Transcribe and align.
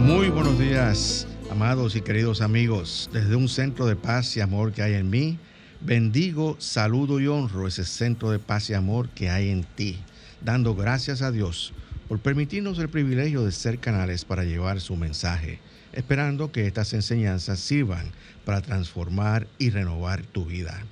Muy 0.00 0.30
buenos 0.30 0.58
días, 0.58 1.26
amados 1.50 1.94
y 1.94 2.00
queridos 2.00 2.40
amigos. 2.40 3.10
Desde 3.12 3.36
un 3.36 3.50
centro 3.50 3.84
de 3.84 3.96
paz 3.96 4.34
y 4.34 4.40
amor 4.40 4.72
que 4.72 4.82
hay 4.82 4.94
en 4.94 5.10
mí, 5.10 5.38
bendigo, 5.82 6.56
saludo 6.58 7.20
y 7.20 7.26
honro 7.26 7.68
ese 7.68 7.84
centro 7.84 8.30
de 8.30 8.38
paz 8.38 8.70
y 8.70 8.74
amor 8.74 9.10
que 9.10 9.28
hay 9.28 9.50
en 9.50 9.62
ti, 9.62 9.98
dando 10.40 10.74
gracias 10.74 11.20
a 11.20 11.30
Dios 11.30 11.74
por 12.08 12.18
permitirnos 12.18 12.78
el 12.78 12.88
privilegio 12.88 13.44
de 13.44 13.52
ser 13.52 13.78
canales 13.78 14.24
para 14.24 14.44
llevar 14.44 14.80
su 14.80 14.96
mensaje, 14.96 15.60
esperando 15.92 16.50
que 16.50 16.66
estas 16.66 16.94
enseñanzas 16.94 17.60
sirvan 17.60 18.06
para 18.46 18.62
transformar 18.62 19.46
y 19.58 19.68
renovar 19.68 20.22
tu 20.22 20.46
vida. 20.46 20.82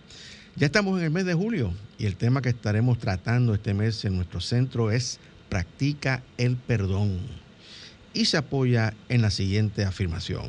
Ya 0.54 0.66
estamos 0.66 0.98
en 0.98 1.06
el 1.06 1.10
mes 1.10 1.24
de 1.24 1.34
julio 1.34 1.72
y 1.98 2.04
el 2.04 2.16
tema 2.16 2.42
que 2.42 2.50
estaremos 2.50 2.98
tratando 2.98 3.54
este 3.54 3.72
mes 3.72 4.04
en 4.04 4.16
nuestro 4.16 4.40
centro 4.40 4.90
es 4.90 5.18
Practica 5.48 6.22
el 6.36 6.56
perdón 6.56 7.47
y 8.14 8.26
se 8.26 8.36
apoya 8.36 8.94
en 9.08 9.22
la 9.22 9.30
siguiente 9.30 9.84
afirmación. 9.84 10.46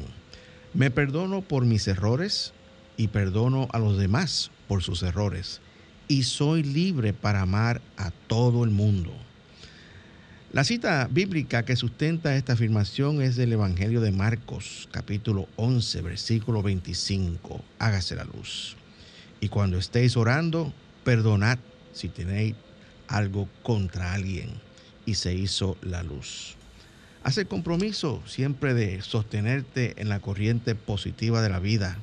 Me 0.74 0.92
perdono 0.92 1.42
por 1.42 1.66
mis 1.66 1.88
errores 1.88 2.54
y 2.98 3.08
perdono 3.08 3.68
a 3.72 3.80
los 3.80 3.98
demás 3.98 4.52
por 4.68 4.84
sus 4.84 5.04
errores 5.04 5.62
y 6.10 6.24
soy 6.24 6.64
libre 6.64 7.14
para 7.14 7.42
amar 7.42 7.82
a 7.96 8.12
todo 8.12 8.66
el 8.66 8.72
mundo. 8.72 9.14
La 10.52 10.64
cita 10.64 11.08
bíblica 11.10 11.64
que 11.64 11.76
sustenta 11.76 12.36
esta 12.36 12.54
afirmación 12.54 13.22
es 13.22 13.36
del 13.36 13.54
Evangelio 13.54 14.02
de 14.02 14.12
Marcos, 14.12 14.90
capítulo 14.92 15.48
11, 15.58 16.02
versículo 16.02 16.64
25. 16.64 17.64
Hágase 17.78 18.16
la 18.16 18.24
luz. 18.24 18.76
Y 19.40 19.50
cuando 19.50 19.78
estéis 19.78 20.18
orando, 20.18 20.74
perdonad 21.04 21.60
si 21.94 22.10
tenéis 22.10 22.56
algo 23.08 23.48
contra 23.62 24.14
alguien. 24.14 24.50
Y 25.06 25.14
se 25.14 25.36
hizo 25.36 25.78
la 25.84 26.02
luz. 26.02 26.58
Haz 27.24 27.38
el 27.38 27.48
compromiso 27.48 28.24
siempre 28.26 28.74
de 28.74 29.02
sostenerte 29.02 30.02
en 30.02 30.08
la 30.08 30.22
corriente 30.22 30.74
positiva 30.74 31.42
de 31.42 31.50
la 31.50 31.60
vida. 31.60 31.98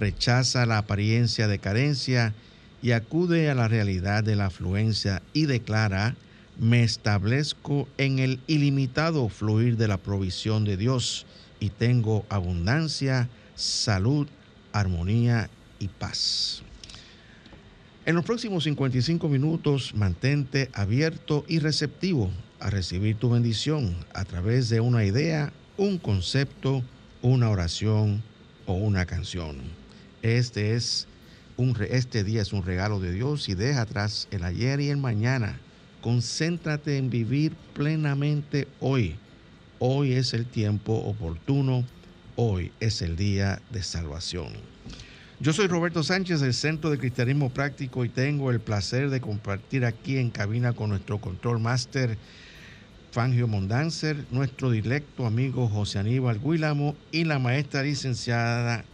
Rechaza 0.00 0.64
la 0.64 0.78
apariencia 0.78 1.48
de 1.48 1.58
carencia 1.58 2.34
y 2.80 2.92
acude 2.92 3.50
a 3.50 3.54
la 3.54 3.68
realidad 3.68 4.24
de 4.24 4.36
la 4.36 4.46
afluencia 4.46 5.22
y 5.34 5.46
declara, 5.46 6.16
me 6.58 6.82
establezco 6.82 7.88
en 7.98 8.18
el 8.18 8.40
ilimitado 8.46 9.28
fluir 9.28 9.76
de 9.76 9.86
la 9.86 9.98
provisión 9.98 10.64
de 10.64 10.76
Dios 10.76 11.26
y 11.60 11.68
tengo 11.68 12.24
abundancia, 12.30 13.28
salud, 13.54 14.28
armonía 14.72 15.50
y 15.78 15.88
paz. 15.88 16.62
En 18.06 18.14
los 18.14 18.24
próximos 18.24 18.64
55 18.64 19.28
minutos 19.28 19.94
mantente 19.94 20.70
abierto 20.72 21.44
y 21.46 21.58
receptivo 21.58 22.30
a 22.60 22.70
recibir 22.70 23.16
tu 23.16 23.30
bendición 23.30 23.96
a 24.14 24.24
través 24.24 24.68
de 24.68 24.80
una 24.80 25.04
idea, 25.04 25.52
un 25.76 25.98
concepto, 25.98 26.82
una 27.22 27.50
oración 27.50 28.22
o 28.66 28.74
una 28.74 29.06
canción. 29.06 29.56
Este, 30.22 30.74
es 30.74 31.06
un, 31.56 31.76
este 31.90 32.24
día 32.24 32.42
es 32.42 32.52
un 32.52 32.64
regalo 32.64 33.00
de 33.00 33.12
Dios 33.12 33.48
y 33.48 33.54
deja 33.54 33.82
atrás 33.82 34.28
el 34.30 34.44
ayer 34.44 34.80
y 34.80 34.90
el 34.90 34.96
mañana. 34.96 35.58
Concéntrate 36.00 36.96
en 36.96 37.10
vivir 37.10 37.54
plenamente 37.74 38.68
hoy. 38.80 39.16
Hoy 39.78 40.12
es 40.12 40.34
el 40.34 40.46
tiempo 40.46 40.94
oportuno. 40.94 41.84
Hoy 42.36 42.72
es 42.80 43.02
el 43.02 43.16
día 43.16 43.60
de 43.70 43.82
salvación. 43.82 44.48
Yo 45.40 45.52
soy 45.52 45.68
Roberto 45.68 46.02
Sánchez 46.02 46.40
del 46.40 46.54
Centro 46.54 46.90
de 46.90 46.98
Cristianismo 46.98 47.50
Práctico 47.50 48.04
y 48.04 48.08
tengo 48.08 48.50
el 48.50 48.58
placer 48.58 49.08
de 49.08 49.20
compartir 49.20 49.84
aquí 49.84 50.18
en 50.18 50.30
cabina 50.30 50.72
con 50.72 50.90
nuestro 50.90 51.20
control 51.20 51.60
máster 51.60 52.18
Fangio 53.10 53.48
Mondanzer, 53.48 54.26
nuestro 54.30 54.70
directo 54.70 55.26
amigo 55.26 55.68
José 55.68 55.98
Aníbal 55.98 56.40
Guilamo 56.40 56.94
y 57.10 57.24
la 57.24 57.38
maestra 57.38 57.82
licenciada, 57.82 58.84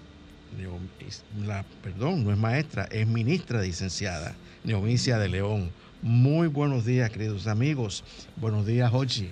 la, 1.45 1.65
perdón, 1.83 2.25
no 2.25 2.31
es 2.31 2.39
maestra, 2.39 2.85
es 2.91 3.07
ministra 3.07 3.61
licenciada, 3.63 4.37
Neomicia 4.63 5.19
de 5.19 5.29
León. 5.29 5.71
Muy 6.05 6.49
buenos 6.49 6.85
días, 6.85 7.11
queridos 7.11 7.47
amigos. 7.47 8.05
Buenos 8.37 8.67
días, 8.67 8.93
Hochi. 8.93 9.31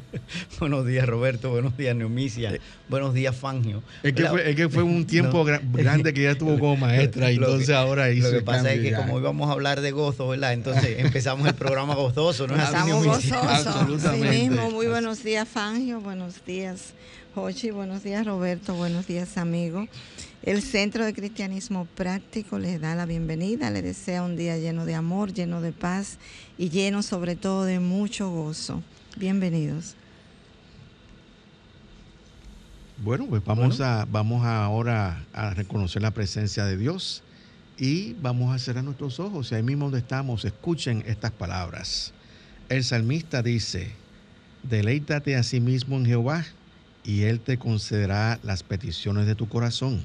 buenos 0.60 0.84
días, 0.86 1.08
Roberto. 1.08 1.48
Buenos 1.48 1.78
días, 1.78 1.96
Neomicia. 1.96 2.56
Eh, 2.56 2.60
buenos 2.90 3.14
días, 3.14 3.34
Fangio. 3.34 3.82
Es 4.02 4.12
que, 4.12 4.68
fue, 4.68 4.82
un 4.82 5.06
tiempo 5.06 5.46
grande 5.46 6.12
que 6.12 6.24
ya 6.24 6.32
estuvo 6.32 6.58
como 6.58 6.76
maestra 6.86 7.32
y 7.32 7.36
entonces 7.36 7.70
ahora 7.70 8.10
hizo 8.10 8.30
Lo 8.30 8.34
que 8.36 8.44
pasa 8.44 8.70
es 8.70 8.82
que 8.82 8.92
como 8.92 9.18
íbamos 9.18 9.48
a 9.48 9.54
hablar 9.54 9.80
de 9.80 9.92
gozo, 9.92 10.28
¿verdad? 10.28 10.52
Entonces 10.52 10.98
empezamos 10.98 11.48
el 11.48 11.54
programa 11.54 11.94
gozoso, 11.94 12.46
¿no? 12.46 12.54
Estamos 12.54 13.02
gozosos. 13.02 13.32
Absolutamente. 13.32 14.40
mismo. 14.40 14.70
Muy 14.72 14.88
buenos 14.88 15.24
días, 15.24 15.48
Fangio. 15.48 16.02
Buenos 16.02 16.44
días, 16.44 16.92
Hochi. 17.34 17.70
Buenos 17.70 18.04
días, 18.04 18.26
Roberto. 18.26 18.74
Buenos 18.74 19.06
días, 19.06 19.38
amigo. 19.38 19.88
El 20.42 20.62
Centro 20.62 21.04
de 21.04 21.12
Cristianismo 21.12 21.84
Práctico 21.84 22.58
les 22.58 22.80
da 22.80 22.94
la 22.94 23.04
bienvenida, 23.04 23.70
les 23.70 23.82
desea 23.82 24.22
un 24.22 24.36
día 24.36 24.56
lleno 24.56 24.86
de 24.86 24.94
amor, 24.94 25.34
lleno 25.34 25.60
de 25.60 25.72
paz 25.72 26.16
y 26.56 26.70
lleno 26.70 27.02
sobre 27.02 27.36
todo 27.36 27.66
de 27.66 27.78
mucho 27.78 28.30
gozo. 28.30 28.82
Bienvenidos. 29.18 29.96
Bueno, 33.04 33.26
pues 33.26 33.44
vamos, 33.44 33.82
A, 33.82 34.06
vamos 34.10 34.46
ahora 34.46 35.26
a 35.34 35.52
reconocer 35.52 36.00
la 36.00 36.12
presencia 36.12 36.64
de 36.64 36.78
Dios 36.78 37.22
y 37.76 38.14
vamos 38.14 38.54
a 38.54 38.58
cerrar 38.58 38.82
nuestros 38.82 39.20
ojos 39.20 39.52
y 39.52 39.56
ahí 39.56 39.62
mismo 39.62 39.86
donde 39.86 39.98
estamos, 39.98 40.46
escuchen 40.46 41.04
estas 41.06 41.32
palabras. 41.32 42.14
El 42.70 42.82
salmista 42.82 43.42
dice, 43.42 43.92
deleítate 44.62 45.36
a 45.36 45.42
sí 45.42 45.60
mismo 45.60 45.98
en 45.98 46.06
Jehová 46.06 46.46
y 47.04 47.24
Él 47.24 47.40
te 47.40 47.58
concederá 47.58 48.40
las 48.42 48.62
peticiones 48.62 49.26
de 49.26 49.34
tu 49.34 49.46
corazón 49.46 50.00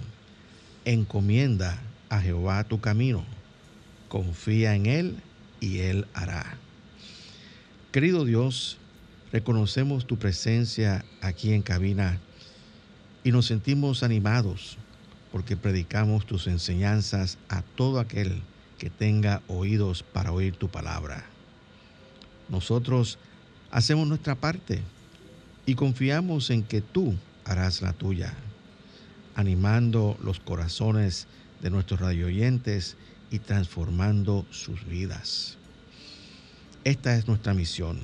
encomienda 0.85 1.81
a 2.09 2.21
Jehová 2.21 2.63
tu 2.63 2.79
camino, 2.79 3.25
confía 4.07 4.75
en 4.75 4.85
Él 4.85 5.15
y 5.59 5.79
Él 5.79 6.07
hará. 6.13 6.57
Querido 7.91 8.23
Dios, 8.23 8.77
reconocemos 9.31 10.05
tu 10.05 10.17
presencia 10.17 11.03
aquí 11.21 11.53
en 11.53 11.61
cabina 11.61 12.19
y 13.23 13.31
nos 13.31 13.47
sentimos 13.47 14.03
animados 14.03 14.77
porque 15.31 15.57
predicamos 15.57 16.25
tus 16.25 16.47
enseñanzas 16.47 17.37
a 17.49 17.61
todo 17.61 17.99
aquel 17.99 18.41
que 18.77 18.89
tenga 18.89 19.41
oídos 19.47 20.03
para 20.03 20.31
oír 20.31 20.55
tu 20.55 20.69
palabra. 20.69 21.25
Nosotros 22.47 23.17
hacemos 23.71 24.07
nuestra 24.07 24.35
parte 24.35 24.81
y 25.65 25.75
confiamos 25.75 26.51
en 26.51 26.63
que 26.63 26.81
tú 26.81 27.15
harás 27.43 27.81
la 27.81 27.93
tuya 27.93 28.33
animando 29.35 30.17
los 30.23 30.39
corazones 30.39 31.27
de 31.61 31.69
nuestros 31.69 31.99
radioyentes 31.99 32.95
y 33.31 33.39
transformando 33.39 34.45
sus 34.51 34.85
vidas. 34.85 35.57
Esta 36.83 37.15
es 37.15 37.27
nuestra 37.27 37.53
misión 37.53 37.99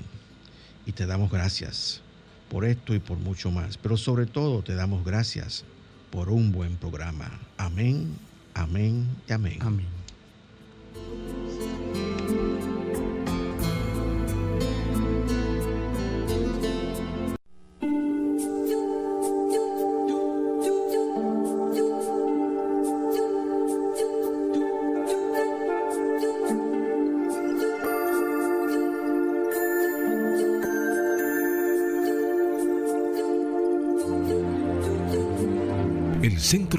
y 0.86 0.92
te 0.92 1.06
damos 1.06 1.32
gracias 1.32 2.02
por 2.50 2.66
esto 2.66 2.94
y 2.94 3.00
por 3.00 3.18
mucho 3.18 3.52
más, 3.52 3.78
pero 3.78 3.98
sobre 3.98 4.26
todo 4.26 4.62
te 4.62 4.76
damos 4.76 5.06
gracias 5.06 5.64
por 6.10 6.30
un 6.30 6.52
buen 6.52 6.76
programa. 6.76 7.40
Amén, 7.58 8.18
amén 8.54 9.08
y 9.28 9.34
amén. 9.34 9.60
Amén. 9.62 11.51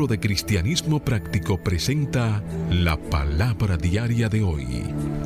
De 0.07 0.19
Cristianismo 0.19 0.99
Práctico 1.05 1.63
presenta 1.63 2.43
la 2.71 2.97
palabra 2.97 3.77
diaria 3.77 4.29
de 4.29 4.43
hoy. 4.43 4.67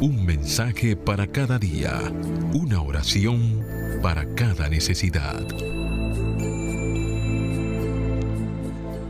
Un 0.03 0.27
mensaje 0.27 0.97
para 0.97 1.27
cada 1.27 1.59
día. 1.59 2.13
Una 2.53 2.83
oración 2.83 3.65
para 4.03 4.35
cada 4.35 4.69
necesidad. 4.69 5.41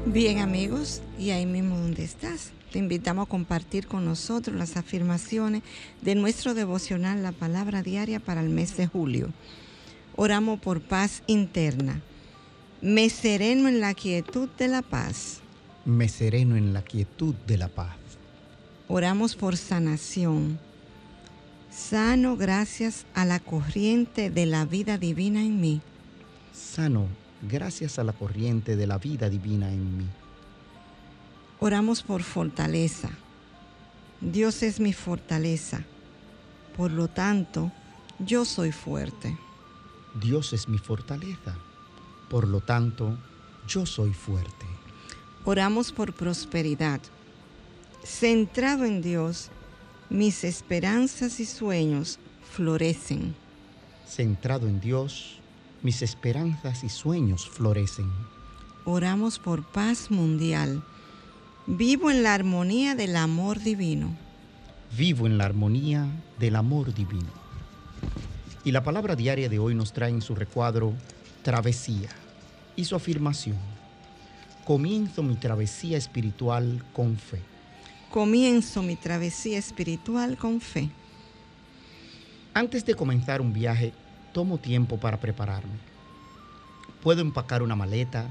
Bien 0.07 0.39
amigos, 0.39 1.03
y 1.19 1.31
ahí 1.31 1.47
mismo 1.47 1.77
donde 1.79 2.05
estás, 2.05 2.53
te 2.71 2.79
invitamos 2.79 3.27
a 3.27 3.31
compartir 3.31 3.89
con 3.89 4.05
nosotros 4.05 4.57
las 4.57 4.77
afirmaciones 4.77 5.63
de 6.01 6.15
nuestro 6.15 6.55
devocional 6.55 7.25
La 7.25 7.33
Palabra 7.33 7.83
Diaria 7.83 8.21
para 8.21 8.41
el 8.41 8.51
mes 8.51 8.77
de 8.77 8.87
julio. 8.87 9.31
Oramos 10.15 10.61
por 10.61 10.81
paz 10.81 11.25
interna. 11.27 12.03
Me 12.81 13.11
sereno 13.11 13.69
en 13.69 13.81
la 13.81 13.95
quietud 13.95 14.49
de 14.59 14.69
la 14.69 14.83
paz. 14.83 15.41
Me 15.87 16.09
sereno 16.09 16.57
en 16.57 16.73
la 16.73 16.83
quietud 16.83 17.37
de 17.47 17.57
la 17.57 17.69
paz. 17.69 17.97
Oramos 18.89 19.37
por 19.37 19.57
sanación. 19.57 20.59
Sano 21.71 22.37
gracias 22.37 23.07
a 23.15 23.25
la 23.25 23.39
corriente 23.39 24.29
de 24.29 24.47
la 24.47 24.65
vida 24.65 24.99
divina 24.99 25.43
en 25.43 25.61
mí. 25.61 25.81
Sano 26.53 27.07
gracias 27.41 28.01
a 28.01 28.05
la 28.05 28.13
corriente 28.13 28.75
de 28.75 28.89
la 28.89 28.99
vida 28.99 29.31
divina 29.31 29.71
en 29.71 29.99
mí. 29.99 30.07
Oramos 31.61 32.03
por 32.03 32.25
fortaleza. 32.25 33.11
Dios 34.21 34.65
es 34.65 34.81
mi 34.81 34.93
fortaleza. 34.93 35.85
Por 36.77 36.91
lo 36.91 37.07
tanto, 37.07 37.71
yo 38.19 38.45
soy 38.45 38.73
fuerte. 38.73 39.39
Dios 40.21 40.53
es 40.53 40.69
mi 40.69 40.79
fortaleza. 40.79 41.57
Por 42.29 42.49
lo 42.49 42.61
tanto, 42.61 43.17
yo 43.69 43.87
soy 43.87 44.13
fuerte. 44.13 44.67
Oramos 45.49 45.93
por 45.93 46.13
prosperidad. 46.13 47.01
Centrado 48.03 48.85
en 48.85 49.01
Dios, 49.01 49.51
mis 50.11 50.43
esperanzas 50.43 51.39
y 51.39 51.45
sueños 51.45 52.19
florecen. 52.51 53.33
Centrado 54.09 54.67
en 54.67 54.81
Dios, 54.81 55.39
mis 55.85 56.03
esperanzas 56.03 56.83
y 56.83 56.89
sueños 56.89 57.49
florecen. 57.49 58.11
Oramos 58.85 59.39
por 59.39 59.65
paz 59.65 60.11
mundial. 60.11 60.83
Vivo 61.69 62.11
en 62.11 62.25
la 62.25 62.35
armonía 62.35 62.97
del 62.97 63.15
amor 63.15 63.61
divino. 63.61 64.17
Vivo 64.99 65.29
en 65.29 65.39
la 65.39 65.45
armonía 65.45 66.09
del 66.41 66.57
amor 66.57 66.93
divino. 66.93 67.31
Y 68.65 68.73
la 68.73 68.83
palabra 68.83 69.15
diaria 69.15 69.49
de 69.49 69.61
hoy 69.61 69.77
nos 69.77 69.93
trae 69.93 70.11
en 70.11 70.23
su 70.23 70.35
recuadro 70.35 70.93
travesía 71.45 72.09
y 72.75 72.85
su 72.85 72.97
afirmación. 72.97 73.76
Comienzo 74.67 75.23
mi 75.23 75.37
travesía 75.37 75.97
espiritual 75.97 76.83
con 76.93 77.17
fe. 77.19 77.41
Comienzo 78.11 78.83
mi 78.83 78.97
travesía 78.97 79.59
espiritual 79.59 80.37
con 80.37 80.61
fe. 80.61 80.91
Antes 82.53 82.85
de 82.85 82.97
comenzar 82.97 83.41
un 83.41 83.53
viaje, 83.53 83.93
tomo 84.33 84.59
tiempo 84.59 84.99
para 84.99 85.21
prepararme. 85.21 85.79
Puedo 87.01 87.21
empacar 87.21 87.63
una 87.63 87.77
maleta, 87.77 88.29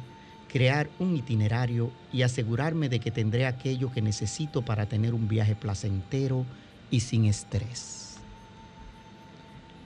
crear 0.51 0.89
un 0.99 1.15
itinerario 1.15 1.89
y 2.11 2.23
asegurarme 2.23 2.89
de 2.89 2.99
que 2.99 3.11
tendré 3.11 3.45
aquello 3.45 3.89
que 3.93 4.01
necesito 4.01 4.61
para 4.61 4.87
tener 4.87 5.13
un 5.13 5.29
viaje 5.29 5.55
placentero 5.55 6.45
y 6.91 6.99
sin 6.99 7.23
estrés. 7.23 8.17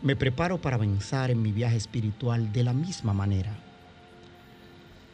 Me 0.02 0.16
preparo 0.16 0.60
para 0.60 0.78
avanzar 0.78 1.30
en 1.30 1.44
mi 1.44 1.52
viaje 1.52 1.78
espiritual 1.78 2.52
de 2.52 2.64
la 2.64 2.74
misma 2.74 3.14
manera. 3.14 3.69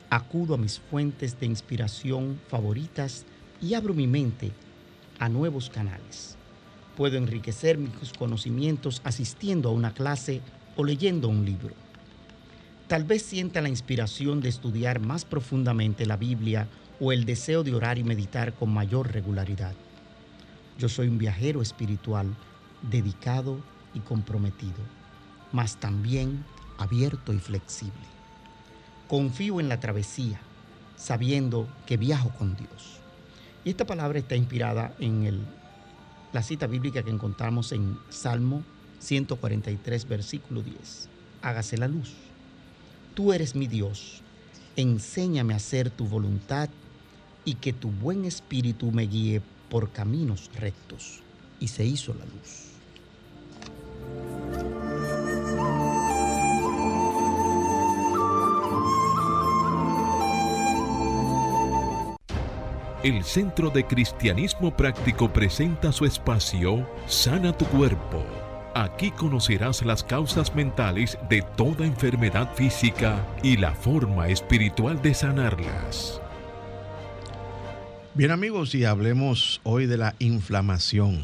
Acudo 0.09 0.55
a 0.55 0.57
mis 0.57 0.79
fuentes 0.79 1.39
de 1.39 1.45
inspiración 1.47 2.39
favoritas 2.47 3.25
y 3.61 3.73
abro 3.73 3.93
mi 3.93 4.07
mente 4.07 4.51
a 5.19 5.29
nuevos 5.29 5.69
canales. 5.69 6.37
Puedo 6.95 7.17
enriquecer 7.17 7.77
mis 7.77 8.13
conocimientos 8.17 9.01
asistiendo 9.03 9.69
a 9.69 9.73
una 9.73 9.93
clase 9.93 10.41
o 10.75 10.83
leyendo 10.83 11.27
un 11.27 11.45
libro. 11.45 11.73
Tal 12.87 13.03
vez 13.03 13.23
sienta 13.23 13.61
la 13.61 13.69
inspiración 13.69 14.41
de 14.41 14.49
estudiar 14.49 14.99
más 14.99 15.25
profundamente 15.25 16.05
la 16.05 16.17
Biblia 16.17 16.67
o 16.99 17.11
el 17.11 17.25
deseo 17.25 17.63
de 17.63 17.73
orar 17.73 17.97
y 17.97 18.03
meditar 18.03 18.53
con 18.53 18.71
mayor 18.71 19.11
regularidad. 19.11 19.73
Yo 20.77 20.87
soy 20.87 21.07
un 21.07 21.17
viajero 21.17 21.61
espiritual 21.61 22.35
dedicado 22.83 23.59
y 23.93 23.99
comprometido, 24.01 24.83
mas 25.51 25.79
también 25.79 26.45
abierto 26.77 27.33
y 27.33 27.39
flexible. 27.39 28.14
Confío 29.07 29.59
en 29.59 29.69
la 29.69 29.79
travesía, 29.79 30.39
sabiendo 30.97 31.67
que 31.85 31.97
viajo 31.97 32.29
con 32.37 32.55
Dios. 32.55 32.99
Y 33.63 33.69
esta 33.69 33.85
palabra 33.85 34.19
está 34.19 34.35
inspirada 34.35 34.93
en 34.99 35.45
la 36.33 36.41
cita 36.41 36.67
bíblica 36.67 37.03
que 37.03 37.11
encontramos 37.11 37.71
en 37.71 37.97
Salmo 38.09 38.63
143, 38.99 40.07
versículo 40.07 40.61
10. 40.61 41.09
Hágase 41.41 41.77
la 41.77 41.87
luz. 41.87 42.13
Tú 43.13 43.31
eres 43.31 43.55
mi 43.55 43.67
Dios. 43.67 44.21
Enséñame 44.75 45.53
a 45.53 45.57
hacer 45.57 45.89
tu 45.89 46.07
voluntad 46.07 46.69
y 47.45 47.55
que 47.55 47.73
tu 47.73 47.89
buen 47.89 48.25
espíritu 48.25 48.91
me 48.91 49.03
guíe 49.03 49.41
por 49.69 49.91
caminos 49.91 50.49
rectos. 50.55 51.21
Y 51.59 51.69
se 51.69 51.85
hizo 51.85 52.13
la 52.13 52.25
luz. 52.25 52.74
El 63.05 63.23
Centro 63.23 63.69
de 63.69 63.85
Cristianismo 63.85 64.75
Práctico 64.75 65.31
presenta 65.31 65.91
su 65.91 66.05
espacio 66.05 66.89
Sana 67.05 67.55
tu 67.55 67.65
Cuerpo. 67.65 68.25
Aquí 68.73 69.11
conocerás 69.11 69.85
las 69.85 70.03
causas 70.03 70.55
mentales 70.55 71.15
de 71.29 71.43
toda 71.55 71.85
enfermedad 71.85 72.51
física 72.55 73.23
y 73.43 73.57
la 73.57 73.75
forma 73.75 74.29
espiritual 74.29 75.03
de 75.03 75.13
sanarlas. 75.13 76.19
Bien 78.15 78.31
amigos, 78.31 78.73
y 78.73 78.85
hablemos 78.85 79.61
hoy 79.61 79.85
de 79.85 79.97
la 79.97 80.15
inflamación. 80.17 81.21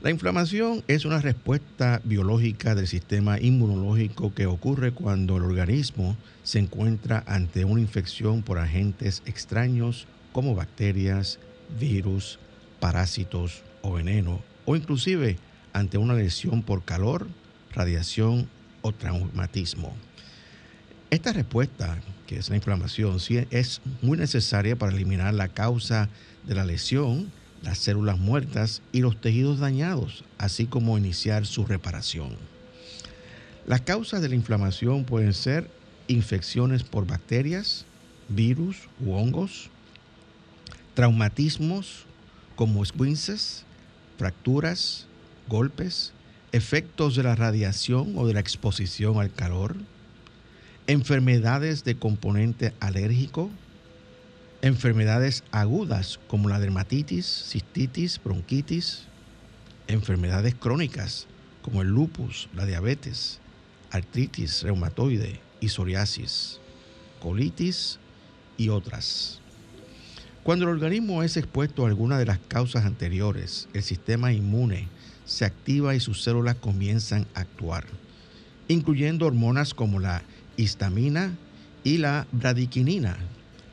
La 0.00 0.08
inflamación 0.08 0.82
es 0.88 1.04
una 1.04 1.20
respuesta 1.20 2.00
biológica 2.04 2.74
del 2.74 2.86
sistema 2.86 3.38
inmunológico 3.38 4.32
que 4.32 4.46
ocurre 4.46 4.92
cuando 4.92 5.36
el 5.36 5.42
organismo 5.42 6.16
se 6.42 6.58
encuentra 6.58 7.22
ante 7.26 7.66
una 7.66 7.82
infección 7.82 8.40
por 8.40 8.58
agentes 8.58 9.22
extraños 9.26 10.06
como 10.36 10.54
bacterias, 10.54 11.38
virus, 11.80 12.38
parásitos 12.78 13.62
o 13.80 13.94
veneno, 13.94 14.42
o 14.66 14.76
inclusive 14.76 15.38
ante 15.72 15.96
una 15.96 16.12
lesión 16.12 16.62
por 16.62 16.84
calor, 16.84 17.26
radiación 17.72 18.46
o 18.82 18.92
traumatismo. 18.92 19.96
Esta 21.08 21.32
respuesta, 21.32 22.02
que 22.26 22.36
es 22.36 22.50
la 22.50 22.56
inflamación, 22.56 23.18
sí 23.18 23.46
es 23.50 23.80
muy 24.02 24.18
necesaria 24.18 24.76
para 24.76 24.92
eliminar 24.92 25.32
la 25.32 25.48
causa 25.48 26.10
de 26.46 26.54
la 26.54 26.66
lesión, 26.66 27.32
las 27.62 27.78
células 27.78 28.18
muertas 28.18 28.82
y 28.92 29.00
los 29.00 29.18
tejidos 29.18 29.60
dañados, 29.60 30.22
así 30.36 30.66
como 30.66 30.98
iniciar 30.98 31.46
su 31.46 31.64
reparación. 31.64 32.36
Las 33.66 33.80
causas 33.80 34.20
de 34.20 34.28
la 34.28 34.34
inflamación 34.34 35.04
pueden 35.04 35.32
ser 35.32 35.70
infecciones 36.08 36.82
por 36.82 37.06
bacterias, 37.06 37.86
virus 38.28 38.76
u 39.00 39.14
hongos, 39.14 39.70
traumatismos 40.96 42.06
como 42.56 42.82
esguinces, 42.82 43.66
fracturas, 44.16 45.06
golpes, 45.46 46.14
efectos 46.52 47.14
de 47.14 47.22
la 47.22 47.34
radiación 47.34 48.14
o 48.16 48.26
de 48.26 48.32
la 48.32 48.40
exposición 48.40 49.20
al 49.20 49.30
calor, 49.30 49.76
enfermedades 50.86 51.84
de 51.84 51.98
componente 51.98 52.72
alérgico, 52.80 53.50
enfermedades 54.62 55.44
agudas 55.52 56.18
como 56.28 56.48
la 56.48 56.58
dermatitis, 56.58 57.26
cistitis, 57.26 58.18
bronquitis, 58.24 59.02
enfermedades 59.88 60.54
crónicas 60.54 61.26
como 61.60 61.82
el 61.82 61.88
lupus, 61.88 62.48
la 62.54 62.64
diabetes, 62.64 63.38
artritis 63.90 64.62
reumatoide 64.62 65.40
y 65.60 65.68
psoriasis, 65.68 66.58
colitis 67.20 67.98
y 68.56 68.70
otras. 68.70 69.42
Cuando 70.46 70.66
el 70.66 70.70
organismo 70.70 71.24
es 71.24 71.36
expuesto 71.36 71.84
a 71.84 71.88
alguna 71.88 72.18
de 72.18 72.24
las 72.24 72.38
causas 72.38 72.84
anteriores, 72.84 73.66
el 73.74 73.82
sistema 73.82 74.32
inmune 74.32 74.86
se 75.24 75.44
activa 75.44 75.96
y 75.96 75.98
sus 75.98 76.22
células 76.22 76.54
comienzan 76.54 77.26
a 77.34 77.40
actuar, 77.40 77.84
incluyendo 78.68 79.26
hormonas 79.26 79.74
como 79.74 79.98
la 79.98 80.22
histamina 80.56 81.32
y 81.82 81.98
la 81.98 82.28
bradiquinina, 82.30 83.16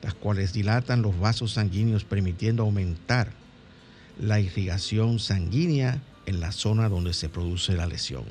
las 0.02 0.16
cuales 0.16 0.52
dilatan 0.52 1.04
los 1.04 1.20
vasos 1.20 1.52
sanguíneos 1.52 2.06
permitiendo 2.06 2.64
aumentar 2.64 3.30
la 4.20 4.40
irrigación 4.40 5.20
sanguínea 5.20 6.02
en 6.26 6.40
la 6.40 6.52
zona 6.52 6.90
donde 6.90 7.14
se 7.14 7.30
produce 7.30 7.74
la 7.74 7.86
lesión. 7.86 8.24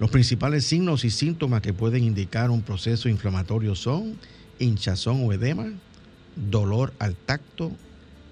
Los 0.00 0.10
principales 0.10 0.64
signos 0.66 1.04
y 1.04 1.10
síntomas 1.10 1.62
que 1.62 1.72
pueden 1.72 2.02
indicar 2.02 2.50
un 2.50 2.62
proceso 2.62 3.08
inflamatorio 3.08 3.76
son 3.76 4.18
hinchazón 4.58 5.24
o 5.24 5.32
edema, 5.32 5.72
dolor 6.36 6.92
al 6.98 7.16
tacto, 7.16 7.72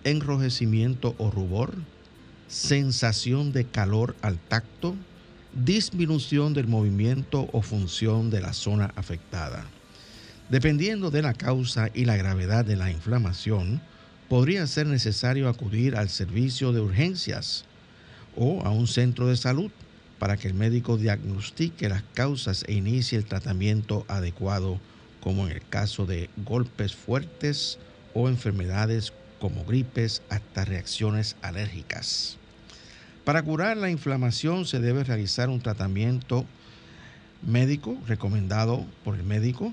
enrojecimiento 0.05 1.15
o 1.19 1.31
rubor, 1.31 1.75
sensación 2.49 3.53
de 3.53 3.65
calor 3.65 4.17
al 4.23 4.39
tacto, 4.39 4.95
disminución 5.55 6.55
del 6.55 6.67
movimiento 6.67 7.49
o 7.53 7.63
función 7.63 8.31
de 8.31 8.41
la 8.41 8.53
zona 8.53 8.93
afectada, 8.97 9.67
Dependiendo 10.53 11.11
de 11.11 11.23
la 11.23 11.33
causa 11.33 11.89
y 11.95 12.05
la 12.05 12.19
gravedad 12.19 12.63
de 12.63 12.77
la 12.77 12.91
inflamación, 12.91 13.81
podría 14.29 14.67
ser 14.67 14.87
necesario 14.87 15.49
acudir 15.49 15.97
al 15.97 16.11
servicio 16.11 16.73
de 16.73 16.81
urgencias 16.83 17.65
o 18.37 18.61
a 18.63 18.71
un 18.71 18.87
centro 18.87 19.29
de 19.29 19.39
salud 19.39 19.71
para 20.19 20.37
que 20.37 20.49
el 20.49 20.55
médico 20.55 20.99
diagnostique 20.99 21.89
las 21.89 22.03
causas 22.13 22.67
e 22.69 22.75
inicie 22.75 23.17
el 23.17 23.25
tratamiento 23.25 24.05
adecuado, 24.09 24.79
como 25.23 25.47
en 25.47 25.53
el 25.53 25.67
caso 25.67 26.05
de 26.05 26.29
golpes 26.45 26.95
fuertes 26.95 27.79
o 28.15 28.29
enfermedades 28.29 29.13
como 29.41 29.65
gripes 29.65 30.23
hasta 30.29 30.65
reacciones 30.65 31.37
alérgicas. 31.43 32.39
Para 33.25 33.43
curar 33.43 33.77
la 33.77 33.91
inflamación 33.91 34.67
se 34.67 34.81
debe 34.81 35.05
realizar 35.05 35.49
un 35.49 35.61
tratamiento 35.61 36.45
médico 37.47 37.97
recomendado 38.07 38.85
por 39.05 39.15
el 39.17 39.23
médico, 39.23 39.73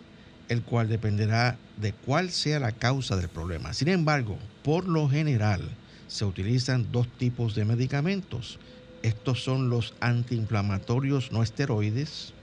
el 0.50 0.63
cual 0.63 0.89
dependerá 0.89 1.58
de 1.77 1.93
cuál 1.93 2.31
sea 2.31 2.60
la 2.60 2.72
causa 2.72 3.15
del 3.15 3.29
problema. 3.29 3.74
Sin 3.74 3.88
embargo, 3.88 4.38
por 4.63 4.88
lo 4.88 5.08
general 5.10 5.62
se 6.08 6.25
utilizan 6.25 6.91
dos 6.91 7.08
tipos 7.08 7.55
de 7.55 7.65
medicamentos. 7.65 8.60
Estos 9.03 9.43
son 9.43 9.69
los 9.69 9.93
antiinflamatorios 10.00 11.31
no 11.31 11.43
esteroides, 11.43 12.34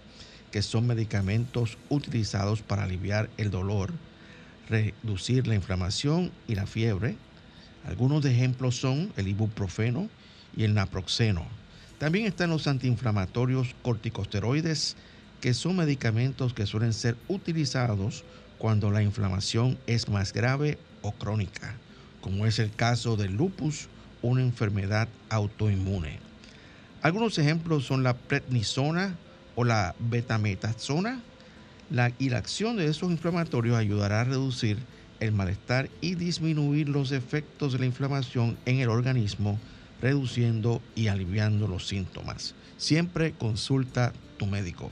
que 0.51 0.63
son 0.63 0.87
medicamentos 0.87 1.77
utilizados 1.89 2.63
para 2.63 2.85
aliviar 2.85 3.29
el 3.37 3.51
dolor, 3.51 3.93
reducir 4.69 5.47
la 5.47 5.55
inflamación 5.55 6.33
y 6.49 6.55
la 6.55 6.67
fiebre. 6.67 7.17
Algunos 7.87 8.25
ejemplos 8.25 8.77
son 8.77 9.13
el 9.17 9.29
ibuprofeno, 9.29 10.09
y 10.57 10.65
el 10.65 10.75
naproxeno. 10.75 11.45
También 11.99 12.27
están 12.27 12.51
los 12.51 12.67
antiinflamatorios 12.67 13.75
corticosteroides, 13.83 14.97
que 15.41 15.55
son 15.55 15.77
medicamentos 15.77 16.55
que 16.55 16.67
suelen 16.67 16.93
ser 16.93 17.17
utilizados 17.29 18.25
cuando 18.59 18.91
la 18.91 19.03
inflamación 19.03 19.79
es 19.87 20.09
más 20.09 20.33
grave 20.33 20.79
o 21.03 21.13
crónica, 21.13 21.75
como 22.23 22.47
es 22.47 22.59
el 22.59 22.75
caso 22.75 23.17
del 23.17 23.37
lupus, 23.37 23.89
una 24.23 24.41
enfermedad 24.41 25.09
autoinmune. 25.29 26.19
Algunos 27.03 27.39
ejemplos 27.39 27.85
son 27.85 28.03
la 28.03 28.15
prednisona 28.15 29.15
o 29.55 29.65
la 29.65 29.95
betametasona, 29.99 31.21
la, 31.91 32.13
y 32.19 32.31
la 32.31 32.39
acción 32.39 32.77
de 32.77 32.87
esos 32.87 33.11
inflamatorios 33.11 33.77
ayudará 33.77 34.23
a 34.23 34.25
reducir 34.25 34.79
el 35.21 35.33
malestar 35.33 35.89
y 36.01 36.15
disminuir 36.15 36.89
los 36.89 37.13
efectos 37.13 37.73
de 37.73 37.79
la 37.79 37.87
inflamación 37.87 38.57
en 38.67 38.81
el 38.81 38.89
organismo 38.89 39.59
reduciendo 40.01 40.83
y 40.95 41.09
aliviando 41.09 41.67
los 41.67 41.87
síntomas. 41.87 42.55
Siempre 42.77 43.33
consulta 43.33 44.13
tu 44.37 44.47
médico. 44.47 44.91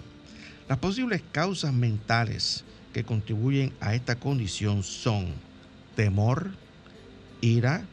Las 0.69 0.79
posibles 0.79 1.23
causas 1.33 1.73
mentales 1.75 2.65
que 2.93 3.05
contribuyen 3.05 3.73
a 3.81 3.95
esta 3.95 4.17
condición 4.17 4.83
son 4.83 5.27
temor, 5.95 6.53
ira, 7.41 7.85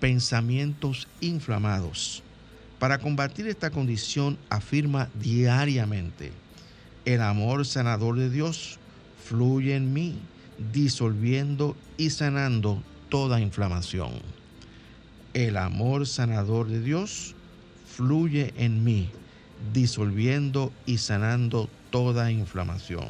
pensamientos 0.00 1.06
inflamados. 1.20 2.22
Para 2.78 2.98
combatir 2.98 3.46
esta 3.46 3.70
condición 3.70 4.38
afirma 4.50 5.08
diariamente, 5.20 6.32
el 7.12 7.20
amor 7.22 7.66
sanador 7.66 8.16
de 8.16 8.30
Dios 8.30 8.78
fluye 9.24 9.76
en 9.76 9.92
mí, 9.92 10.18
disolviendo 10.72 11.76
y 11.96 12.10
sanando 12.10 12.82
toda 13.08 13.40
inflamación 13.40 14.12
el 15.34 15.56
amor 15.56 16.06
sanador 16.06 16.68
de 16.68 16.80
Dios 16.80 17.34
fluye 17.86 18.52
en 18.56 18.82
mí, 18.82 19.08
disolviendo 19.72 20.72
y 20.86 20.98
sanando 20.98 21.68
toda 21.90 22.32
inflamación. 22.32 23.06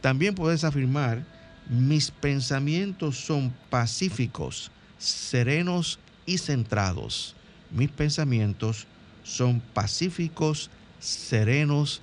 También 0.00 0.34
puedes 0.34 0.64
afirmar, 0.64 1.24
mis 1.68 2.10
pensamientos 2.10 3.16
son 3.16 3.52
pacíficos, 3.70 4.70
serenos 4.98 5.98
y 6.26 6.38
centrados. 6.38 7.36
Mis 7.70 7.90
pensamientos 7.90 8.86
son 9.22 9.60
pacíficos, 9.60 10.70
serenos 10.98 12.02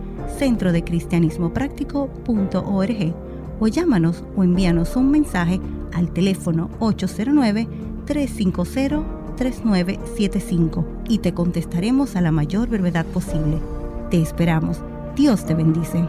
centrodecristianismopráctico.org 0.41 3.15
o 3.59 3.67
llámanos 3.67 4.23
o 4.35 4.43
envíanos 4.43 4.95
un 4.95 5.11
mensaje 5.11 5.59
al 5.93 6.11
teléfono 6.11 6.71
809 6.79 7.67
350 8.07 9.21
3975 9.37 11.03
y 11.09 11.19
te 11.19 11.33
contestaremos 11.33 12.15
a 12.15 12.21
la 12.21 12.31
mayor 12.31 12.69
brevedad 12.69 13.05
posible. 13.05 13.59
Te 14.09 14.19
esperamos. 14.19 14.79
Dios 15.15 15.45
te 15.45 15.53
bendice. 15.53 16.03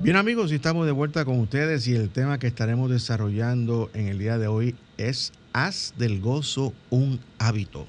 Bien 0.00 0.16
amigos, 0.16 0.52
estamos 0.52 0.84
de 0.86 0.92
vuelta 0.92 1.24
con 1.24 1.40
ustedes 1.40 1.86
y 1.86 1.94
el 1.94 2.10
tema 2.10 2.38
que 2.38 2.46
estaremos 2.46 2.90
desarrollando 2.90 3.90
en 3.94 4.08
el 4.08 4.18
día 4.18 4.36
de 4.38 4.48
hoy 4.48 4.74
es 4.98 5.32
haz 5.52 5.94
del 5.98 6.20
gozo 6.20 6.72
un 6.90 7.20
hábito. 7.38 7.86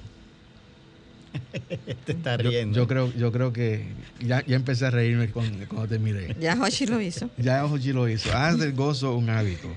te 2.04 2.12
está 2.12 2.36
riendo. 2.36 2.76
Yo, 2.76 2.86
creo, 2.86 3.12
yo 3.14 3.32
creo 3.32 3.52
que 3.52 3.86
ya, 4.20 4.44
ya 4.46 4.56
empecé 4.56 4.86
a 4.86 4.90
reírme 4.90 5.28
cuando, 5.30 5.66
cuando 5.68 5.88
te 5.88 5.98
miré. 5.98 6.36
Ya 6.40 6.60
Hochi 6.60 6.86
lo 6.86 7.00
hizo. 7.00 7.30
Ya 7.38 7.64
Hochi 7.64 7.92
lo 7.92 8.08
hizo. 8.08 8.32
Haz 8.36 8.58
del 8.58 8.72
gozo 8.72 9.16
un 9.16 9.30
hábito. 9.30 9.68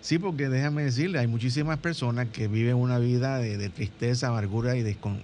Sí, 0.00 0.18
porque 0.18 0.48
déjame 0.48 0.84
decirle, 0.84 1.18
hay 1.18 1.26
muchísimas 1.26 1.78
personas 1.78 2.28
que 2.32 2.48
viven 2.48 2.76
una 2.76 2.98
vida 2.98 3.38
de, 3.38 3.68
tristeza, 3.68 4.28
amargura 4.28 4.74
y, 4.74 4.94
con 4.94 5.22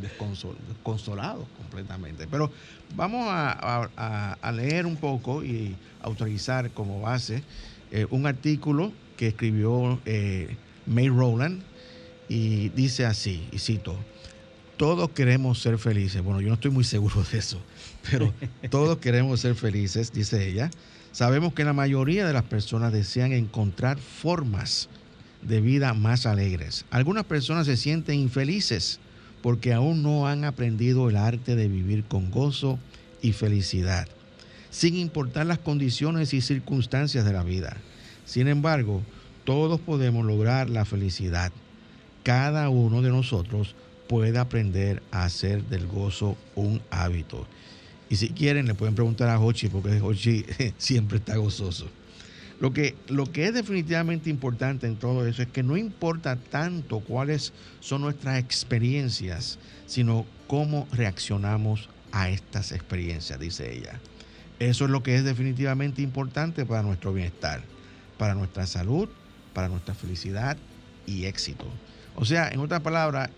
desconsolados 0.00 1.46
completamente. 1.58 2.26
Pero 2.26 2.50
vamos 2.96 3.26
a, 3.28 4.50
leer 4.54 4.86
un 4.86 4.96
poco 4.96 5.44
y 5.44 5.76
autorizar 6.00 6.70
como 6.70 7.02
base 7.02 7.42
eh, 7.90 8.06
un 8.10 8.26
artículo 8.26 8.92
que 9.18 9.28
escribió 9.28 10.00
eh, 10.06 10.56
May 10.86 11.08
Rowland 11.08 11.62
y 12.28 12.70
dice 12.70 13.04
así, 13.04 13.46
y 13.52 13.58
cito, 13.58 13.94
todos 14.76 15.10
queremos 15.10 15.60
ser 15.60 15.78
felices. 15.78 16.22
Bueno, 16.22 16.40
yo 16.40 16.48
no 16.48 16.54
estoy 16.54 16.70
muy 16.70 16.84
seguro 16.84 17.24
de 17.30 17.38
eso, 17.38 17.60
pero 18.10 18.32
todos 18.70 18.98
queremos 18.98 19.40
ser 19.40 19.54
felices, 19.54 20.12
dice 20.12 20.48
ella. 20.48 20.70
Sabemos 21.12 21.52
que 21.52 21.64
la 21.64 21.72
mayoría 21.72 22.26
de 22.26 22.32
las 22.32 22.42
personas 22.42 22.92
desean 22.92 23.32
encontrar 23.32 23.98
formas 23.98 24.88
de 25.42 25.60
vida 25.60 25.94
más 25.94 26.26
alegres. 26.26 26.84
Algunas 26.90 27.24
personas 27.24 27.66
se 27.66 27.76
sienten 27.76 28.18
infelices 28.18 28.98
porque 29.42 29.72
aún 29.72 30.02
no 30.02 30.26
han 30.26 30.44
aprendido 30.44 31.08
el 31.08 31.16
arte 31.16 31.54
de 31.54 31.68
vivir 31.68 32.04
con 32.04 32.30
gozo 32.30 32.78
y 33.22 33.32
felicidad, 33.32 34.08
sin 34.70 34.96
importar 34.96 35.46
las 35.46 35.58
condiciones 35.58 36.34
y 36.34 36.40
circunstancias 36.40 37.24
de 37.24 37.32
la 37.32 37.42
vida. 37.42 37.76
Sin 38.24 38.48
embargo, 38.48 39.02
todos 39.44 39.80
podemos 39.80 40.24
lograr 40.24 40.70
la 40.70 40.84
felicidad. 40.84 41.52
Cada 42.22 42.70
uno 42.70 43.02
de 43.02 43.10
nosotros 43.10 43.74
puede 44.08 44.38
aprender 44.38 45.02
a 45.10 45.24
hacer 45.24 45.64
del 45.64 45.86
gozo 45.86 46.36
un 46.54 46.80
hábito. 46.90 47.46
Y 48.08 48.16
si 48.16 48.28
quieren, 48.28 48.66
le 48.66 48.74
pueden 48.74 48.94
preguntar 48.94 49.28
a 49.28 49.40
Hochi, 49.40 49.68
porque 49.68 50.00
Hochi 50.00 50.44
siempre 50.78 51.18
está 51.18 51.36
gozoso. 51.36 51.88
Lo 52.60 52.72
que, 52.72 52.94
lo 53.08 53.26
que 53.26 53.46
es 53.46 53.54
definitivamente 53.54 54.30
importante 54.30 54.86
en 54.86 54.96
todo 54.96 55.26
eso 55.26 55.42
es 55.42 55.48
que 55.48 55.62
no 55.62 55.76
importa 55.76 56.36
tanto 56.36 57.00
cuáles 57.00 57.52
son 57.80 58.02
nuestras 58.02 58.38
experiencias, 58.38 59.58
sino 59.86 60.24
cómo 60.46 60.86
reaccionamos 60.92 61.88
a 62.12 62.28
estas 62.28 62.70
experiencias, 62.72 63.40
dice 63.40 63.76
ella. 63.76 64.00
Eso 64.60 64.84
es 64.84 64.90
lo 64.90 65.02
que 65.02 65.16
es 65.16 65.24
definitivamente 65.24 66.00
importante 66.00 66.64
para 66.64 66.82
nuestro 66.82 67.12
bienestar, 67.12 67.62
para 68.18 68.34
nuestra 68.34 68.66
salud, 68.66 69.08
para 69.52 69.68
nuestra 69.68 69.94
felicidad 69.94 70.56
y 71.06 71.24
éxito. 71.24 71.66
O 72.16 72.24
sea, 72.24 72.48
en 72.48 72.60
otras 72.60 72.80
palabras, 72.80 73.30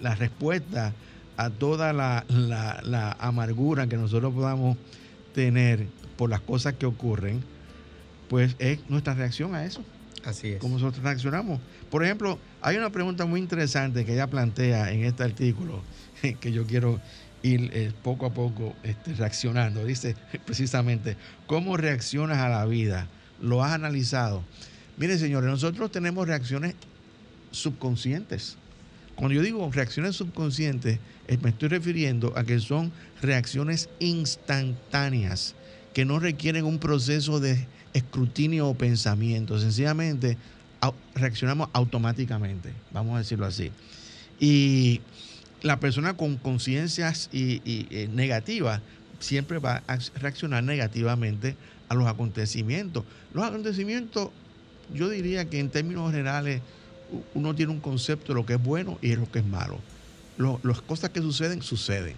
la 0.00 0.14
respuesta 0.14 0.92
a 1.36 1.50
toda 1.50 1.92
la, 1.92 3.16
amargura 3.18 3.86
que 3.86 3.96
nosotros 3.96 4.32
podamos 4.32 4.76
tener 5.34 5.86
por 6.16 6.30
las 6.30 6.40
cosas 6.40 6.74
que 6.74 6.86
ocurren, 6.86 7.42
pues 8.28 8.54
es 8.58 8.78
nuestra 8.88 9.14
reacción 9.14 9.54
a 9.54 9.64
eso. 9.64 9.82
Así 10.24 10.50
es. 10.52 10.60
Cómo 10.60 10.74
nosotros 10.74 11.02
reaccionamos. 11.02 11.60
Por 11.90 12.04
ejemplo, 12.04 12.38
hay 12.60 12.76
una 12.76 12.90
pregunta 12.90 13.26
muy 13.26 13.40
interesante 13.40 14.04
que 14.04 14.12
ella 14.12 14.28
plantea 14.28 14.92
en 14.92 15.04
este 15.04 15.24
artículo 15.24 15.82
que 16.40 16.52
yo 16.52 16.64
quiero 16.64 17.00
ir 17.42 17.70
eh, 17.72 17.92
poco 18.02 18.26
a 18.26 18.30
poco 18.30 18.74
este, 18.84 19.14
reaccionando. 19.14 19.84
Dice 19.84 20.14
precisamente, 20.46 21.16
¿cómo 21.46 21.76
reaccionas 21.76 22.38
a 22.38 22.48
la 22.48 22.64
vida? 22.66 23.08
¿Lo 23.40 23.64
has 23.64 23.72
analizado? 23.72 24.44
Miren, 24.96 25.18
señores, 25.18 25.50
nosotros 25.50 25.90
tenemos 25.90 26.28
reacciones 26.28 26.76
subconscientes. 27.52 28.56
Cuando 29.14 29.34
yo 29.34 29.42
digo 29.42 29.70
reacciones 29.70 30.16
subconscientes, 30.16 30.98
eh, 31.28 31.38
me 31.40 31.50
estoy 31.50 31.68
refiriendo 31.68 32.32
a 32.36 32.44
que 32.44 32.58
son 32.58 32.90
reacciones 33.20 33.88
instantáneas, 34.00 35.54
que 35.94 36.04
no 36.04 36.18
requieren 36.18 36.64
un 36.64 36.78
proceso 36.78 37.38
de 37.38 37.66
escrutinio 37.92 38.68
o 38.68 38.74
pensamiento. 38.74 39.60
Sencillamente 39.60 40.36
reaccionamos 41.14 41.68
automáticamente, 41.72 42.72
vamos 42.90 43.14
a 43.14 43.18
decirlo 43.18 43.46
así. 43.46 43.70
Y 44.40 45.00
la 45.62 45.78
persona 45.78 46.16
con 46.16 46.36
conciencias 46.36 47.30
eh, 47.32 48.08
negativas 48.12 48.80
siempre 49.20 49.58
va 49.58 49.82
a 49.86 49.98
reaccionar 50.16 50.64
negativamente 50.64 51.56
a 51.88 51.94
los 51.94 52.06
acontecimientos. 52.06 53.04
Los 53.32 53.44
acontecimientos, 53.44 54.30
yo 54.92 55.08
diría 55.08 55.48
que 55.48 55.60
en 55.60 55.70
términos 55.70 56.10
generales, 56.10 56.60
uno 57.34 57.54
tiene 57.54 57.72
un 57.72 57.80
concepto 57.80 58.32
de 58.32 58.40
lo 58.40 58.46
que 58.46 58.54
es 58.54 58.62
bueno 58.62 58.98
y 59.00 59.10
de 59.10 59.16
lo 59.16 59.30
que 59.30 59.40
es 59.40 59.46
malo. 59.46 59.78
las 60.36 60.80
cosas 60.82 61.10
que 61.10 61.20
suceden, 61.20 61.62
suceden. 61.62 62.16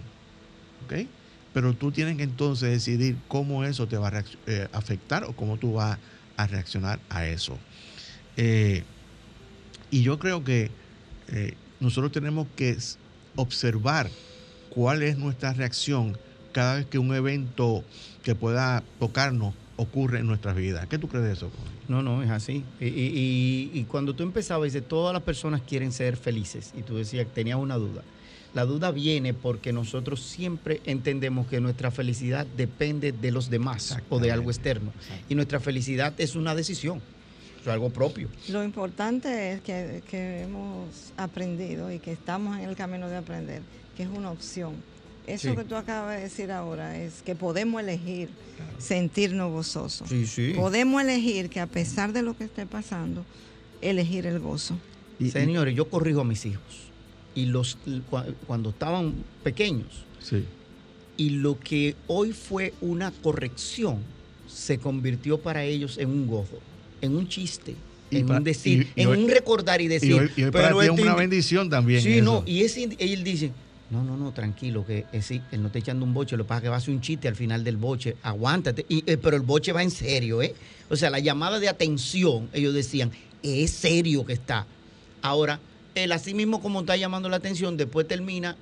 ¿Ok? 0.84 1.06
Pero 1.52 1.74
tú 1.74 1.92
tienes 1.92 2.16
que 2.16 2.24
entonces 2.24 2.70
decidir 2.70 3.16
cómo 3.28 3.64
eso 3.64 3.86
te 3.86 3.96
va 3.96 4.08
a 4.08 4.24
eh, 4.46 4.68
afectar 4.72 5.24
o 5.24 5.34
cómo 5.34 5.56
tú 5.56 5.74
vas 5.74 5.98
a 6.36 6.46
reaccionar 6.46 6.98
a 7.08 7.26
eso. 7.26 7.58
Eh, 8.36 8.82
y 9.90 10.02
yo 10.02 10.18
creo 10.18 10.42
que 10.42 10.70
nosotros 11.80 12.12
tenemos 12.12 12.46
que 12.56 12.76
observar 13.36 14.10
cuál 14.70 15.02
es 15.02 15.16
nuestra 15.16 15.52
reacción 15.52 16.18
cada 16.52 16.76
vez 16.76 16.86
que 16.86 16.98
un 16.98 17.14
evento 17.14 17.84
que 18.22 18.34
pueda 18.34 18.82
tocarnos 18.98 19.54
ocurre 19.76 20.20
en 20.20 20.26
nuestras 20.26 20.56
vidas. 20.56 20.86
¿Qué 20.86 20.98
tú 20.98 21.08
crees 21.08 21.24
de 21.24 21.32
eso? 21.32 21.50
No, 21.88 22.02
no, 22.02 22.22
es 22.22 22.30
así. 22.30 22.64
Y, 22.80 23.84
cuando 23.84 24.14
tú 24.14 24.22
empezabas, 24.22 24.72
dice, 24.72 24.80
todas 24.80 25.12
las 25.12 25.22
personas 25.22 25.62
quieren 25.62 25.92
ser 25.92 26.16
felices. 26.16 26.72
Y 26.76 26.82
tú 26.82 26.96
decías, 26.96 27.26
tenías 27.34 27.58
una 27.58 27.76
duda. 27.76 28.02
La 28.54 28.64
duda 28.64 28.92
viene 28.92 29.34
porque 29.34 29.72
nosotros 29.72 30.20
siempre 30.22 30.80
entendemos 30.84 31.48
que 31.48 31.60
nuestra 31.60 31.90
felicidad 31.90 32.46
depende 32.56 33.10
de 33.10 33.32
los 33.32 33.50
demás 33.50 33.98
o 34.10 34.20
de 34.20 34.30
algo 34.30 34.50
externo. 34.50 34.92
Y 35.28 35.34
nuestra 35.34 35.58
felicidad 35.58 36.14
es 36.18 36.36
una 36.36 36.54
decisión 36.54 37.02
algo 37.70 37.90
propio. 37.90 38.28
Lo 38.48 38.64
importante 38.64 39.52
es 39.52 39.60
que, 39.60 40.42
hemos 40.42 41.12
aprendido 41.16 41.90
y 41.90 41.98
que 41.98 42.12
estamos 42.12 42.58
en 42.58 42.68
el 42.68 42.76
camino 42.76 43.08
de 43.08 43.16
aprender, 43.16 43.62
que 43.96 44.02
es 44.02 44.08
una 44.08 44.30
opción. 44.30 44.74
Eso 45.26 45.56
que 45.56 45.64
tú 45.64 45.74
acabas 45.74 46.16
de 46.16 46.22
decir 46.22 46.50
ahora 46.50 46.98
es 47.00 47.22
que 47.22 47.34
podemos 47.34 47.80
elegir 47.80 48.28
sentirnos 48.78 49.50
gozosos. 49.50 50.08
Podemos 50.54 51.02
elegir 51.02 51.48
que 51.48 51.60
a 51.60 51.66
pesar 51.66 52.12
de 52.12 52.22
lo 52.22 52.36
que 52.36 52.44
esté 52.44 52.66
pasando, 52.66 53.24
elegir 53.80 54.26
el 54.26 54.38
gozo. 54.38 54.76
Y, 55.18 55.30
Señores, 55.30 55.74
yo 55.74 55.88
corrijo 55.88 56.20
a 56.20 56.24
mis 56.24 56.44
hijos. 56.44 56.90
Y 57.34 57.46
los 57.46 57.78
cuando 58.46 58.70
estaban 58.70 59.14
pequeños. 59.42 60.04
Y 61.16 61.30
lo 61.30 61.58
que 61.58 61.96
hoy 62.06 62.32
fue 62.32 62.74
una 62.80 63.10
corrección 63.10 63.98
se 64.46 64.78
convirtió 64.78 65.38
para 65.40 65.64
ellos 65.64 65.98
en 65.98 66.10
un 66.10 66.26
gozo 66.26 66.60
en 67.04 67.16
un 67.16 67.28
chiste, 67.28 67.74
en 68.10 68.30
un 68.30 68.42
decir, 68.42 68.88
en 68.96 69.08
un 69.08 69.28
recordar 69.28 69.80
y 69.80 69.88
decir. 69.88 70.30
Y 70.36 70.44
pero 70.44 70.80
es 70.82 70.90
una 70.90 71.14
bendición 71.14 71.68
también. 71.68 72.00
Sí, 72.00 72.20
no, 72.20 72.42
y 72.46 72.62
ese, 72.62 72.88
él 72.98 73.24
dice, 73.24 73.50
no, 73.94 74.04
no, 74.04 74.16
no, 74.16 74.32
tranquilo, 74.32 74.84
que 74.84 75.06
ese, 75.12 75.40
él 75.52 75.62
no 75.62 75.68
está 75.68 75.78
echando 75.78 76.04
un 76.04 76.12
boche, 76.12 76.36
lo 76.36 76.44
que 76.44 76.48
pasa 76.48 76.58
es 76.58 76.62
que 76.64 76.68
va 76.68 76.74
a 76.74 76.78
hacer 76.78 76.94
un 76.94 77.00
chiste 77.00 77.28
al 77.28 77.36
final 77.36 77.64
del 77.64 77.76
boche, 77.76 78.16
aguántate. 78.22 78.84
Y, 78.88 79.08
eh, 79.10 79.16
pero 79.16 79.36
el 79.36 79.42
boche 79.42 79.72
va 79.72 79.82
en 79.82 79.90
serio, 79.90 80.42
¿eh? 80.42 80.54
O 80.90 80.96
sea, 80.96 81.10
la 81.10 81.18
llamada 81.18 81.60
de 81.60 81.68
atención, 81.68 82.48
ellos 82.52 82.74
decían, 82.74 83.10
es 83.42 83.70
serio 83.70 84.24
que 84.24 84.32
está. 84.32 84.66
Ahora, 85.22 85.60
él 85.94 86.12
así 86.12 86.34
mismo 86.34 86.60
como 86.60 86.80
está 86.80 86.96
llamando 86.96 87.28
la 87.28 87.36
atención, 87.36 87.76
después 87.76 88.06
termina 88.06 88.56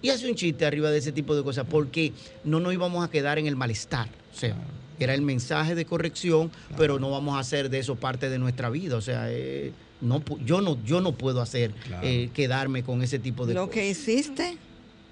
y 0.00 0.10
hace 0.10 0.28
un 0.28 0.34
chiste 0.34 0.64
arriba 0.64 0.90
de 0.90 0.98
ese 0.98 1.12
tipo 1.12 1.34
de 1.36 1.42
cosas, 1.42 1.66
porque 1.68 2.12
no 2.44 2.60
nos 2.60 2.72
íbamos 2.72 3.04
a 3.04 3.10
quedar 3.10 3.38
en 3.38 3.46
el 3.46 3.56
malestar. 3.56 4.08
O 4.34 4.38
sea, 4.38 4.56
era 4.98 5.14
el 5.14 5.22
mensaje 5.22 5.74
de 5.74 5.84
corrección, 5.84 6.50
pero 6.76 6.98
no 6.98 7.10
vamos 7.10 7.36
a 7.36 7.40
hacer 7.40 7.68
de 7.70 7.80
eso 7.80 7.96
parte 7.96 8.30
de 8.30 8.38
nuestra 8.38 8.70
vida. 8.70 8.96
O 8.96 9.00
sea, 9.00 9.26
eh, 9.30 9.72
no, 10.00 10.22
yo, 10.44 10.60
no, 10.60 10.82
yo 10.84 11.00
no 11.00 11.12
puedo 11.12 11.40
hacer 11.40 11.72
eh, 12.02 12.30
quedarme 12.32 12.82
con 12.82 13.02
ese 13.02 13.18
tipo 13.18 13.46
de 13.46 13.54
lo 13.54 13.66
cosas. 13.66 13.76
Lo 13.76 13.82
que 13.82 13.90
hiciste, 13.90 14.58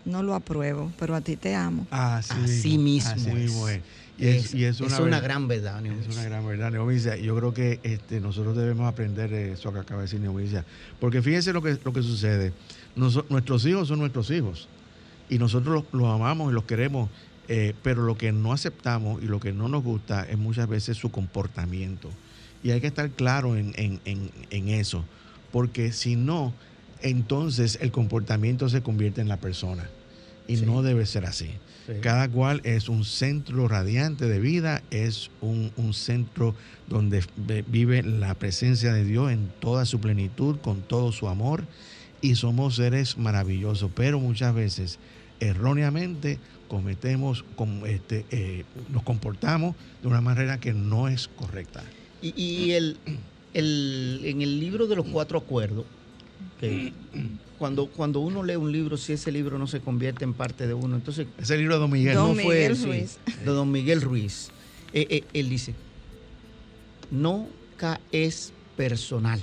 no 0.07 0.23
lo 0.23 0.35
apruebo, 0.35 0.91
pero 0.99 1.15
a 1.15 1.21
ti 1.21 1.37
te 1.37 1.55
amo. 1.55 1.87
Así, 1.91 2.79
mismo. 2.79 3.11
Así 3.13 3.83
Y 4.19 4.65
es, 4.65 4.81
una, 4.81 5.21
gran 5.21 5.47
verdad, 5.47 5.85
Es 5.85 6.09
una 6.09 6.25
gran 6.25 6.47
verdad, 6.47 6.71
Neovicia. 6.71 7.17
Yo 7.17 7.37
creo 7.37 7.53
que 7.53 7.81
este, 7.83 8.21
nosotros 8.21 8.57
debemos 8.57 8.89
aprender 8.89 9.33
eso 9.35 9.73
que 9.73 9.81
acaba 9.81 10.01
de 10.01 10.07
decir 10.07 10.21
Neovicia. 10.21 10.65
Porque 10.99 11.21
fíjense 11.21 11.53
lo 11.53 11.61
que, 11.61 11.79
lo 11.85 11.93
que 11.93 12.03
sucede. 12.03 12.55
nuestros 12.95 13.67
hijos 13.67 13.89
son 13.89 13.99
nuestros 13.99 14.31
hijos. 14.31 14.69
Y 15.29 15.39
nosotros 15.39 15.85
los 15.93 16.15
amamos 16.15 16.51
y 16.51 16.55
los 16.55 16.65
queremos 16.65 17.11
eh, 17.49 17.75
pero 17.83 18.03
lo 18.03 18.19
que 18.19 18.33
no 18.33 18.53
aceptamos 18.53 19.23
y 19.23 19.27
lo 19.27 19.39
que 19.39 19.53
no 19.53 19.69
nos 19.69 19.85
gusta 19.85 20.25
es 20.25 20.37
muchas 20.37 20.69
veces 20.69 20.97
su 20.97 21.11
comportamiento. 21.11 22.11
Y 22.63 22.71
hay 22.71 22.81
que 22.81 22.89
estar 22.89 23.09
claro 23.11 23.57
en, 23.57 24.01
eso, 24.51 25.05
porque 25.53 25.93
si 25.93 26.17
no, 26.17 26.53
entonces 27.03 27.79
el 27.81 27.93
comportamiento 27.93 28.69
se 28.69 28.83
convierte 28.83 29.21
en 29.21 29.29
la 29.29 29.37
persona. 29.37 29.89
Y 30.49 30.57
no 30.57 30.83
debe 30.83 31.07
ser 31.07 31.27
así. 31.27 31.51
Cada 32.01 32.29
cual 32.29 32.61
es 32.65 32.89
un 32.89 33.05
centro 33.05 33.69
radiante 33.69 34.27
de 34.27 34.41
vida, 34.41 34.83
es 34.91 35.31
un, 35.41 35.71
un, 35.77 35.95
centro 35.95 36.55
donde 36.89 37.23
vive 37.69 38.03
la 38.03 38.35
presencia 38.35 38.93
de 38.93 39.05
Dios 39.05 39.31
en 39.31 39.53
toda 39.61 39.85
su 39.85 40.01
plenitud, 40.01 40.57
con 40.59 40.83
todo 40.83 41.13
su 41.13 41.29
amor, 41.29 41.65
y 42.21 42.35
somos 42.35 42.75
seres 42.75 43.19
maravillosos, 43.19 43.91
pero 43.95 44.19
muchas 44.19 44.53
veces 44.53 44.99
erróneamente 45.39 46.39
cometemos, 46.69 47.45
este, 47.87 48.25
eh, 48.31 48.65
nos 48.91 49.03
comportamos 49.03 49.77
de 50.03 50.09
una 50.09 50.21
manera 50.21 50.59
que 50.59 50.73
no 50.73 51.09
es 51.09 51.29
correcta. 51.29 51.85
Y, 52.23 52.73
el, 52.73 52.97
en 53.55 54.43
el 54.43 54.61
libro 54.61 54.87
de 54.87 54.97
los 54.97 55.07
cuatro 55.07 55.39
acuerdos, 55.39 55.85
que 56.61 56.93
cuando, 57.59 57.87
cuando 57.87 58.21
uno 58.21 58.43
lee 58.43 58.57
un 58.57 58.73
libro, 58.73 58.97
si 58.97 59.13
ese 59.13 59.33
libro 59.33 59.59
no 59.59 59.67
se 59.67 59.81
convierte 59.81 60.25
en 60.25 60.35
parte 60.35 60.67
de 60.67 60.75
uno, 60.75 60.97
entonces... 60.97 61.27
Ese 61.39 61.57
libro 61.57 61.75
de 61.75 61.81
Don 61.81 61.91
Miguel. 61.91 62.15
no 62.15 62.35
fue, 62.35 62.69
Ruiz. 62.69 63.19
de 63.27 63.45
Don 63.45 63.71
Miguel 63.71 64.01
Ruiz. 64.01 64.51
Eh, 64.93 65.07
eh, 65.11 65.25
él 65.33 65.49
dice, 65.49 65.75
no 67.11 67.49
es 68.13 68.53
personal. 68.77 69.41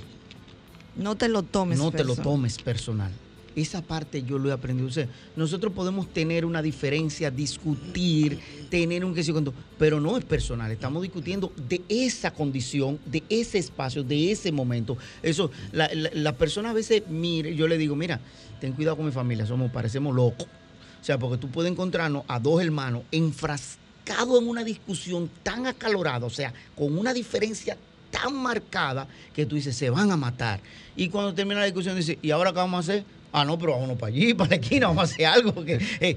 No 0.96 1.16
te 1.16 1.28
lo 1.28 1.42
tomes 1.42 1.78
No 1.78 1.90
te 1.90 2.04
lo 2.04 2.16
tomes 2.16 2.58
personal. 2.58 3.10
Esa 3.56 3.82
parte 3.82 4.22
yo 4.22 4.38
lo 4.38 4.48
he 4.48 4.52
aprendido. 4.52 4.88
O 4.88 4.92
sea, 4.92 5.08
nosotros 5.36 5.72
podemos 5.72 6.12
tener 6.12 6.44
una 6.44 6.60
diferencia, 6.60 7.30
discutir, 7.30 8.38
tener 8.68 9.04
un 9.04 9.14
que 9.14 9.24
cuando, 9.32 9.54
pero 9.78 10.00
no 10.00 10.16
es 10.18 10.24
personal. 10.24 10.70
Estamos 10.72 11.02
discutiendo 11.02 11.52
de 11.68 11.82
esa 11.88 12.32
condición, 12.32 12.98
de 13.06 13.22
ese 13.28 13.58
espacio, 13.58 14.02
de 14.02 14.32
ese 14.32 14.50
momento. 14.50 14.98
Eso, 15.22 15.50
la, 15.72 16.32
persona 16.32 16.70
a 16.70 16.72
veces, 16.72 17.04
mire, 17.08 17.54
yo 17.54 17.68
le 17.68 17.78
digo, 17.78 17.94
mira, 17.94 18.20
ten 18.60 18.72
cuidado 18.72 18.96
con 18.96 19.06
mi 19.06 19.12
familia, 19.12 19.46
somos, 19.46 19.70
parecemos 19.70 20.14
locos. 20.14 20.46
O 21.00 21.04
sea, 21.04 21.18
porque 21.18 21.38
tú 21.38 21.48
puedes 21.48 21.70
encontrarnos 21.70 22.24
a 22.26 22.40
dos 22.40 22.62
hermanos 22.62 23.02
enfrascados 23.12 24.40
en 24.40 24.48
una 24.48 24.64
discusión 24.64 25.30
tan 25.42 25.66
acalorada, 25.66 26.26
o 26.26 26.30
sea, 26.30 26.52
con 26.74 26.98
una 26.98 27.12
diferencia 27.12 27.76
tan 28.10 28.34
marcada 28.34 29.06
que 29.34 29.44
tú 29.44 29.56
dices, 29.56 29.76
se 29.76 29.90
van 29.90 30.10
a 30.10 30.16
matar. 30.16 30.60
Y 30.96 31.08
cuando 31.08 31.34
termina 31.34 31.60
la 31.60 31.66
discusión, 31.66 31.96
dice, 31.96 32.18
¿y 32.22 32.30
ahora 32.30 32.52
qué 32.52 32.58
vamos 32.58 32.78
a 32.78 32.92
hacer? 32.92 33.04
Ah, 33.36 33.44
no, 33.44 33.58
pero 33.58 33.72
vámonos 33.72 33.98
para 33.98 34.12
allí, 34.12 34.32
para 34.34 34.50
la 34.50 34.56
esquina, 34.56 34.86
vamos 34.86 35.02
a 35.02 35.12
hacer 35.12 35.26
algo. 35.26 35.52
Porque, 35.52 35.80
eh, 36.00 36.16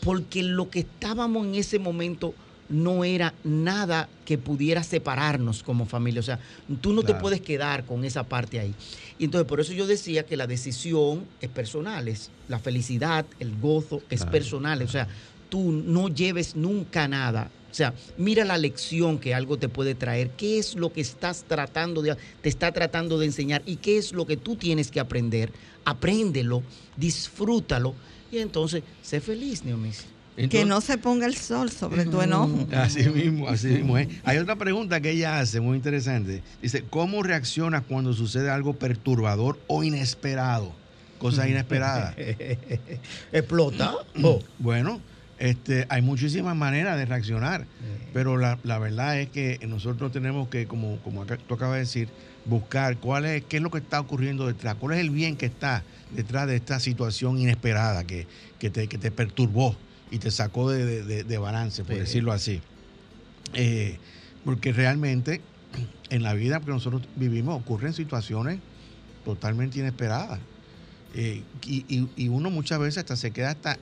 porque 0.00 0.42
lo 0.42 0.70
que 0.70 0.80
estábamos 0.80 1.46
en 1.46 1.56
ese 1.56 1.78
momento 1.78 2.34
no 2.70 3.04
era 3.04 3.34
nada 3.44 4.08
que 4.24 4.38
pudiera 4.38 4.82
separarnos 4.82 5.62
como 5.62 5.84
familia. 5.84 6.20
O 6.20 6.24
sea, 6.24 6.38
tú 6.80 6.94
no 6.94 7.02
te 7.02 7.14
puedes 7.14 7.42
quedar 7.42 7.84
con 7.84 8.02
esa 8.02 8.24
parte 8.24 8.60
ahí. 8.60 8.74
Y 9.18 9.24
entonces 9.24 9.46
por 9.46 9.60
eso 9.60 9.74
yo 9.74 9.86
decía 9.86 10.24
que 10.24 10.38
la 10.38 10.46
decisión 10.46 11.26
es 11.42 11.50
personal, 11.50 12.08
es 12.08 12.30
la 12.48 12.58
felicidad, 12.58 13.26
el 13.40 13.58
gozo 13.58 14.00
es 14.08 14.24
personal. 14.24 14.80
O 14.82 14.88
sea, 14.88 15.06
tú 15.50 15.70
no 15.70 16.08
lleves 16.08 16.56
nunca 16.56 17.08
nada. 17.08 17.50
O 17.70 17.74
sea, 17.74 17.94
mira 18.16 18.44
la 18.44 18.56
lección 18.56 19.18
que 19.18 19.34
algo 19.34 19.58
te 19.58 19.68
puede 19.68 19.94
traer. 19.94 20.30
¿Qué 20.30 20.58
es 20.58 20.74
lo 20.74 20.92
que 20.92 21.00
estás 21.00 21.44
tratando 21.46 22.02
de, 22.02 22.16
te 22.40 22.48
está 22.48 22.72
tratando 22.72 23.18
de 23.18 23.26
enseñar 23.26 23.62
y 23.66 23.76
qué 23.76 23.98
es 23.98 24.12
lo 24.12 24.26
que 24.26 24.36
tú 24.36 24.56
tienes 24.56 24.90
que 24.90 25.00
aprender 25.00 25.52
apréndelo, 25.88 26.62
disfrútalo 26.96 27.94
y 28.30 28.38
entonces 28.38 28.82
sé 29.02 29.20
feliz, 29.20 29.64
Neomis. 29.64 30.04
que 30.50 30.66
no 30.66 30.82
se 30.82 30.98
ponga 30.98 31.26
el 31.26 31.34
sol 31.34 31.70
sobre 31.70 32.04
tu 32.04 32.20
enojo. 32.20 32.66
Así 32.72 33.08
mismo, 33.08 33.48
así 33.48 33.68
mismo 33.68 33.96
es. 33.96 34.08
Hay 34.24 34.36
otra 34.36 34.56
pregunta 34.56 35.00
que 35.00 35.10
ella 35.10 35.40
hace, 35.40 35.60
muy 35.60 35.76
interesante. 35.76 36.42
Dice, 36.60 36.84
¿cómo 36.90 37.22
reaccionas 37.22 37.84
cuando 37.88 38.12
sucede 38.12 38.50
algo 38.50 38.74
perturbador 38.74 39.58
o 39.66 39.82
inesperado? 39.82 40.74
cosas 41.18 41.48
inesperadas. 41.48 42.14
Explota. 43.32 43.94
Bueno, 44.58 45.00
este, 45.38 45.86
hay 45.88 46.02
muchísimas 46.02 46.56
maneras 46.56 46.96
de 46.98 47.06
reaccionar, 47.06 47.66
pero 48.12 48.36
la, 48.36 48.56
verdad 48.78 49.20
es 49.20 49.28
que 49.28 49.58
nosotros 49.68 50.10
tenemos 50.10 50.48
que, 50.48 50.66
como, 50.66 50.98
como 50.98 51.24
tú 51.26 51.54
acabas 51.54 51.74
de 51.74 51.80
decir, 51.80 52.08
buscar 52.44 52.96
cuál 52.96 53.24
es, 53.26 53.44
qué 53.44 53.58
es 53.58 53.62
lo 53.62 53.70
que 53.70 53.78
está 53.78 54.00
ocurriendo 54.00 54.46
detrás, 54.46 54.74
cuál 54.76 54.94
es 54.94 55.00
el 55.00 55.10
bien 55.10 55.36
que 55.36 55.46
está 55.46 55.84
detrás 56.14 56.46
de 56.46 56.56
esta 56.56 56.80
situación 56.80 57.38
inesperada 57.38 58.04
que, 58.04 58.26
te, 58.58 58.88
que 58.88 58.98
te, 58.98 59.10
perturbó 59.10 59.76
y 60.10 60.18
te 60.18 60.30
sacó 60.30 60.70
de, 60.70 61.38
balance, 61.38 61.84
por 61.84 61.96
decirlo 61.96 62.32
así. 62.32 62.60
Eh, 63.54 63.98
porque 64.44 64.72
realmente 64.72 65.40
en 66.10 66.22
la 66.22 66.34
vida 66.34 66.60
que 66.60 66.70
nosotros 66.70 67.02
vivimos 67.16 67.60
ocurren 67.60 67.92
situaciones 67.92 68.60
totalmente 69.24 69.78
inesperadas. 69.78 70.40
Eh, 71.14 71.42
y, 71.66 72.28
uno 72.28 72.50
muchas 72.50 72.78
veces 72.78 72.98
hasta 72.98 73.16
se 73.16 73.30
queda 73.30 73.50
hasta 73.50 73.78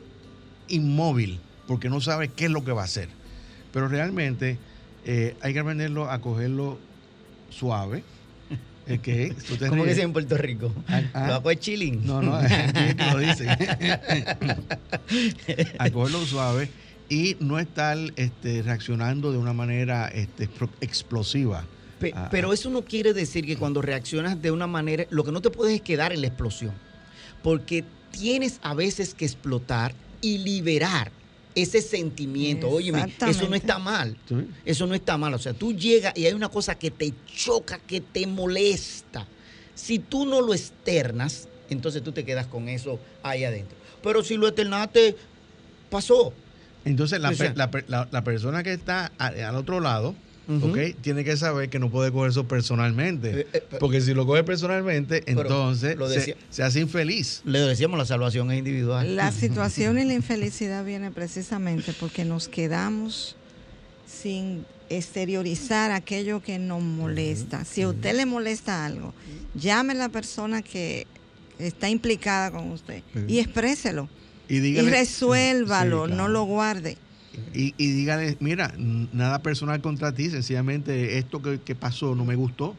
inmóvil 0.68 1.40
porque 1.66 1.88
no 1.88 2.00
sabe 2.00 2.28
qué 2.28 2.46
es 2.46 2.50
lo 2.50 2.64
que 2.64 2.72
va 2.72 2.82
a 2.82 2.84
hacer. 2.84 3.08
Pero 3.72 3.88
realmente 3.88 4.58
eh, 5.04 5.36
hay 5.40 5.52
que 5.52 5.60
aprenderlo 5.60 6.10
a 6.10 6.20
cogerlo 6.20 6.78
suave. 7.50 8.02
¿Qué? 9.02 9.34
¿Cómo 9.68 9.84
que 9.84 10.00
en 10.00 10.12
Puerto 10.12 10.36
Rico? 10.36 10.72
Ah, 10.88 11.02
ah. 11.14 11.26
¿Lo 11.26 11.34
hago 11.34 11.52
chilling? 11.54 12.06
No, 12.06 12.22
no, 12.22 12.40
lo 12.40 13.18
dice. 13.18 13.48
a 15.78 15.90
cogerlo 15.90 16.24
suave 16.24 16.70
y 17.08 17.36
no 17.40 17.58
estar 17.58 17.98
este, 18.16 18.62
reaccionando 18.62 19.32
de 19.32 19.38
una 19.38 19.52
manera 19.52 20.08
este, 20.08 20.48
explosiva. 20.80 21.64
Ah, 22.14 22.28
pero 22.30 22.52
eso 22.52 22.68
no 22.68 22.82
quiere 22.82 23.14
decir 23.14 23.46
que 23.46 23.56
cuando 23.56 23.80
reaccionas 23.80 24.42
de 24.42 24.50
una 24.50 24.66
manera, 24.66 25.06
lo 25.10 25.24
que 25.24 25.32
no 25.32 25.40
te 25.40 25.50
puedes 25.50 25.76
es 25.76 25.80
quedar 25.80 26.12
en 26.12 26.20
la 26.20 26.26
explosión, 26.26 26.74
porque 27.42 27.84
tienes 28.10 28.60
a 28.62 28.74
veces 28.74 29.14
que 29.14 29.24
explotar 29.24 29.94
y 30.20 30.38
liberar 30.38 31.10
ese 31.54 31.80
sentimiento. 31.80 32.68
Oye, 32.68 32.92
eso 33.26 33.48
no 33.48 33.56
está 33.56 33.78
mal. 33.78 34.16
Eso 34.64 34.86
no 34.86 34.94
está 34.94 35.16
mal. 35.16 35.34
O 35.34 35.38
sea, 35.38 35.54
tú 35.54 35.72
llegas 35.72 36.16
y 36.16 36.26
hay 36.26 36.34
una 36.34 36.48
cosa 36.48 36.74
que 36.76 36.90
te 36.90 37.12
choca, 37.34 37.78
que 37.78 38.00
te 38.00 38.26
molesta. 38.26 39.26
Si 39.74 39.98
tú 39.98 40.26
no 40.26 40.40
lo 40.40 40.54
externas, 40.54 41.48
entonces 41.70 42.02
tú 42.02 42.12
te 42.12 42.24
quedas 42.24 42.46
con 42.46 42.68
eso 42.68 43.00
ahí 43.22 43.44
adentro. 43.44 43.76
Pero 44.02 44.22
si 44.22 44.36
lo 44.36 44.46
externaste, 44.46 45.16
pasó. 45.90 46.32
Entonces 46.84 47.20
la, 47.20 48.22
persona 48.22 48.62
que 48.62 48.72
está 48.72 49.10
al 49.18 49.56
otro 49.56 49.80
lado, 49.80 50.14
tiene 51.00 51.24
que 51.24 51.36
saber 51.36 51.68
que 51.68 51.78
no 51.78 51.90
puede 51.90 52.12
coger 52.12 52.30
eso 52.30 52.46
personalmente. 52.46 53.40
Eh, 53.40 53.46
eh, 53.52 53.62
porque 53.80 54.00
si 54.00 54.14
lo 54.14 54.26
coge 54.26 54.44
personalmente, 54.44 55.22
entonces 55.26 55.96
se, 56.50 56.62
hace 56.62 56.80
infeliz. 56.80 57.42
Le 57.44 57.60
decíamos, 57.60 57.98
la 57.98 58.06
salvación 58.06 58.50
es 58.52 58.58
individual. 58.58 59.16
La 59.16 59.32
situación 59.32 59.98
y 59.98 60.04
la 60.04 60.14
infelicidad 60.14 60.84
viene 60.84 61.10
precisamente 61.10 61.92
porque 61.98 62.24
nos 62.24 62.48
quedamos 62.48 63.36
sin 64.06 64.64
exteriorizar 64.88 65.90
aquello 65.90 66.42
que 66.42 66.58
nos 66.58 66.82
molesta. 66.82 67.64
Si 67.64 67.82
a 67.82 67.88
usted 67.88 68.14
le 68.14 68.26
molesta 68.26 68.86
algo, 68.86 69.14
llame 69.54 69.94
a 69.94 69.96
la 69.96 70.08
persona 70.08 70.62
que 70.62 71.06
está 71.58 71.88
implicada 71.88 72.50
con 72.50 72.70
usted 72.70 73.02
y 73.26 73.38
expréselo 73.38 74.08
y, 74.48 74.80
resuélvalo, 74.80 76.06
no 76.06 76.28
lo 76.28 76.44
guarde. 76.44 76.96
Y, 77.54 77.74
y, 77.78 77.90
dígale, 77.92 78.36
mira, 78.40 78.72
nada 78.76 79.40
personal 79.40 79.80
contra 79.80 80.12
ti, 80.12 80.30
sencillamente 80.30 81.18
esto 81.18 81.40
que, 81.42 81.74
pasó 81.74 82.14
no 82.14 82.24
me 82.24 82.34
gustó, 82.34 82.74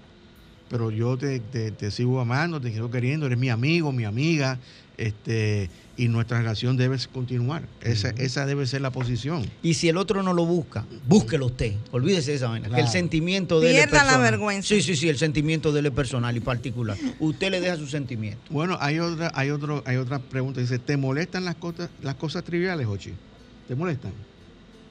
pero 0.69 0.91
yo 0.91 1.17
te, 1.17 1.39
te, 1.39 1.91
sigo 1.91 2.19
amando, 2.19 2.59
te 2.59 2.71
sigo 2.71 2.91
queriendo, 2.91 3.25
eres 3.25 3.37
mi 3.37 3.49
amigo, 3.49 3.91
mi 3.91 4.05
amiga, 4.05 4.59
este 4.97 5.69
y 5.97 6.07
nuestra 6.09 6.37
relación 6.37 6.77
debe 6.77 6.97
continuar. 7.11 7.63
Esa, 7.81 8.09
esa 8.09 8.45
debe 8.45 8.67
ser 8.67 8.81
la 8.81 8.91
posición. 8.91 9.49
Y 9.63 9.73
si 9.73 9.89
el 9.89 9.97
otro 9.97 10.21
no 10.21 10.31
lo 10.31 10.45
busca, 10.45 10.85
búsquelo 11.07 11.47
usted. 11.47 11.73
Olvídese 11.91 12.31
de 12.31 12.37
esa 12.37 12.49
vaina. 12.49 12.69
Que 12.69 12.81
el 12.81 12.87
sentimiento 12.87 13.59
de 13.59 13.71
Pierda 13.71 14.03
la 14.03 14.17
vergüenza. 14.19 14.67
Sí, 14.67 14.81
sí, 14.81 14.95
sí, 14.95 15.09
el 15.09 15.17
sentimiento 15.17 15.71
de 15.71 15.79
él 15.79 15.87
es 15.87 15.91
personal 15.91 16.37
y 16.37 16.39
particular. 16.39 16.97
Usted 17.19 17.49
le 17.49 17.59
deja 17.59 17.77
su 17.77 17.87
sentimiento. 17.87 18.41
Bueno, 18.51 18.77
hay 18.79 18.99
otra, 18.99 19.31
hay 19.33 19.49
otro, 19.49 19.81
hay 19.85 19.97
otra 19.97 20.19
pregunta. 20.19 20.61
Dice, 20.61 20.77
¿te 20.77 20.97
molestan 20.97 21.45
las 21.45 21.55
cosas, 21.55 21.89
las 22.03 22.15
cosas 22.15 22.43
triviales, 22.43 22.85
Ochi? 22.85 23.13
¿Te 23.67 23.75
molestan? 23.75 24.11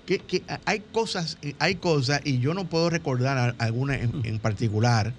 Que, 0.07 0.43
hay 0.65 0.83
cosas, 0.93 1.37
hay 1.59 1.75
cosas, 1.77 2.21
y 2.25 2.39
yo 2.39 2.55
no 2.55 2.69
puedo 2.69 2.91
recordar 2.91 3.57
alguna 3.59 3.97
en, 3.97 4.39
particular, 4.39 5.13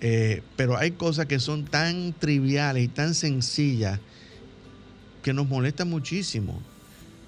eh, 0.00 0.42
pero 0.56 0.76
hay 0.76 0.90
cosas 0.92 1.26
que 1.26 1.38
son 1.38 1.64
tan 1.64 2.12
triviales 2.12 2.84
y 2.84 2.88
tan 2.88 3.14
sencillas 3.14 4.00
que 5.22 5.32
nos 5.32 5.48
molesta 5.48 5.84
muchísimo. 5.84 6.60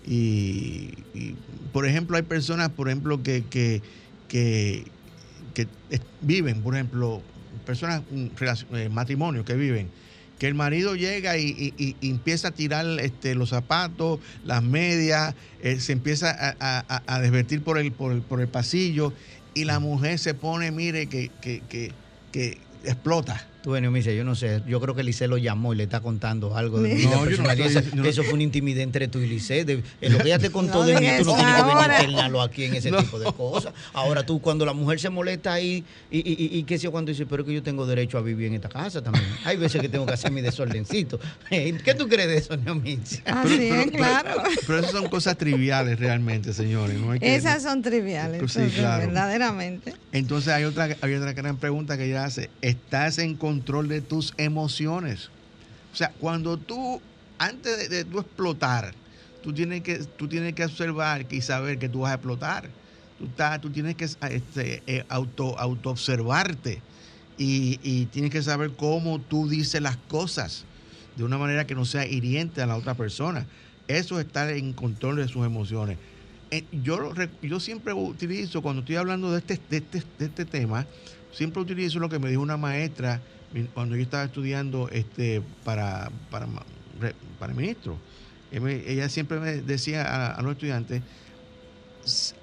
Y, 0.07 0.91
por 1.73 1.87
ejemplo, 1.87 2.17
hay 2.17 2.23
personas, 2.23 2.71
por 2.71 2.89
ejemplo, 2.89 3.23
que, 3.23 3.45
que, 3.49 3.83
que, 4.29 4.87
viven, 6.21 6.63
por 6.63 6.75
ejemplo, 6.75 7.23
personas, 7.67 8.03
eh, 8.73 8.89
matrimonios 8.89 9.45
que 9.45 9.55
viven, 9.55 9.89
que 10.39 10.47
el 10.47 10.55
marido 10.55 10.95
llega 10.95 11.37
y, 11.37 11.97
empieza 12.01 12.49
a 12.49 12.51
tirar 12.53 12.87
este, 13.01 13.35
los 13.35 13.51
zapatos, 13.51 14.21
las 14.45 14.63
medias, 14.63 15.35
eh, 15.63 15.81
se 15.81 15.93
empieza 15.93 16.31
a, 16.61 17.03
a, 17.07 17.21
desvertir 17.21 17.63
por 17.63 17.79
el, 17.79 17.91
por 17.93 18.13
el, 18.13 18.23
por, 18.23 18.41
el, 18.41 18.49
pasillo 18.49 19.13
y 19.55 19.65
la 19.65 19.81
mujer 19.81 20.19
se 20.19 20.35
pone, 20.35 20.71
mire, 20.71 21.09
que, 21.09 21.31
que, 21.41 21.63
que 22.31 22.59
explota. 22.85 23.48
Bueno, 23.65 23.91
me 23.91 23.99
dice, 23.99 24.17
yo 24.17 24.25
no 24.25 24.35
sé, 24.35 24.63
yo 24.67 24.81
creo 24.81 24.95
que 24.95 25.03
Lice 25.03 25.27
lo 25.27 25.37
llamó 25.37 25.75
y 25.75 25.77
le 25.77 25.85
está 25.85 26.01
contando 26.01 26.57
algo 26.57 26.81
de 26.81 26.95
no, 27.05 28.05
eso, 28.05 28.23
fue 28.23 28.35
una 28.35 28.45
intimidad 28.45 28.83
entre 28.83 29.09
tú 29.09 29.19
y 29.19 29.27
Lice. 29.27 29.61
en 29.61 30.13
lo 30.13 30.19
que 30.19 30.29
ella 30.29 30.39
te 30.39 30.51
contó 30.53 30.85
de 30.85 30.99
mí, 30.99 31.07
tú 31.19 31.25
no 31.25 31.35
tienes 31.35 31.55
que 31.57 31.63
venir 31.63 31.91
a 31.91 32.03
internarlo 32.03 32.41
aquí 32.41 32.65
en 32.65 32.75
ese 32.75 32.93
tipo 32.93 33.19
de 33.19 33.33
cosas. 33.33 33.73
Ahora 33.93 34.25
tú, 34.25 34.41
cuando 34.41 34.65
la 34.65 34.73
mujer 34.73 35.01
se 35.01 35.11
molesta 35.11 35.53
ahí 35.53 35.85
y, 36.11 36.19
y, 36.19 36.59
y, 36.59 36.63
qué 36.65 36.79
sé 36.79 36.89
cuando 36.89 37.11
dice, 37.11 37.27
pero 37.27 37.45
que 37.45 37.53
yo 37.53 37.63
tengo 37.63 37.87
derecho 37.87 38.17
a 38.17 38.23
vivir 38.23 38.47
en 38.47 38.55
esta 38.55 38.69
casa 38.69 39.03
también. 39.03 39.27
Hay 39.45 39.57
veces 39.57 39.81
que 39.81 39.89
tengo 39.89 40.07
que 40.07 40.13
hacer 40.13 40.31
mi 40.31 40.41
desordencito. 40.41 41.19
¿Qué 41.51 41.95
tú 41.97 42.09
crees 42.09 42.29
de 42.29 42.37
eso, 42.39 42.57
Neomicia? 42.57 43.23
Así 43.27 43.69
es, 43.69 43.91
claro. 43.91 44.43
Pero, 44.67 44.79
esas 44.79 44.93
son 44.93 45.09
cosas 45.09 45.37
triviales 45.37 45.99
realmente, 45.99 46.53
señores. 46.53 46.97
esas 47.21 47.63
son 47.63 47.83
triviales, 47.83 48.55
verdaderamente. 48.55 49.95
Entonces 50.13 50.53
hay 50.53 50.65
otra, 50.65 50.97
hay 51.01 51.15
otra 51.15 51.33
gran 51.33 51.57
pregunta 51.57 51.97
que 51.97 52.07
ella 52.07 52.25
hace. 52.25 52.51
¿Estás 52.63 53.19
en 53.19 53.37
control 53.49 53.89
de 53.89 54.03
tus 54.03 54.35
emociones. 54.37 55.31
O 55.93 55.97
sea, 55.97 56.13
cuando 56.21 56.59
tú, 56.59 57.01
antes 57.39 57.89
de, 57.89 58.05
tú 58.05 58.21
explotar, 58.21 58.93
tú 59.43 59.55
tienes, 59.55 59.83
que, 59.83 59.99
tú 60.19 60.29
tienes 60.29 60.53
que 60.53 60.67
observar 60.67 61.25
y 61.31 61.41
saber 61.41 61.79
que 61.79 61.89
tú 61.89 62.01
vas 62.01 62.13
a 62.13 62.15
explotar. 62.17 62.69
Tú, 63.19 63.27
tú 63.63 63.71
tienes 63.71 63.97
que 63.97 64.05
este, 64.05 64.83
eh, 64.87 65.05
auto, 65.09 65.59
auto 65.59 65.91
observarte 65.91 66.83
y, 67.39 67.81
y 67.83 68.05
tienes 68.07 68.31
que 68.31 68.43
saber 68.43 68.73
cómo 68.73 69.19
tú 69.19 69.49
dices 69.49 69.81
las 69.81 69.97
cosas 69.97 70.65
de 71.17 71.25
una 71.25 71.39
manera 71.39 71.67
que 71.67 71.75
no 71.75 71.87
sea 71.87 72.07
hiriente 72.07 72.61
a 72.61 72.67
la 72.67 72.77
otra 72.77 72.95
persona. 72.95 73.47
Eso 73.89 74.21
es 74.21 74.27
estar 74.27 74.51
en 74.51 74.75
control 74.75 75.17
de 75.17 75.27
sus 75.27 75.47
emociones. 75.47 75.97
Eh, 76.51 76.65
yo, 76.85 77.15
yo 77.43 77.61
siempre 77.61 77.95
utilizo, 77.95 78.61
cuando 78.61 78.81
estoy 78.81 78.97
hablando 78.97 79.33
de 79.33 79.39
este, 79.39 79.59
de 79.71 79.79
este, 79.79 80.03
de 80.19 80.27
este 80.27 80.45
tema, 80.45 80.87
siempre 81.33 81.63
utilizo 81.63 81.99
lo 81.99 82.09
que 82.09 82.19
me 82.19 82.29
dijo 82.29 82.43
una 82.43 82.57
maestra 82.57 83.21
cuando 83.75 83.97
yo 83.97 84.03
estaba 84.03 84.25
estudiando 84.25 84.89
este 84.91 85.43
para, 85.65 86.11
para, 86.31 86.47
para 87.39 87.55
ministro. 87.55 87.99
Ella 88.51 89.09
siempre 89.09 89.41
me 89.41 89.57
decía 89.57 90.35
a, 90.35 90.41
los 90.43 90.53
estudiantes, 90.53 91.03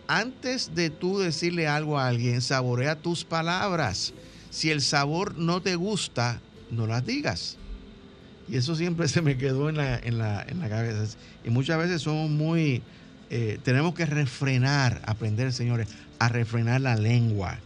antes 0.07 0.75
de 0.75 0.89
tú 0.91 1.17
decirle 1.17 1.67
algo 1.67 1.97
a 1.97 2.07
alguien, 2.07 2.41
saborea 2.41 2.95
tus 2.95 3.23
palabras. 3.23 4.13
Si 4.51 4.69
el 4.69 4.81
sabor 4.81 5.37
no 5.37 5.61
te 5.61 5.75
gusta, 5.75 6.41
no 6.69 6.85
las 6.85 7.05
digas. 7.05 7.57
Y 8.47 8.57
eso 8.57 8.75
siempre 8.75 9.07
se 9.07 9.21
me 9.21 9.37
quedó 9.37 9.69
en 9.69 9.77
la, 9.77 9.97
en 9.97 10.17
la, 10.17 10.43
en 10.47 10.59
la 10.59 10.69
cabeza. 10.69 11.17
Y 11.43 11.49
muchas 11.49 11.79
veces 11.79 12.03
somos 12.03 12.29
muy, 12.29 12.83
eh, 13.29 13.59
tenemos 13.63 13.95
que 13.95 14.05
refrenar, 14.05 15.01
aprender, 15.05 15.51
señores, 15.51 15.87
a 16.19 16.29
refrenar 16.29 16.81
la 16.81 16.95
lengua, 16.95 17.57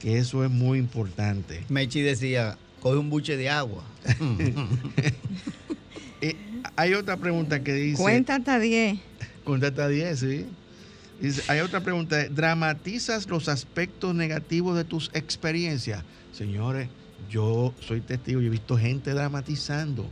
que 0.00 0.18
eso 0.18 0.44
es 0.44 0.50
muy 0.50 0.78
importante. 0.78 1.64
Mechi 1.70 2.02
decía, 2.02 2.58
coge 2.86 2.98
un 2.98 3.10
buche 3.10 3.36
de 3.36 3.48
agua. 3.48 3.82
Eh, 6.22 6.34
hay 6.76 6.94
otra 6.94 7.18
pregunta 7.18 7.62
que 7.62 7.74
dice... 7.74 8.00
Cuenta 8.00 8.36
hasta 8.36 8.58
10. 8.58 8.98
Cuenta 9.44 9.66
hasta 9.66 9.86
10, 9.86 10.18
sí. 10.18 10.46
Dice, 11.20 11.42
hay 11.48 11.60
otra 11.60 11.80
pregunta. 11.80 12.26
¿Dramatizas 12.30 13.28
los 13.28 13.50
aspectos 13.50 14.14
negativos 14.14 14.78
de 14.78 14.84
tus 14.84 15.10
experiencias? 15.12 16.02
Señores, 16.32 16.88
yo 17.28 17.74
soy 17.80 18.00
testigo 18.00 18.40
y 18.40 18.46
he 18.46 18.48
visto 18.48 18.78
gente 18.78 19.10
dramatizando 19.10 20.08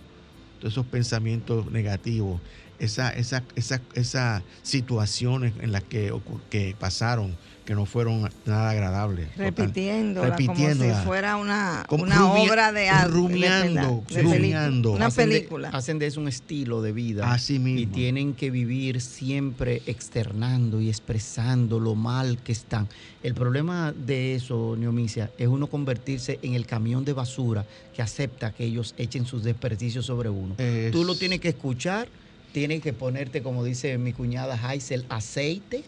todos 0.59 0.75
esos 0.75 0.85
pensamientos 0.85 1.73
negativos. 1.73 2.43
Esas 2.79 3.17
esa, 3.17 3.43
esa, 3.57 3.81
esa 3.95 4.43
situaciones 4.63 5.53
en 5.61 5.73
las 5.73 5.83
que, 5.85 6.13
que 6.51 6.75
pasaron 6.79 7.37
que 7.65 7.75
no 7.75 7.87
fueron 7.87 8.29
nada 8.45 8.71
agradables. 8.71 9.35
Repitiendo, 9.37 10.21
como 10.21 10.37
si 10.75 11.05
fuera 11.05 11.37
una, 11.37 11.87
una 11.89 12.33
obra 12.33 12.73
de 12.73 12.89
arte. 12.89 13.11
Rumiando, 13.11 14.93
Una 14.93 15.11
película. 15.11 15.71
hacen 15.71 15.99
de 15.99 16.07
eso 16.07 16.21
un 16.21 16.29
estilo 16.29 16.83
de 16.83 16.93
vida. 16.93 17.33
Así 17.33 17.59
mismo. 17.59 17.81
Y 17.81 17.87
tienen 17.87 18.35
que 18.35 18.51
vivir 18.51 19.01
siempre 19.01 19.83
externando 19.87 20.81
y 20.81 20.89
expresando 20.89 21.81
lo 21.81 21.95
mal 21.95 22.39
que 22.39 22.53
están. 22.53 22.89
El 23.23 23.35
problema 23.35 23.93
de 23.93 24.35
eso, 24.35 24.77
Neomicia, 24.79 25.31
es 25.39 25.49
uno 25.49 25.67
convertirse 25.69 26.39
en 26.43 26.55
el 26.55 26.67
camión 26.67 27.05
de 27.05 27.15
basura 27.15 27.65
que 27.95 28.03
acepta 28.03 28.53
que 28.53 28.65
ellos 28.65 28.95
echen 28.99 29.25
sus 29.25 29.43
desperdicios 29.43 30.05
sobre 30.05 30.29
uno. 30.29 30.55
Tú 30.93 31.05
lo 31.05 31.15
tienes 31.15 31.41
que 31.41 31.49
escuchar, 31.49 32.09
tienes 32.55 32.83
que 32.83 32.93
ponerte, 32.93 33.43
como 33.43 33.65
dice 33.65 33.99
mi 33.99 34.13
cuñada 34.13 34.57
Heisel, 34.57 35.05
aceite 35.09 35.83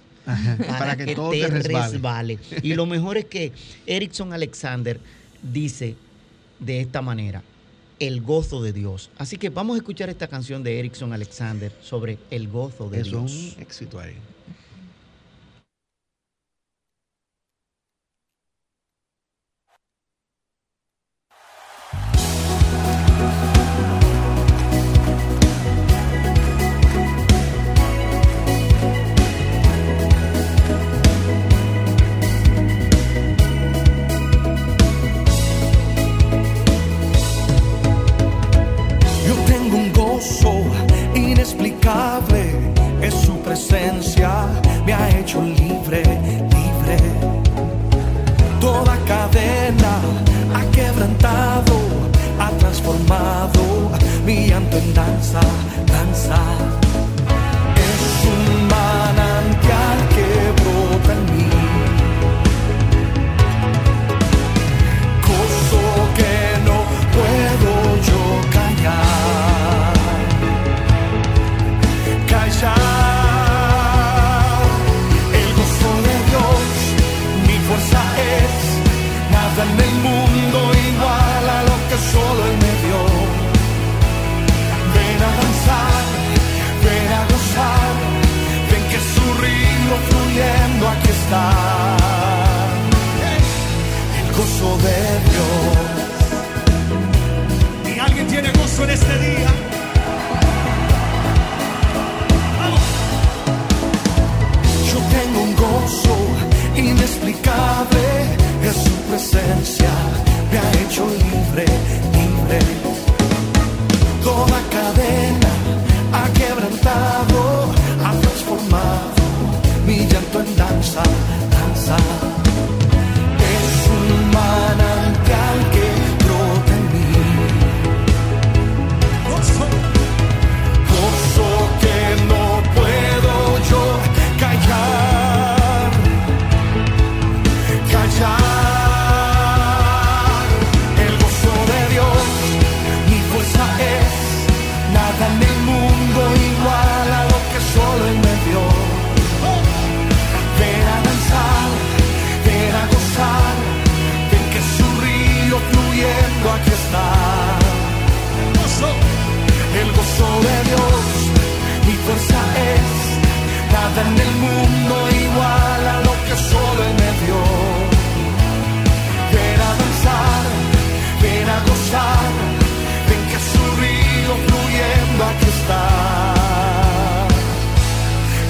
para, 0.67 0.97
que, 0.97 1.15
todo 1.15 1.31
te, 1.31 1.47
resbale. 1.47 2.41
Y 2.61 2.75
lo 2.75 2.87
mejor 2.95 3.17
es 3.17 3.27
que 3.27 3.53
Erickson 3.87 4.33
Alexander 4.33 4.99
dice 5.41 5.95
de 6.59 6.81
esta 6.81 7.03
manera, 7.03 7.45
el 8.01 8.21
gozo 8.21 8.65
de 8.65 8.73
Dios. 8.73 9.11
Así 9.17 9.37
que 9.37 9.49
vamos 9.49 9.77
a 9.77 9.79
escuchar 9.79 10.11
esta 10.11 10.27
canción 10.27 10.65
de 10.65 10.81
Erickson 10.81 11.13
Alexander 11.13 11.71
sobre 11.81 12.19
el 12.33 12.49
gozo 12.49 12.91
de 12.91 13.05
Dios. 13.05 13.33
Es 13.33 13.55
un 13.55 13.63
éxito 13.63 14.01
ahí. 14.01 14.17
es 43.01 43.15
su 43.15 43.39
presencia, 43.43 44.47
me 44.85 44.93
ha 44.93 45.09
hecho 45.19 45.41
libre, 45.41 46.03
libre. 46.03 46.97
Toda 48.61 48.97
cadena 49.07 50.01
ha 50.53 50.71
quebrantado, 50.73 51.79
ha 52.41 52.51
transformado 52.59 53.93
mi 54.25 54.49
llanto. 54.49 54.77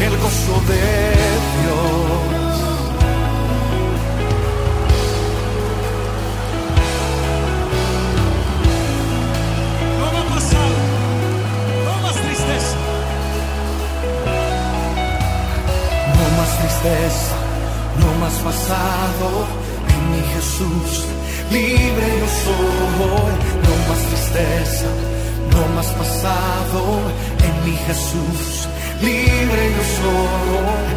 el 0.01 0.17
gozo 0.19 0.61
de 0.69 0.83
Dios. 1.57 2.27
No 9.99 10.05
va 10.05 10.21
a 10.21 10.25
no 11.85 12.03
más 12.03 12.15
tristeza. 12.15 12.77
No 16.17 16.25
más 16.37 16.51
tristeza, 16.59 17.37
no 18.01 18.09
más 18.21 18.35
pasado, 18.47 19.47
en 19.93 20.01
mi 20.13 20.23
Jesús. 20.35 21.07
Libre 21.51 22.09
yo 22.21 22.29
soy, 22.45 23.33
no 23.65 23.73
más 23.89 24.03
tristeza, 24.11 24.89
no 25.53 25.75
más 25.75 25.87
pasado 25.87 26.81
en 27.47 27.55
mi 27.65 27.77
Jesús 27.87 28.69
libre 29.01 29.63
yo 29.77 29.83
soy, 29.97 30.97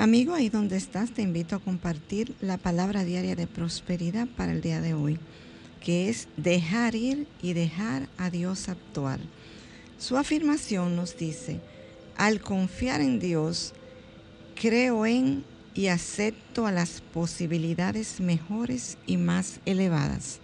Amigo, 0.00 0.32
ahí 0.32 0.48
donde 0.48 0.78
estás, 0.78 1.10
te 1.10 1.20
invito 1.20 1.54
a 1.54 1.58
compartir 1.58 2.34
la 2.40 2.56
palabra 2.56 3.04
diaria 3.04 3.36
de 3.36 3.46
prosperidad 3.46 4.26
para 4.28 4.52
el 4.52 4.62
día 4.62 4.80
de 4.80 4.94
hoy, 4.94 5.18
que 5.84 6.08
es 6.08 6.26
dejar 6.38 6.94
ir 6.94 7.26
y 7.42 7.52
dejar 7.52 8.08
a 8.16 8.30
Dios 8.30 8.70
actuar. 8.70 9.20
Su 9.98 10.16
afirmación 10.16 10.96
nos 10.96 11.18
dice, 11.18 11.60
al 12.16 12.40
confiar 12.40 13.02
en 13.02 13.18
Dios, 13.20 13.74
creo 14.54 15.04
en 15.04 15.44
y 15.74 15.88
acepto 15.88 16.66
a 16.66 16.72
las 16.72 17.02
posibilidades 17.02 18.20
mejores 18.20 18.96
y 19.06 19.18
más 19.18 19.60
elevadas. 19.66 20.40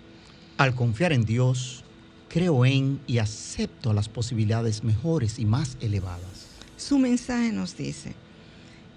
Al 0.58 0.74
confiar 0.74 1.14
en 1.14 1.24
Dios, 1.24 1.82
creo 2.28 2.66
en 2.66 3.00
y 3.06 3.20
acepto 3.20 3.88
a 3.88 3.94
las 3.94 4.10
posibilidades 4.10 4.84
mejores 4.84 5.38
y 5.38 5.46
más 5.46 5.78
elevadas. 5.80 6.44
Su 6.76 6.98
mensaje 6.98 7.52
nos 7.52 7.74
dice, 7.74 8.14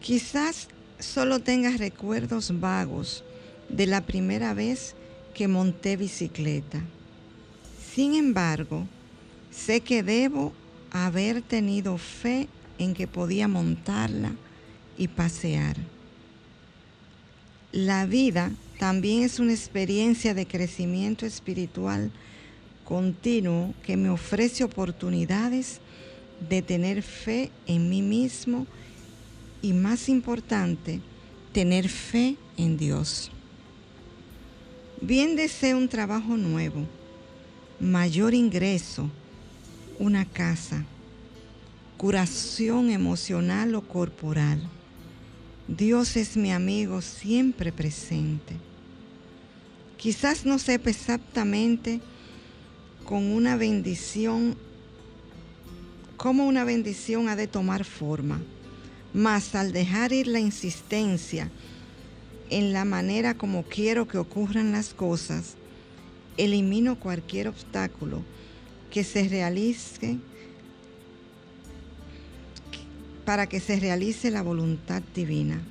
Quizás 0.02 0.68
solo 1.00 1.40
tengas 1.40 1.78
recuerdos 1.78 2.60
vagos 2.60 3.24
de 3.68 3.86
la 3.86 4.02
primera 4.02 4.54
vez 4.54 4.96
que 5.34 5.48
monté 5.48 5.98
bicicleta. 5.98 6.82
Sin 7.94 8.16
embargo, 8.16 8.88
sé 9.52 9.82
que 9.82 10.04
debo 10.04 10.54
haber 10.92 11.42
tenido 11.42 11.98
fe 11.98 12.48
en 12.78 12.94
que 12.94 13.08
podía 13.08 13.48
montarla 13.48 14.32
y 14.98 15.08
pasear. 15.08 15.76
La 17.72 18.06
vida 18.06 18.52
también 18.80 19.24
es 19.24 19.40
una 19.40 19.52
experiencia 19.52 20.34
de 20.34 20.48
crecimiento 20.48 21.26
espiritual 21.26 22.12
continuo 22.86 23.74
que 23.84 23.98
me 23.98 24.10
ofrece 24.10 24.64
oportunidades 24.64 25.80
de 26.50 26.62
tener 26.62 27.04
fe 27.04 27.52
en 27.68 27.90
mí 27.90 28.02
mismo 28.02 28.66
y 29.62 29.74
más 29.74 30.10
importante, 30.10 31.02
tener 31.52 31.89
fe 31.89 32.38
en 32.58 32.78
Dios. 32.78 33.32
Bien 35.02 35.36
deseo 35.36 35.78
un 35.78 35.89
trabajo 35.89 36.38
nuevo, 36.38 36.86
mayor 37.80 38.34
ingreso, 38.34 39.10
una 39.98 40.26
casa, 40.26 40.86
curación 41.98 42.89
emocional 42.89 43.76
o 43.76 43.82
corporal. 43.82 44.62
Dios 45.67 46.15
es 46.15 46.36
mi 46.36 46.52
amigo 46.52 47.02
siempre 47.02 47.72
presente. 47.72 48.56
Quizás 49.98 50.45
no 50.45 50.60
sepa 50.60 50.89
exactamente 50.89 52.00
con 53.06 53.26
una 53.26 53.58
bendición, 53.58 54.56
cómo 56.15 56.48
una 56.48 56.63
bendición 56.63 57.28
ha 57.28 57.36
de 57.36 57.48
tomar 57.48 57.84
forma 57.84 58.39
mas 59.13 59.56
al 59.56 59.72
dejar 59.72 60.13
ir 60.13 60.28
la 60.28 60.39
insistencia 60.39 61.50
en 62.50 62.74
la 62.74 62.86
manera 62.86 63.36
como 63.36 63.63
quiero 63.63 64.08
que 64.08 64.17
ocurran 64.17 64.72
las 64.72 64.93
cosas, 64.93 65.56
elimino 66.38 67.00
cualquier 67.00 67.48
obstáculo 67.48 68.24
que 68.91 69.04
se 69.04 69.28
realice 69.28 70.17
para 73.26 73.48
que 73.48 73.60
se 73.60 73.80
realice 73.80 74.32
la 74.32 74.41
voluntad 74.41 75.04
divina. 75.13 75.62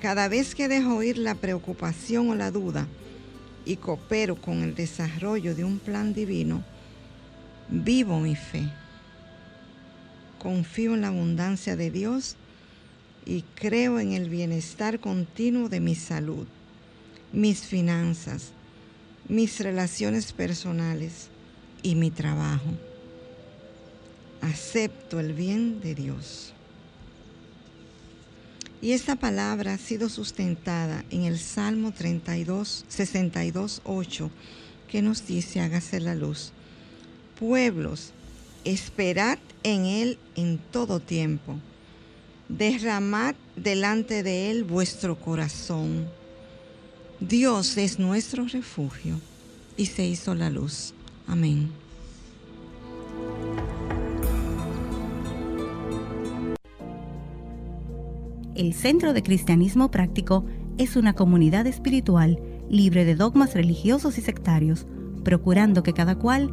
Cada 0.00 0.28
vez 0.28 0.54
que 0.54 0.68
dejo 0.68 1.02
ir 1.02 1.18
la 1.18 1.34
preocupación 1.34 2.30
o 2.30 2.34
la 2.34 2.50
duda 2.50 2.86
y 3.66 3.76
coopero 3.76 4.36
con 4.36 4.62
el 4.62 4.74
desarrollo 4.74 5.54
de 5.54 5.64
un 5.64 5.78
plan 5.78 6.14
divino, 6.14 6.62
vivo 7.68 8.20
mi 8.20 8.36
fe 8.36 8.70
confío 10.44 10.92
en 10.92 11.00
la 11.00 11.08
abundancia 11.08 11.74
de 11.74 11.90
Dios 11.90 12.36
y 13.24 13.44
creo 13.54 13.98
en 13.98 14.12
el 14.12 14.28
bienestar 14.28 15.00
continuo 15.00 15.70
de 15.70 15.80
mi 15.80 15.94
salud, 15.94 16.46
mis 17.32 17.62
finanzas, 17.62 18.50
mis 19.26 19.58
relaciones 19.60 20.34
personales 20.34 21.28
y 21.82 21.94
mi 21.94 22.10
trabajo. 22.10 22.74
Acepto 24.42 25.18
el 25.18 25.32
bien 25.32 25.80
de 25.80 25.94
Dios. 25.94 26.52
Y 28.82 28.92
esta 28.92 29.16
palabra 29.16 29.72
ha 29.72 29.78
sido 29.78 30.10
sustentada 30.10 31.06
en 31.10 31.22
el 31.22 31.38
Salmo 31.38 31.92
32, 31.92 32.84
62, 32.86 33.80
8, 33.84 34.30
que 34.88 35.00
nos 35.00 35.26
dice, 35.26 35.62
hágase 35.62 36.00
la 36.00 36.14
luz. 36.14 36.52
Pueblos, 37.40 38.12
esperad 38.64 39.38
en 39.62 39.84
Él 39.86 40.18
en 40.36 40.58
todo 40.58 41.00
tiempo. 41.00 41.56
Derramad 42.48 43.34
delante 43.56 44.22
de 44.22 44.50
Él 44.50 44.64
vuestro 44.64 45.18
corazón. 45.18 46.06
Dios 47.20 47.76
es 47.78 47.98
nuestro 47.98 48.46
refugio 48.46 49.20
y 49.76 49.86
se 49.86 50.04
hizo 50.04 50.34
la 50.34 50.50
luz. 50.50 50.94
Amén. 51.26 51.70
El 58.54 58.72
Centro 58.72 59.12
de 59.12 59.22
Cristianismo 59.22 59.90
Práctico 59.90 60.44
es 60.78 60.94
una 60.96 61.14
comunidad 61.14 61.66
espiritual 61.66 62.38
libre 62.70 63.04
de 63.04 63.14
dogmas 63.16 63.54
religiosos 63.54 64.16
y 64.18 64.20
sectarios, 64.20 64.86
procurando 65.24 65.82
que 65.82 65.92
cada 65.92 66.16
cual 66.16 66.52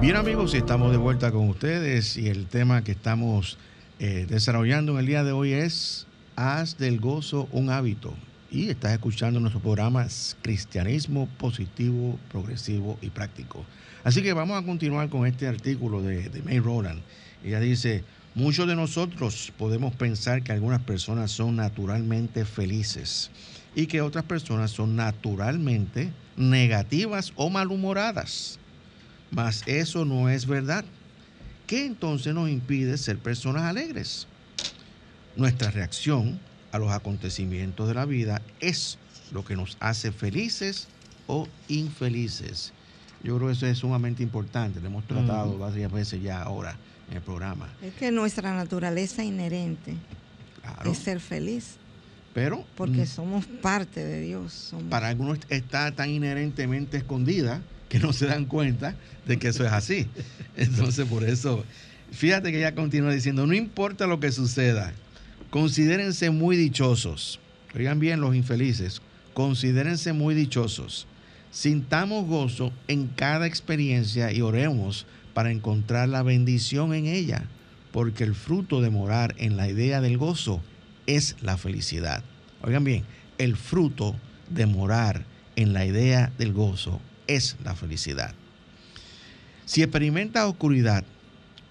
Bien 0.00 0.14
amigos, 0.14 0.54
estamos 0.54 0.92
de 0.92 0.96
vuelta 0.96 1.32
con 1.32 1.48
ustedes 1.48 2.16
y 2.16 2.28
el 2.28 2.46
tema 2.46 2.84
que 2.84 2.92
estamos 2.92 3.58
eh, 3.98 4.26
desarrollando 4.28 4.92
en 4.92 4.98
el 5.00 5.06
día 5.06 5.24
de 5.24 5.32
hoy 5.32 5.52
es 5.54 6.06
Haz 6.36 6.78
del 6.78 7.00
gozo 7.00 7.48
un 7.50 7.68
hábito. 7.68 8.14
Y 8.48 8.70
estás 8.70 8.92
escuchando 8.92 9.40
nuestro 9.40 9.60
programa 9.60 10.06
Cristianismo 10.40 11.28
Positivo, 11.36 12.16
Progresivo 12.30 12.96
y 13.02 13.10
Práctico. 13.10 13.64
Así 14.04 14.22
que 14.22 14.32
vamos 14.34 14.62
a 14.62 14.64
continuar 14.64 15.08
con 15.08 15.26
este 15.26 15.48
artículo 15.48 16.00
de, 16.00 16.28
de 16.28 16.42
May 16.42 16.60
Roland. 16.60 17.00
Ella 17.44 17.58
dice, 17.58 18.04
muchos 18.36 18.68
de 18.68 18.76
nosotros 18.76 19.52
podemos 19.58 19.96
pensar 19.96 20.44
que 20.44 20.52
algunas 20.52 20.80
personas 20.80 21.32
son 21.32 21.56
naturalmente 21.56 22.44
felices 22.44 23.32
y 23.74 23.88
que 23.88 24.00
otras 24.00 24.24
personas 24.24 24.70
son 24.70 24.94
naturalmente 24.94 26.12
negativas 26.36 27.32
o 27.34 27.50
malhumoradas. 27.50 28.60
Mas 29.30 29.62
eso 29.66 30.04
no 30.04 30.28
es 30.28 30.46
verdad. 30.46 30.84
¿Qué 31.66 31.84
entonces 31.84 32.34
nos 32.34 32.48
impide 32.48 32.96
ser 32.96 33.18
personas 33.18 33.64
alegres? 33.64 34.26
Nuestra 35.36 35.70
reacción 35.70 36.40
a 36.72 36.78
los 36.78 36.90
acontecimientos 36.90 37.88
de 37.88 37.94
la 37.94 38.06
vida 38.06 38.42
es 38.60 38.98
lo 39.32 39.44
que 39.44 39.56
nos 39.56 39.76
hace 39.80 40.12
felices 40.12 40.88
o 41.26 41.46
infelices. 41.68 42.72
Yo 43.22 43.36
creo 43.36 43.48
que 43.48 43.54
eso 43.54 43.66
es 43.66 43.78
sumamente 43.78 44.22
importante. 44.22 44.80
Lo 44.80 44.86
hemos 44.86 45.06
tratado 45.06 45.58
varias 45.58 45.92
veces 45.92 46.22
ya 46.22 46.42
ahora 46.42 46.76
en 47.10 47.16
el 47.16 47.22
programa. 47.22 47.68
Es 47.82 47.94
que 47.94 48.10
nuestra 48.10 48.54
naturaleza 48.54 49.24
inherente 49.24 49.94
es 50.84 50.98
ser 50.98 51.20
feliz. 51.20 51.76
Pero. 52.34 52.64
Porque 52.76 53.02
mm, 53.02 53.06
somos 53.06 53.46
parte 53.46 54.04
de 54.04 54.20
Dios. 54.20 54.72
Para 54.90 55.08
algunos 55.08 55.38
está 55.48 55.92
tan 55.92 56.10
inherentemente 56.10 56.96
escondida 56.96 57.60
que 57.88 57.98
no 57.98 58.12
se 58.12 58.26
dan 58.26 58.44
cuenta 58.44 58.94
de 59.26 59.38
que 59.38 59.48
eso 59.48 59.64
es 59.64 59.72
así. 59.72 60.06
Entonces, 60.56 61.06
por 61.06 61.24
eso, 61.24 61.64
fíjate 62.12 62.52
que 62.52 62.58
ella 62.58 62.74
continúa 62.74 63.12
diciendo, 63.12 63.46
no 63.46 63.54
importa 63.54 64.06
lo 64.06 64.20
que 64.20 64.32
suceda, 64.32 64.92
considérense 65.50 66.30
muy 66.30 66.56
dichosos. 66.56 67.40
Oigan 67.74 67.98
bien 67.98 68.20
los 68.20 68.34
infelices, 68.34 69.02
considérense 69.34 70.12
muy 70.12 70.34
dichosos. 70.34 71.06
Sintamos 71.50 72.26
gozo 72.26 72.72
en 72.88 73.06
cada 73.08 73.46
experiencia 73.46 74.32
y 74.32 74.42
oremos 74.42 75.06
para 75.32 75.50
encontrar 75.50 76.08
la 76.08 76.22
bendición 76.22 76.92
en 76.92 77.06
ella, 77.06 77.44
porque 77.92 78.24
el 78.24 78.34
fruto 78.34 78.82
de 78.82 78.90
morar 78.90 79.34
en 79.38 79.56
la 79.56 79.68
idea 79.68 80.00
del 80.00 80.18
gozo 80.18 80.62
es 81.06 81.36
la 81.40 81.56
felicidad. 81.56 82.22
Oigan 82.62 82.84
bien, 82.84 83.04
el 83.38 83.56
fruto 83.56 84.16
de 84.50 84.66
morar 84.66 85.24
en 85.56 85.72
la 85.72 85.86
idea 85.86 86.32
del 86.38 86.52
gozo 86.52 87.00
es 87.28 87.56
la 87.64 87.76
felicidad. 87.76 88.34
Si 89.64 89.82
experimentas 89.82 90.46
oscuridad, 90.46 91.04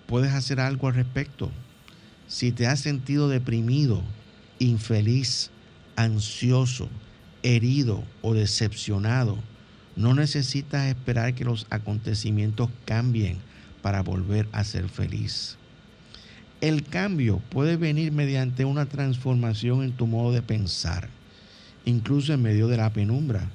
puedes 0.06 0.32
hacer 0.32 0.62
algo 0.62 0.88
al 0.88 0.96
respecto. 0.96 1.52
Si 2.28 2.54
te 2.54 2.68
has 2.68 2.80
sentido 2.80 3.28
deprimido, 3.28 4.02
infeliz, 4.60 5.50
ansioso, 5.98 6.90
herido 7.44 8.04
o 8.22 8.34
decepcionado, 8.34 9.38
no 9.96 10.14
necesitas 10.14 10.86
esperar 10.86 11.34
que 11.34 11.44
los 11.44 11.66
acontecimientos 11.70 12.70
cambien 12.86 13.38
para 13.82 14.02
volver 14.02 14.48
a 14.52 14.64
ser 14.64 14.90
feliz. 14.90 15.58
El 16.62 16.84
cambio 16.84 17.40
puede 17.50 17.78
venir 17.78 18.12
mediante 18.12 18.66
una 18.66 18.86
transformación 18.88 19.84
en 19.84 19.92
tu 19.92 20.08
modo 20.08 20.32
de 20.32 20.42
pensar, 20.42 21.10
incluso 21.86 22.34
en 22.34 22.42
medio 22.42 22.68
de 22.68 22.78
la 22.78 22.92
penumbra. 22.92 23.50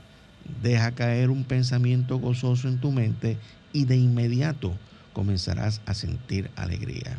Deja 0.63 0.93
caer 0.93 1.31
un 1.31 1.45
pensamiento 1.45 2.19
gozoso 2.19 2.69
en 2.69 2.79
tu 2.79 2.93
mente 2.93 3.37
y 3.73 3.85
de 3.85 3.97
inmediato 3.97 4.73
comenzarás 5.13 5.81
a 5.87 5.95
sentir 5.95 6.51
alegría. 6.57 7.19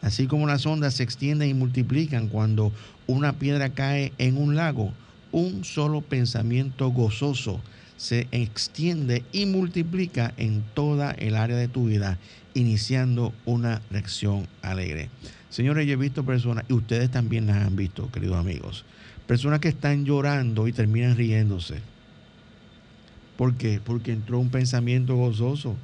Así 0.00 0.26
como 0.26 0.46
las 0.46 0.64
ondas 0.66 0.94
se 0.94 1.02
extienden 1.02 1.50
y 1.50 1.54
multiplican 1.54 2.28
cuando 2.28 2.72
una 3.06 3.34
piedra 3.34 3.70
cae 3.70 4.12
en 4.18 4.36
un 4.36 4.54
lago, 4.54 4.92
un 5.32 5.64
solo 5.64 6.00
pensamiento 6.00 6.88
gozoso 6.90 7.60
se 7.96 8.28
extiende 8.30 9.24
y 9.32 9.46
multiplica 9.46 10.32
en 10.36 10.62
toda 10.74 11.10
el 11.10 11.34
área 11.34 11.56
de 11.56 11.66
tu 11.66 11.86
vida, 11.86 12.16
iniciando 12.54 13.34
una 13.44 13.82
reacción 13.90 14.46
alegre. 14.62 15.10
Señores, 15.50 15.86
yo 15.86 15.94
he 15.94 15.96
visto 15.96 16.24
personas, 16.24 16.64
y 16.68 16.74
ustedes 16.74 17.10
también 17.10 17.48
las 17.48 17.56
han 17.56 17.74
visto, 17.74 18.10
queridos 18.12 18.36
amigos, 18.36 18.84
personas 19.26 19.58
que 19.58 19.68
están 19.68 20.04
llorando 20.04 20.68
y 20.68 20.72
terminan 20.72 21.16
riéndose. 21.16 21.80
¿Por 23.38 23.54
qué? 23.54 23.80
Porque 23.82 24.10
entró 24.10 24.40
un 24.40 24.50
pensamiento 24.50 25.14
gozoso 25.14 25.76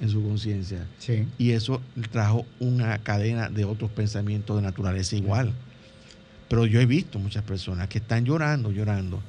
en 0.00 0.10
su 0.10 0.22
conciencia. 0.22 0.86
Sí. 1.00 1.26
Y 1.38 1.50
eso 1.50 1.82
trajo 2.12 2.46
una 2.60 2.98
cadena 2.98 3.48
de 3.48 3.64
otros 3.64 3.90
pensamientos 3.90 4.54
de 4.54 4.62
naturaleza 4.62 5.16
igual. 5.16 5.52
Pero 6.48 6.66
yo 6.66 6.80
he 6.80 6.86
visto 6.86 7.18
muchas 7.18 7.42
personas 7.42 7.88
que 7.88 7.98
están 7.98 8.24
llorando, 8.24 8.70
llorando. 8.70 9.20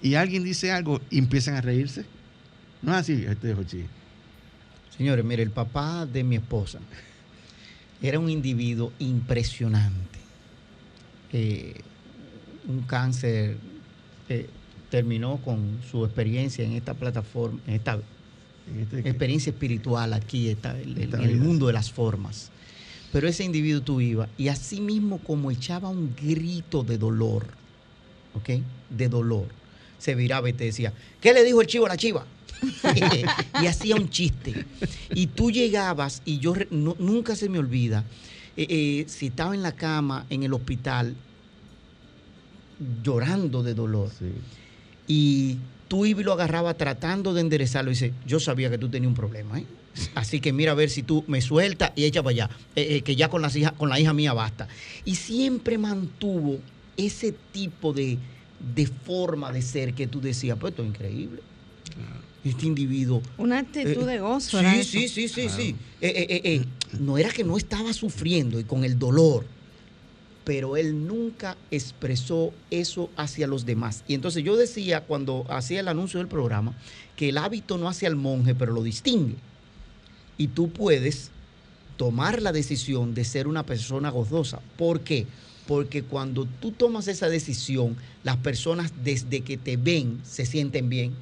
Y 0.00 0.14
alguien 0.14 0.44
dice 0.44 0.70
algo 0.70 1.00
y 1.10 1.18
empiezan 1.18 1.56
a 1.56 1.60
reírse. 1.60 2.04
No 2.82 2.92
es 2.92 2.98
así, 2.98 3.24
este 3.28 3.52
Jochi. 3.52 3.84
Señores, 4.96 5.24
mire, 5.24 5.42
el 5.42 5.50
papá 5.50 6.06
de 6.06 6.22
mi 6.22 6.36
esposa 6.36 6.78
era 8.00 8.20
un 8.20 8.30
individuo 8.30 8.92
impresionante. 9.00 10.20
Eh, 11.32 11.80
un 12.68 12.82
cáncer 12.82 13.56
eh, 14.28 14.48
terminó 14.90 15.38
con 15.38 15.80
su 15.90 16.04
experiencia 16.04 16.64
en 16.64 16.72
esta 16.72 16.94
plataforma, 16.94 17.60
en 17.66 17.74
esta 17.74 17.98
este 18.80 19.00
experiencia 19.00 19.50
espiritual 19.50 20.12
aquí, 20.14 20.48
en 20.48 21.14
el 21.20 21.36
mundo 21.36 21.66
de 21.66 21.72
las 21.72 21.90
formas. 21.90 22.50
Pero 23.12 23.28
ese 23.28 23.44
individuo 23.44 23.82
tú 23.82 24.00
ibas 24.00 24.28
y 24.38 24.48
así 24.48 24.80
mismo 24.80 25.18
como 25.18 25.50
echaba 25.50 25.88
un 25.88 26.14
grito 26.16 26.82
de 26.82 26.98
dolor, 26.98 27.46
¿ok? 28.34 28.60
De 28.90 29.08
dolor, 29.08 29.46
se 29.98 30.14
viraba 30.14 30.48
y 30.48 30.52
te 30.52 30.64
decía, 30.64 30.92
¿qué 31.20 31.32
le 31.32 31.44
dijo 31.44 31.60
el 31.60 31.66
chivo 31.66 31.86
a 31.86 31.90
la 31.90 31.96
chiva? 31.96 32.26
y 33.62 33.66
hacía 33.66 33.96
un 33.96 34.08
chiste. 34.08 34.64
Y 35.14 35.26
tú 35.28 35.50
llegabas, 35.50 36.22
y 36.24 36.38
yo 36.38 36.54
nunca 36.70 37.36
se 37.36 37.48
me 37.48 37.58
olvida, 37.58 38.04
eh, 38.56 38.66
eh, 38.68 39.04
si 39.08 39.26
estaba 39.26 39.54
en 39.54 39.62
la 39.62 39.72
cama, 39.72 40.26
en 40.30 40.42
el 40.42 40.52
hospital, 40.52 41.14
llorando 43.02 43.62
de 43.62 43.74
dolor. 43.74 44.10
Y 45.06 45.58
tú 45.88 46.06
y 46.06 46.14
lo 46.14 46.32
agarraba 46.32 46.74
tratando 46.74 47.34
de 47.34 47.40
enderezarlo 47.40 47.90
y 47.90 47.94
dice, 47.94 48.12
yo 48.26 48.40
sabía 48.40 48.70
que 48.70 48.78
tú 48.78 48.88
tenías 48.88 49.08
un 49.08 49.14
problema, 49.14 49.58
¿eh? 49.58 49.66
Así 50.14 50.40
que 50.40 50.52
mira 50.52 50.72
a 50.72 50.74
ver 50.74 50.90
si 50.90 51.02
tú 51.02 51.24
me 51.28 51.40
sueltas 51.40 51.92
y 51.94 52.04
echa 52.04 52.22
para 52.22 52.32
allá, 52.32 52.50
eh, 52.74 52.96
eh, 52.96 53.02
que 53.02 53.14
ya 53.14 53.28
con, 53.28 53.42
las 53.42 53.54
hijas, 53.54 53.72
con 53.72 53.88
la 53.88 54.00
hija 54.00 54.12
mía 54.12 54.32
basta. 54.32 54.66
Y 55.04 55.14
siempre 55.14 55.78
mantuvo 55.78 56.58
ese 56.96 57.32
tipo 57.52 57.92
de, 57.92 58.18
forma 59.04 59.52
de 59.52 59.62
ser 59.62 59.94
que 59.94 60.06
tú 60.06 60.20
decías, 60.20 60.58
pues 60.58 60.72
esto 60.72 60.82
es 60.82 60.88
increíble. 60.88 61.40
Este 62.44 62.66
individuo. 62.66 63.22
Una 63.38 63.60
actitud 63.60 64.04
de 64.04 64.18
gozo. 64.18 64.60
Sí, 64.60 64.84
sí, 64.84 65.08
sí, 65.08 65.28
sí, 65.28 65.48
sí, 65.48 65.74
sí. 66.02 66.62
no 66.98 67.16
era 67.16 67.30
que 67.30 67.42
no 67.42 67.56
estaba 67.56 67.92
sufriendo 67.92 68.60
y 68.60 68.64
con 68.64 68.84
el 68.84 68.98
dolor, 68.98 69.46
pero 70.44 70.76
él 70.76 71.06
nunca 71.06 71.56
expresó 71.70 72.52
eso 72.70 73.10
hacia 73.16 73.46
los 73.46 73.64
demás. 73.64 74.04
Y 74.06 74.14
entonces 74.14 74.44
yo 74.44 74.56
decía 74.56 75.00
cuando 75.02 75.46
hacía 75.48 75.80
el 75.80 75.88
anuncio 75.88 76.18
del 76.18 76.28
programa 76.28 76.74
que 77.16 77.30
el 77.30 77.38
hábito 77.38 77.78
no 77.78 77.88
hace 77.88 78.06
al 78.06 78.16
monje, 78.16 78.54
pero 78.54 78.72
lo 78.72 78.82
distingue. 78.82 79.36
Y 80.36 80.48
tú 80.48 80.70
puedes 80.70 81.30
tomar 81.96 82.42
la 82.42 82.52
decisión 82.52 83.14
de 83.14 83.24
ser 83.24 83.46
una 83.46 83.64
persona 83.64 84.10
gozosa. 84.10 84.60
¿Por 84.76 85.00
qué? 85.00 85.26
Porque 85.66 86.02
cuando 86.02 86.46
tú 86.60 86.72
tomas 86.72 87.08
esa 87.08 87.28
decisión, 87.28 87.96
las 88.22 88.36
personas 88.36 88.92
desde 89.02 89.40
que 89.40 89.56
te 89.56 89.76
ven 89.76 90.20
se 90.24 90.44
sienten 90.44 90.88
bien. 90.88 91.14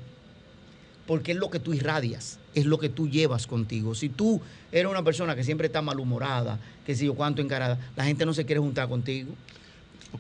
Porque 1.12 1.32
es 1.32 1.36
lo 1.36 1.50
que 1.50 1.58
tú 1.58 1.74
irradias, 1.74 2.38
es 2.54 2.64
lo 2.64 2.78
que 2.78 2.88
tú 2.88 3.06
llevas 3.06 3.46
contigo. 3.46 3.94
Si 3.94 4.08
tú 4.08 4.40
eres 4.72 4.90
una 4.90 5.04
persona 5.04 5.36
que 5.36 5.44
siempre 5.44 5.66
está 5.66 5.82
malhumorada, 5.82 6.58
que 6.86 6.96
si 6.96 7.04
yo 7.04 7.12
cuánto 7.12 7.42
encarada, 7.42 7.78
la 7.96 8.04
gente 8.04 8.24
no 8.24 8.32
se 8.32 8.46
quiere 8.46 8.60
juntar 8.60 8.88
contigo. 8.88 9.34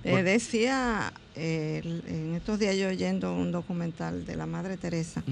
Eh, 0.04 0.22
decía 0.22 1.10
en 1.34 2.34
estos 2.34 2.58
días 2.58 2.76
yo 2.76 2.88
oyendo 2.88 3.34
un 3.34 3.52
documental 3.52 4.26
de 4.26 4.36
la 4.36 4.44
Madre 4.44 4.76
Teresa, 4.76 5.22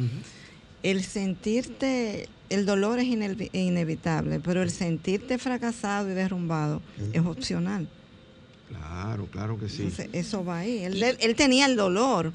el 0.82 1.04
sentirte, 1.04 2.30
el 2.48 2.64
dolor 2.64 2.98
es 2.98 3.08
inevitable, 3.52 4.40
pero 4.40 4.62
el 4.62 4.70
sentirte 4.70 5.36
fracasado 5.36 6.10
y 6.10 6.14
derrumbado 6.14 6.80
es 7.12 7.20
opcional. 7.20 7.86
Claro, 8.70 9.26
claro 9.26 9.58
que 9.58 9.68
sí. 9.68 9.92
eso 10.14 10.42
va 10.42 10.60
ahí. 10.60 10.84
Él, 10.84 11.34
tenía 11.36 11.66
el 11.66 11.76
dolor, 11.76 12.32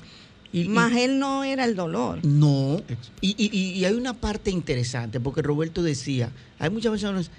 y, 0.63 0.69
más 0.69 0.93
él 0.93 1.19
no 1.19 1.43
era 1.43 1.65
el 1.65 1.75
dolor. 1.75 2.23
No. 2.25 2.81
Y, 3.19 3.35
y, 3.37 3.83
hay 3.83 3.93
una 3.93 4.13
parte 4.13 4.51
interesante, 4.51 5.19
porque 5.19 5.41
Roberto 5.41 5.83
decía, 5.83 6.31
hay 6.59 6.69
muchas 6.69 6.91
personas, 6.91 7.29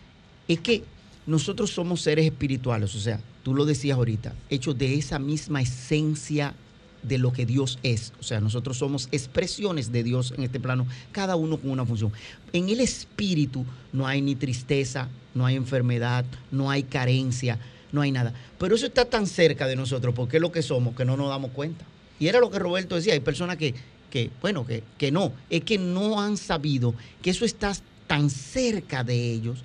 es 0.49 0.61
que 0.61 0.85
nosotros 1.27 1.71
somos 1.71 2.03
seres 2.03 2.27
espirituales, 2.27 2.95
o 2.95 3.01
sea, 3.01 3.19
tú 3.43 3.55
lo 3.55 3.64
decías 3.64 3.97
ahorita, 3.97 4.35
hechos 4.51 4.77
de 4.77 4.97
esa 4.97 5.19
misma 5.19 5.62
esencia 5.62 6.55
de 7.03 7.17
lo 7.17 7.33
que 7.33 7.47
Dios 7.47 7.79
es. 7.83 8.12
O 8.21 8.23
sea, 8.23 8.41
nosotros 8.41 8.77
somos 8.77 9.09
expresiones 9.12 9.93
de 9.93 10.03
Dios 10.03 10.35
en 10.37 10.45
este 10.45 10.61
plano, 10.61 10.87
cada 11.12 11.37
uno 11.37 11.57
con 11.57 11.71
una 11.71 11.87
función. 11.87 12.12
En 12.53 12.69
el 12.69 12.81
espíritu 12.81 13.64
no 13.95 14.07
hay 14.07 14.21
ni 14.21 14.35
tristeza, 14.35 15.09
no 15.35 15.47
hay 15.47 15.57
enfermedad, 15.57 16.27
no 16.51 16.71
hay 16.71 16.83
carencia, 16.83 17.59
no 17.93 18.03
hay 18.03 18.12
nada. 18.12 18.35
Pero 18.59 18.75
eso 18.75 18.85
está 18.85 19.07
tan 19.07 19.27
cerca 19.27 19.67
de 19.67 19.77
nosotros 19.77 20.14
porque 20.14 20.37
es 20.37 20.43
lo 20.43 20.53
que 20.53 20.61
somos 20.61 20.95
que 20.95 21.07
no 21.07 21.17
nos 21.17 21.31
damos 21.31 21.53
cuenta. 21.53 21.87
Y 22.19 22.29
era 22.29 22.41
lo 22.41 22.51
que 22.51 22.59
Roberto 22.59 22.97
decía, 22.97 23.14
hay 23.14 23.21
personas 23.21 23.57
que, 23.57 23.75
que 24.11 24.31
bueno, 24.41 24.67
que, 24.67 24.83
que 24.99 25.11
no, 25.11 25.33
es 25.51 25.62
que 25.62 25.79
no 25.79 26.21
han 26.21 26.37
sabido 26.37 26.95
que 27.23 27.31
eso 27.31 27.45
está 27.45 27.73
tan 28.07 28.31
cerca 28.31 29.05
de 29.05 29.33
ellos 29.33 29.62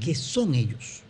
que 0.00 0.14
son 0.14 0.54
ellos. 0.54 1.02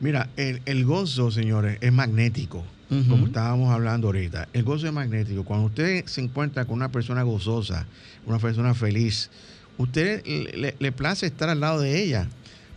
Mira, 0.00 0.30
el, 0.36 0.84
gozo, 0.84 1.30
señores, 1.30 1.78
es 1.80 1.92
magnético, 1.92 2.64
como 3.08 3.26
estábamos 3.26 3.72
hablando 3.72 4.08
ahorita. 4.08 4.48
El 4.52 4.62
gozo 4.62 4.86
es 4.86 4.92
magnético. 4.92 5.44
Cuando 5.44 5.66
usted 5.66 6.06
se 6.06 6.20
encuentra 6.20 6.64
con 6.64 6.76
una 6.76 6.90
persona 6.90 7.22
gozosa, 7.22 7.86
una 8.24 8.38
persona 8.38 8.74
feliz, 8.74 9.28
usted 9.76 10.24
le, 10.24 10.92
place 10.92 11.26
estar 11.26 11.48
al 11.48 11.60
lado 11.60 11.80
de 11.80 12.00
ella. 12.00 12.28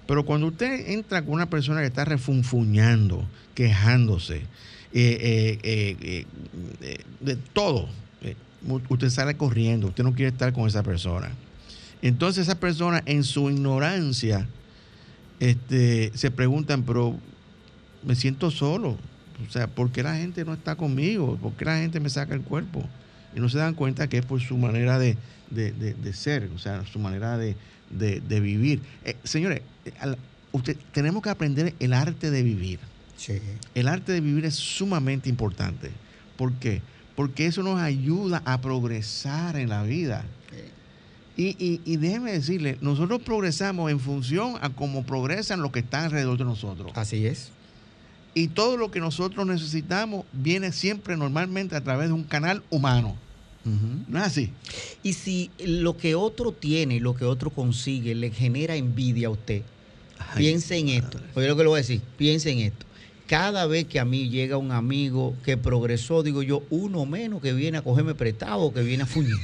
Pero 0.07 0.25
cuando 0.25 0.47
usted 0.47 0.89
entra 0.89 1.21
con 1.21 1.35
una 1.35 1.49
persona 1.49 1.81
que 1.81 1.87
está 1.87 2.05
refunfuñando, 2.05 3.27
quejándose, 3.53 4.41
eh, 4.93 5.59
eh, 5.63 6.25
eh, 6.81 6.97
de 7.19 7.35
todo, 7.35 7.87
usted 8.89 9.09
sale 9.09 9.35
corriendo, 9.35 9.87
usted 9.87 10.03
no 10.03 10.13
quiere 10.13 10.31
estar 10.31 10.53
con 10.53 10.67
esa 10.67 10.83
persona. 10.83 11.31
Entonces 12.01 12.47
esa 12.47 12.59
persona 12.59 13.01
en 13.05 13.23
su 13.23 13.49
ignorancia 13.49 14.47
este, 15.39 16.11
se 16.15 16.31
preguntan, 16.31 16.83
pero 16.83 17.15
me 18.03 18.15
siento 18.15 18.51
solo. 18.51 18.97
O 19.47 19.51
sea, 19.51 19.67
¿por 19.67 19.91
qué 19.91 20.03
la 20.03 20.15
gente 20.15 20.45
no 20.45 20.53
está 20.53 20.75
conmigo? 20.75 21.37
¿Por 21.37 21.53
qué 21.53 21.65
la 21.65 21.77
gente 21.77 21.99
me 21.99 22.09
saca 22.09 22.33
el 22.33 22.41
cuerpo? 22.41 22.83
Y 23.35 23.39
no 23.39 23.49
se 23.49 23.57
dan 23.57 23.73
cuenta 23.73 24.07
que 24.07 24.19
es 24.19 24.25
por 24.25 24.41
su 24.41 24.57
manera 24.57 24.99
de, 24.99 25.17
ser, 26.13 26.49
o 26.53 26.59
sea, 26.59 26.85
su 26.85 26.99
manera 26.99 27.37
de, 27.37 27.55
vivir. 28.39 28.81
Eh, 29.03 29.15
señores, 29.23 29.61
eh, 29.85 29.91
usted, 30.51 30.77
tenemos 30.91 31.23
que 31.23 31.29
aprender 31.29 31.73
el 31.79 31.93
arte 31.93 32.29
de 32.29 32.43
vivir. 32.43 32.79
El 33.75 33.87
arte 33.87 34.11
de 34.11 34.21
vivir 34.21 34.45
es 34.45 34.55
sumamente 34.55 35.29
importante. 35.29 35.91
¿Por 36.37 36.53
qué? 36.53 36.81
porque 37.15 37.45
eso 37.45 37.61
nos 37.63 37.79
ayuda 37.79 38.41
a 38.45 38.61
progresar 38.61 39.55
en 39.55 39.69
la 39.69 39.83
vida. 39.83 40.25
Y, 41.37 41.79
y, 41.85 41.97
déjeme 41.97 42.31
decirle, 42.33 42.77
nosotros 42.81 43.21
progresamos 43.21 43.89
en 43.89 43.99
función 43.99 44.55
a 44.61 44.69
cómo 44.69 45.03
progresan 45.03 45.61
los 45.61 45.71
que 45.71 45.79
están 45.79 46.05
alrededor 46.05 46.37
de 46.37 46.45
nosotros. 46.45 46.91
Así 46.95 47.25
es. 47.25 47.49
Y 48.33 48.47
todo 48.49 48.75
lo 48.75 48.91
que 48.91 48.99
nosotros 48.99 49.47
necesitamos 49.47 50.25
viene 50.33 50.71
siempre 50.71 51.17
normalmente 51.17 51.75
a 51.75 51.81
través 51.81 52.07
de 52.07 52.13
un 52.13 52.23
canal 52.23 52.63
humano. 52.69 53.15
No 53.63 54.17
es 54.17 54.25
así. 54.25 54.51
Y 55.03 55.13
si 55.13 55.51
lo 55.63 55.95
que 55.97 56.15
otro 56.15 56.51
tiene 56.51 56.95
y 56.95 56.99
lo 56.99 57.15
que 57.15 57.25
otro 57.25 57.49
consigue 57.49 58.13
le 58.13 58.31
genera 58.31 58.75
envidia 58.75 59.27
a 59.27 59.31
usted, 59.31 59.61
piense 60.35 60.77
en 60.77 60.89
esto. 60.89 61.19
Oye 61.35 61.47
lo 61.47 61.55
que 61.55 61.63
le 61.63 61.69
voy 61.69 61.77
a 61.77 61.81
decir, 61.81 62.01
piense 62.17 62.51
en 62.51 62.59
esto. 62.59 62.85
Cada 63.31 63.65
vez 63.65 63.85
que 63.85 63.97
a 63.97 64.03
mí 64.03 64.27
llega 64.27 64.57
un 64.57 64.73
amigo 64.73 65.37
que 65.45 65.55
progresó, 65.55 66.21
digo 66.21 66.43
yo, 66.43 66.63
uno 66.69 67.05
menos 67.05 67.41
que 67.41 67.53
viene 67.53 67.77
a 67.77 67.81
cogerme 67.81 68.13
prestado 68.13 68.59
o 68.59 68.73
que 68.73 68.81
viene 68.81 69.03
a 69.03 69.05
fuñir. 69.05 69.37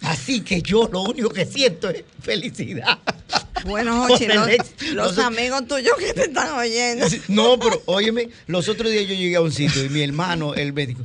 Así 0.00 0.40
que 0.40 0.60
yo 0.60 0.88
lo 0.92 1.02
único 1.02 1.28
que 1.28 1.46
siento 1.46 1.88
es 1.90 2.02
felicidad. 2.20 2.98
Bueno, 3.64 4.04
Jochi, 4.08 4.26
los, 4.94 5.16
amigos 5.18 5.68
tuyos 5.68 5.94
que 5.96 6.12
te 6.12 6.22
están 6.22 6.58
oyendo. 6.58 7.06
No, 7.28 7.56
pero 7.56 7.80
óyeme, 7.86 8.30
los 8.48 8.68
otros 8.68 8.90
días 8.90 9.06
yo 9.06 9.14
llegué 9.14 9.36
a 9.36 9.42
un 9.42 9.52
sitio 9.52 9.84
y 9.84 9.88
mi 9.88 10.02
hermano, 10.02 10.52
el 10.54 10.72
médico, 10.72 11.02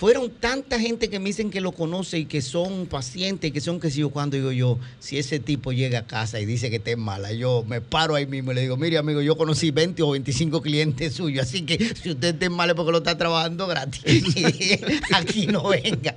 fueron 0.00 0.30
tanta 0.30 0.80
gente 0.80 1.10
que 1.10 1.18
me 1.18 1.26
dicen 1.26 1.50
que 1.50 1.60
lo 1.60 1.72
conoce 1.72 2.20
y 2.20 2.24
que 2.24 2.40
son 2.40 2.86
pacientes 2.86 3.50
y 3.50 3.52
que 3.52 3.60
son 3.60 3.78
que 3.78 3.90
si 3.90 4.00
yo 4.00 4.08
cuando 4.08 4.34
digo 4.34 4.50
yo, 4.50 4.78
si 4.98 5.18
ese 5.18 5.40
tipo 5.40 5.72
llega 5.72 5.98
a 5.98 6.06
casa 6.06 6.40
y 6.40 6.46
dice 6.46 6.70
que 6.70 6.76
está 6.76 6.96
mala, 6.96 7.34
yo 7.34 7.66
me 7.68 7.82
paro 7.82 8.14
ahí 8.14 8.24
mismo 8.26 8.52
y 8.52 8.54
le 8.54 8.62
digo, 8.62 8.78
mire 8.78 8.96
amigo, 8.96 9.20
yo 9.20 9.36
conocí 9.36 9.70
20 9.72 10.02
o 10.02 10.12
25 10.12 10.62
clientes 10.62 11.12
suyos, 11.12 11.46
así 11.46 11.66
que 11.66 11.94
si 11.96 12.12
usted 12.12 12.32
está 12.32 12.48
mal 12.48 12.70
es 12.70 12.76
porque 12.76 12.92
lo 12.92 12.98
está 12.98 13.18
trabajando 13.18 13.66
gratis. 13.66 14.02
aquí 15.12 15.46
no 15.46 15.68
venga, 15.68 16.14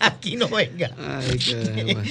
aquí 0.00 0.36
no 0.36 0.48
venga. 0.48 0.90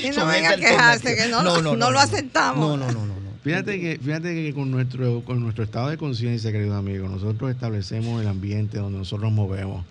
y 0.04 0.10
no 0.16 0.28
venga 0.28 0.52
a 0.52 0.58
quejarse, 0.58 1.16
que 1.16 1.28
no, 1.28 1.42
no, 1.42 1.76
lo 1.76 2.00
aceptamos. 2.00 2.78
No, 2.78 2.78
no, 2.78 2.92
no, 2.92 3.04
no. 3.04 3.16
Fíjate 3.44 3.82
que, 3.82 3.98
fíjate 3.98 4.32
que 4.36 4.54
con 4.54 4.70
nuestro, 4.70 5.24
con 5.26 5.40
nuestro 5.40 5.64
estado 5.64 5.90
de 5.90 5.98
conciencia, 5.98 6.52
querido 6.52 6.76
amigo, 6.76 7.10
nosotros 7.10 7.50
establecemos 7.50 8.22
el 8.22 8.28
ambiente 8.28 8.78
donde 8.78 9.00
nosotros 9.00 9.32
nos 9.32 9.34
movemos. 9.34 9.86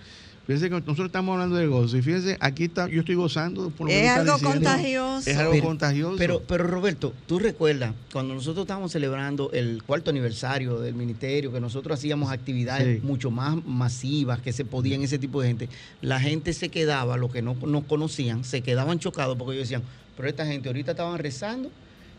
Fíjense 0.46 0.68
que 0.68 0.74
nosotros 0.74 1.06
estamos 1.06 1.32
hablando 1.32 1.56
de 1.56 1.66
gozo 1.66 1.96
y 1.96 2.02
fíjense, 2.02 2.36
aquí 2.38 2.64
está, 2.64 2.86
yo 2.88 3.00
estoy 3.00 3.14
gozando. 3.14 3.70
Por 3.70 3.86
lo 3.86 3.92
es 3.92 4.08
algo 4.10 4.38
contagioso. 4.38 5.30
Es 5.30 5.36
algo 5.38 5.58
contagioso. 5.62 6.16
Pero, 6.18 6.42
pero 6.46 6.64
Roberto, 6.64 7.14
tú 7.26 7.38
recuerdas, 7.38 7.94
cuando 8.12 8.34
nosotros 8.34 8.64
estábamos 8.64 8.92
celebrando 8.92 9.50
el 9.52 9.82
cuarto 9.82 10.10
aniversario 10.10 10.80
del 10.80 10.94
ministerio, 10.94 11.50
que 11.50 11.60
nosotros 11.60 11.98
hacíamos 11.98 12.30
actividades 12.30 13.02
mucho 13.02 13.30
más 13.30 13.64
masivas, 13.64 14.40
que 14.40 14.52
se 14.52 14.66
podían 14.66 15.02
ese 15.02 15.18
tipo 15.18 15.40
de 15.40 15.48
gente, 15.48 15.68
la 16.02 16.20
gente 16.20 16.52
se 16.52 16.68
quedaba, 16.68 17.16
los 17.16 17.32
que 17.32 17.40
no 17.40 17.54
nos 17.66 17.84
conocían, 17.84 18.44
se 18.44 18.60
quedaban 18.60 18.98
chocados 18.98 19.38
porque 19.38 19.54
ellos 19.54 19.68
decían, 19.68 19.82
pero 20.14 20.28
esta 20.28 20.44
gente 20.44 20.68
ahorita 20.68 20.90
estaban 20.90 21.18
rezando 21.18 21.70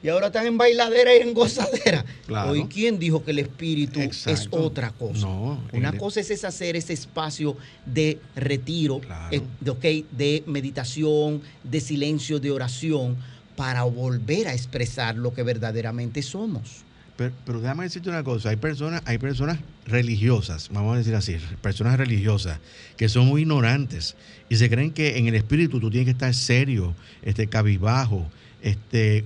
y 0.06 0.10
ahora 0.10 0.28
están 0.28 0.46
en 0.46 0.56
bailadera 0.56 1.16
y 1.16 1.22
en 1.22 1.34
gozadera. 1.34 2.06
Hoy, 2.48 2.66
¿quién 2.66 3.00
dijo 3.00 3.24
que 3.26 3.32
el 3.32 3.40
espíritu 3.40 4.00
es 4.00 4.48
otra 4.52 4.92
cosa? 4.92 5.28
Una 5.74 5.98
cosa 5.98 6.20
es 6.20 6.44
hacer 6.44 6.76
ese 6.76 6.94
espacio 6.94 7.58
de 7.88 8.20
retiro, 8.36 9.02
eh, 9.32 9.42
de, 9.62 10.06
de 10.12 10.44
meditación, 10.46 11.42
de 11.64 11.82
silencio, 11.82 12.40
de 12.40 12.52
oración, 12.52 13.18
para 13.56 13.82
volver 13.82 14.48
a 14.48 14.54
expresar 14.54 15.16
lo 15.16 15.34
que 15.34 15.42
verdaderamente 15.42 16.22
somos. 16.22 16.84
Pero, 17.18 17.34
pero, 17.44 17.62
déjame 17.62 17.86
decirte 17.86 18.10
una 18.10 18.24
cosa, 18.24 18.50
hay 18.50 18.58
personas, 18.58 19.02
hay 19.06 19.18
personas 19.18 19.58
religiosas, 19.88 20.70
vamos 20.72 20.94
a 20.94 20.98
decir 21.00 21.16
así, 21.16 21.38
personas 21.62 21.98
religiosas 21.98 22.60
que 22.96 23.10
son 23.10 23.26
muy 23.26 23.42
ignorantes 23.42 24.16
y 24.50 24.58
se 24.58 24.70
creen 24.70 24.92
que 24.92 25.18
en 25.18 25.28
el 25.28 25.34
espíritu 25.34 25.80
tú 25.80 25.90
tienes 25.90 26.06
que 26.06 26.12
estar 26.12 26.34
serio, 26.36 26.94
este 27.24 27.48
cabizbajo, 27.48 28.30
este, 28.66 29.24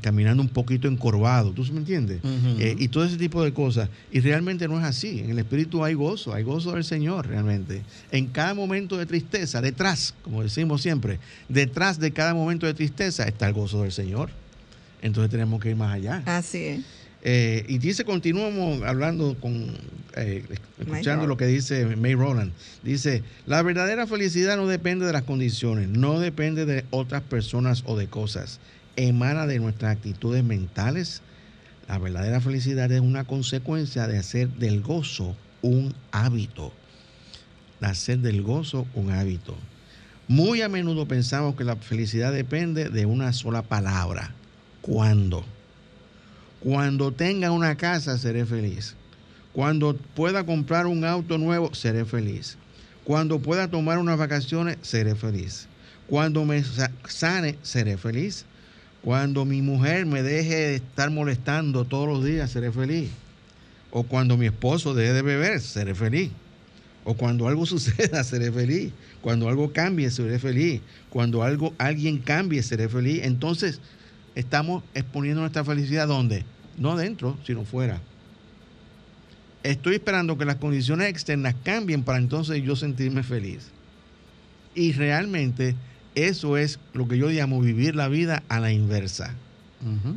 caminando 0.00 0.40
un 0.40 0.48
poquito 0.48 0.86
encorvado, 0.86 1.50
¿tú 1.50 1.64
me 1.72 1.80
entiendes? 1.80 2.20
Eh, 2.60 2.76
y 2.78 2.86
todo 2.86 3.04
ese 3.04 3.16
tipo 3.16 3.42
de 3.42 3.52
cosas. 3.52 3.88
Y 4.12 4.20
realmente 4.20 4.68
no 4.68 4.78
es 4.78 4.84
así. 4.84 5.18
En 5.18 5.30
el 5.30 5.40
espíritu 5.40 5.84
hay 5.84 5.94
gozo, 5.94 6.32
hay 6.32 6.44
gozo 6.44 6.70
del 6.70 6.84
Señor 6.84 7.26
realmente. 7.26 7.82
En 8.12 8.28
cada 8.28 8.54
momento 8.54 8.96
de 8.96 9.06
tristeza, 9.06 9.60
detrás, 9.60 10.14
como 10.22 10.40
decimos 10.40 10.82
siempre, 10.82 11.18
detrás 11.48 11.98
de 11.98 12.12
cada 12.12 12.32
momento 12.32 12.64
de 12.66 12.74
tristeza 12.74 13.24
está 13.24 13.48
el 13.48 13.54
gozo 13.54 13.82
del 13.82 13.90
Señor. 13.90 14.30
Entonces 15.02 15.32
tenemos 15.32 15.60
que 15.60 15.70
ir 15.70 15.76
más 15.76 15.92
allá. 15.92 16.22
Así 16.24 16.58
es. 16.58 16.80
Eh, 17.22 17.64
y 17.68 17.78
dice, 17.78 18.04
continuamos 18.04 18.84
hablando 18.84 19.36
con, 19.40 19.66
eh, 20.16 20.44
escuchando 20.78 21.26
lo 21.26 21.36
que 21.36 21.46
dice 21.46 21.96
May 21.96 22.14
Roland. 22.14 22.52
Dice, 22.82 23.22
la 23.46 23.62
verdadera 23.62 24.06
felicidad 24.06 24.56
no 24.56 24.66
depende 24.66 25.06
de 25.06 25.12
las 25.12 25.22
condiciones, 25.22 25.88
no 25.88 26.20
depende 26.20 26.66
de 26.66 26.84
otras 26.90 27.22
personas 27.22 27.82
o 27.86 27.96
de 27.96 28.06
cosas, 28.06 28.60
emana 28.96 29.46
de 29.46 29.58
nuestras 29.58 29.96
actitudes 29.96 30.44
mentales. 30.44 31.22
La 31.88 31.98
verdadera 31.98 32.40
felicidad 32.40 32.90
es 32.92 33.00
una 33.00 33.24
consecuencia 33.24 34.06
de 34.06 34.18
hacer 34.18 34.48
del 34.50 34.82
gozo 34.82 35.36
un 35.62 35.94
hábito. 36.12 36.72
De 37.80 37.88
hacer 37.88 38.18
del 38.20 38.42
gozo 38.42 38.86
un 38.94 39.10
hábito. 39.10 39.56
Muy 40.28 40.62
a 40.62 40.68
menudo 40.68 41.06
pensamos 41.06 41.54
que 41.54 41.64
la 41.64 41.76
felicidad 41.76 42.32
depende 42.32 42.88
de 42.88 43.04
una 43.04 43.32
sola 43.32 43.62
palabra. 43.62 44.32
¿Cuándo? 44.80 45.44
Cuando 46.60 47.12
tenga 47.12 47.50
una 47.50 47.76
casa, 47.76 48.16
seré 48.16 48.46
feliz. 48.46 48.96
Cuando 49.54 49.96
pueda 49.96 50.44
comprar 50.44 50.86
un 50.86 51.04
auto 51.04 51.38
nuevo, 51.38 51.72
seré 51.74 52.04
feliz. 52.04 52.58
Cuando 53.04 53.38
pueda 53.38 53.68
tomar 53.68 53.98
unas 53.98 54.18
vacaciones, 54.18 54.78
seré 54.82 55.14
feliz. 55.14 55.68
Cuando 56.08 56.44
me 56.44 56.62
sane, 57.06 57.56
seré 57.62 57.96
feliz. 57.96 58.44
Cuando 59.02 59.44
mi 59.44 59.62
mujer 59.62 60.06
me 60.06 60.22
deje 60.22 60.54
de 60.54 60.74
estar 60.74 61.10
molestando 61.10 61.84
todos 61.84 62.08
los 62.08 62.24
días, 62.24 62.50
seré 62.50 62.72
feliz. 62.72 63.10
O 63.92 64.02
cuando 64.02 64.36
mi 64.36 64.46
esposo 64.46 64.92
deje 64.92 65.12
de 65.12 65.22
beber, 65.22 65.60
seré 65.60 65.94
feliz. 65.94 66.30
O 67.04 67.14
cuando 67.14 67.46
algo 67.46 67.64
suceda, 67.66 68.24
seré 68.24 68.50
feliz. 68.50 68.92
Cuando 69.20 69.48
algo 69.48 69.72
cambie, 69.72 70.10
seré 70.10 70.40
feliz. 70.40 70.80
Cuando 71.10 71.44
algo, 71.44 71.72
alguien 71.78 72.18
cambie, 72.18 72.60
seré 72.64 72.88
feliz. 72.88 73.20
Entonces, 73.22 73.80
estamos 74.34 74.82
exponiendo 74.94 75.42
nuestra 75.42 75.64
felicidad 75.64 76.08
¿dónde? 76.08 76.44
no 76.76 76.96
dentro, 76.96 77.36
sino 77.46 77.64
fuera. 77.64 78.00
Estoy 79.64 79.94
esperando 79.94 80.36
que 80.36 80.44
las 80.44 80.56
condiciones 80.56 81.08
externas 81.08 81.54
cambien 81.64 82.04
para 82.04 82.18
entonces 82.18 82.62
yo 82.62 82.76
sentirme 82.76 83.22
feliz. 83.22 83.70
Y 84.74 84.92
realmente 84.92 85.74
eso 86.14 86.58
es 86.58 86.78
lo 86.92 87.08
que 87.08 87.16
yo 87.16 87.30
llamo 87.30 87.60
vivir 87.60 87.96
la 87.96 88.08
vida 88.08 88.42
a 88.48 88.60
la 88.60 88.72
inversa. 88.72 89.34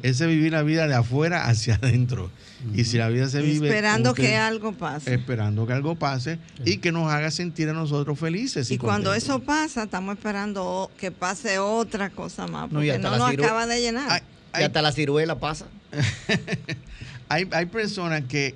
Ese 0.01 0.27
vivir 0.27 0.53
la 0.53 0.63
vida 0.63 0.87
de 0.87 0.95
afuera 0.95 1.45
hacia 1.47 1.75
adentro. 1.75 2.29
Y 2.73 2.85
si 2.85 2.97
la 2.97 3.09
vida 3.09 3.27
se 3.27 3.41
vive... 3.41 3.67
Esperando 3.67 4.13
que 4.13 4.35
algo 4.35 4.71
pase. 4.73 5.13
Esperando 5.13 5.67
que 5.67 5.73
algo 5.73 5.95
pase 5.95 6.39
y 6.63 6.77
que 6.77 6.91
nos 6.91 7.11
haga 7.11 7.31
sentir 7.31 7.69
a 7.69 7.73
nosotros 7.73 8.17
felices. 8.17 8.71
Y, 8.71 8.77
cuando 8.77 9.13
eso 9.13 9.39
pasa, 9.39 9.83
estamos 9.83 10.15
esperando 10.15 10.89
que 10.97 11.11
pase 11.11 11.59
otra 11.59 12.09
cosa 12.09 12.47
más, 12.47 12.69
porque 12.69 12.97
no, 12.97 13.17
nos 13.17 13.29
acaba 13.29 13.65
de 13.65 13.81
llenar. 13.81 14.23
y 14.57 14.63
hasta 14.63 14.81
la 14.81 14.91
ciruela 14.91 15.37
pasa. 15.39 15.67
hay, 17.29 17.65
personas 17.65 18.23
que, 18.23 18.55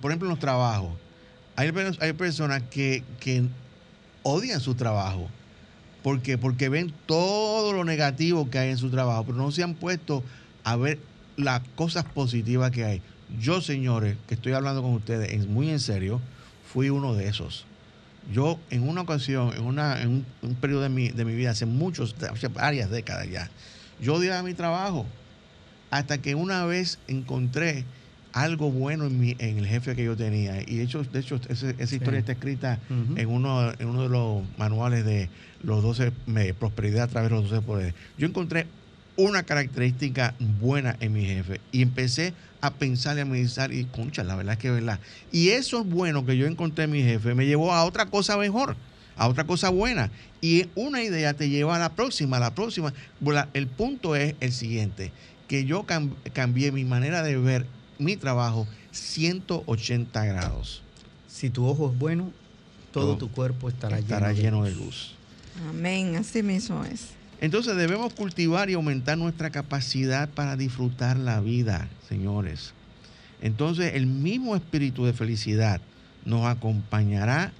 por 0.00 0.10
ejemplo, 0.10 0.28
en 0.28 0.30
los 0.30 0.38
trabajos, 0.38 0.92
hay, 1.56 1.70
hay 2.00 2.12
personas 2.12 2.62
que, 2.70 3.02
odian 4.22 4.60
su 4.60 4.74
trabajo. 4.74 5.28
¿Por 6.02 6.20
Porque 6.38 6.68
ven 6.68 6.92
todo 7.06 7.72
lo 7.72 7.84
negativo 7.84 8.50
que 8.50 8.58
hay 8.58 8.70
en 8.70 8.78
su 8.78 8.90
trabajo, 8.90 9.24
pero 9.24 9.38
no 9.38 9.50
se 9.52 9.62
han 9.62 9.74
puesto 9.74 10.24
a 10.64 10.76
ver 10.76 10.98
las 11.36 11.60
cosas 11.76 12.04
positivas 12.04 12.70
que 12.70 12.84
hay. 12.84 13.02
Yo, 13.40 13.60
señores, 13.60 14.16
que 14.26 14.34
estoy 14.34 14.52
hablando 14.52 14.82
con 14.82 14.92
ustedes 14.92 15.46
muy 15.46 15.70
en 15.70 15.80
serio, 15.80 16.20
fui 16.72 16.90
uno 16.90 17.14
de 17.14 17.28
esos. 17.28 17.66
Yo 18.32 18.58
en 18.70 18.88
una 18.88 19.00
ocasión, 19.00 19.52
en, 19.56 19.64
una, 19.64 20.00
en 20.00 20.24
un, 20.42 20.54
periodo 20.56 20.82
de 20.82 20.88
mi, 20.88 21.08
de 21.08 21.24
mi 21.24 21.34
vida, 21.34 21.50
hace 21.50 21.66
muchos, 21.66 22.14
hace 22.30 22.48
varias 22.48 22.90
décadas 22.90 23.28
ya, 23.28 23.50
yo 24.00 24.14
odiaba 24.14 24.42
mi 24.42 24.54
trabajo 24.54 25.06
hasta 25.90 26.18
que 26.18 26.34
una 26.34 26.64
vez 26.64 26.98
encontré 27.08 27.84
algo 28.32 28.70
bueno 28.70 29.06
en, 29.06 29.20
mi, 29.20 29.36
en 29.38 29.58
el 29.58 29.66
jefe 29.66 29.94
que 29.94 30.04
yo 30.04 30.16
tenía. 30.16 30.62
Y 30.62 30.76
de 30.76 30.84
hecho, 30.84 31.02
de 31.04 31.20
hecho 31.20 31.40
esa 31.48 31.94
historia 31.94 32.20
está 32.20 32.32
escrita 32.32 32.78
en, 33.16 33.28
uno, 33.28 33.72
en 33.78 33.88
uno 33.88 34.02
de 34.02 34.08
los 34.08 34.42
manuales 34.58 35.04
de 35.04 35.28
los 35.62 35.82
12, 35.82 36.12
prosperidad 36.58 37.04
a 37.04 37.08
través 37.08 37.30
de 37.30 37.36
los 37.36 37.50
12 37.50 37.62
poderes. 37.62 37.94
Yo 38.18 38.26
encontré 38.26 38.66
una 39.16 39.42
característica 39.42 40.34
buena 40.60 40.96
en 41.00 41.12
mi 41.12 41.24
jefe 41.24 41.60
y 41.70 41.82
empecé 41.82 42.32
a 42.60 42.72
pensar 42.72 43.18
y 43.18 43.20
a 43.20 43.24
meditar 43.24 43.72
y, 43.72 43.84
concha, 43.84 44.24
la 44.24 44.36
verdad 44.36 44.54
es 44.54 44.58
que 44.58 44.68
es 44.68 44.74
verdad. 44.74 45.00
Y 45.30 45.50
eso 45.50 45.80
es 45.80 45.86
bueno 45.86 46.24
que 46.24 46.36
yo 46.36 46.46
encontré 46.46 46.84
en 46.84 46.92
mi 46.92 47.02
jefe 47.02 47.34
me 47.34 47.46
llevó 47.46 47.72
a 47.72 47.84
otra 47.84 48.06
cosa 48.06 48.36
mejor, 48.38 48.76
a 49.16 49.28
otra 49.28 49.44
cosa 49.44 49.68
buena. 49.68 50.10
Y 50.40 50.66
una 50.74 51.02
idea 51.02 51.34
te 51.34 51.50
lleva 51.50 51.76
a 51.76 51.78
la 51.78 51.90
próxima, 51.90 52.38
a 52.38 52.40
la 52.40 52.54
próxima. 52.54 52.94
El 53.52 53.66
punto 53.66 54.16
es 54.16 54.34
el 54.40 54.52
siguiente 54.52 55.12
que 55.48 55.66
yo 55.66 55.84
cambié 56.32 56.72
mi 56.72 56.84
manera 56.84 57.22
de 57.22 57.36
ver 57.36 57.66
mi 58.02 58.16
trabajo 58.16 58.66
180 58.92 60.24
grados. 60.24 60.82
Si 61.28 61.50
tu 61.50 61.66
ojo 61.66 61.90
es 61.90 61.98
bueno, 61.98 62.30
todo, 62.92 63.16
tu 63.16 63.30
cuerpo 63.30 63.68
estará, 63.68 64.00
lleno, 64.32 64.64
de 64.64 64.72
luz. 64.72 65.14
Amén, 65.68 66.16
así 66.16 66.42
mismo 66.42 66.84
es. 66.84 67.10
Entonces 67.40 67.76
debemos 67.76 68.14
cultivar 68.14 68.70
y 68.70 68.74
aumentar 68.74 69.18
nuestra 69.18 69.50
capacidad 69.50 70.28
para 70.28 70.56
disfrutar 70.56 71.16
la 71.16 71.40
vida, 71.40 71.88
señores. 72.08 72.72
Entonces 73.40 73.94
el 73.94 74.06
mismo 74.06 74.54
espíritu 74.54 75.04
de 75.04 75.12
felicidad 75.12 75.80
nos 76.24 76.46
acompañará 76.46 77.52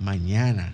mañana, 0.00 0.72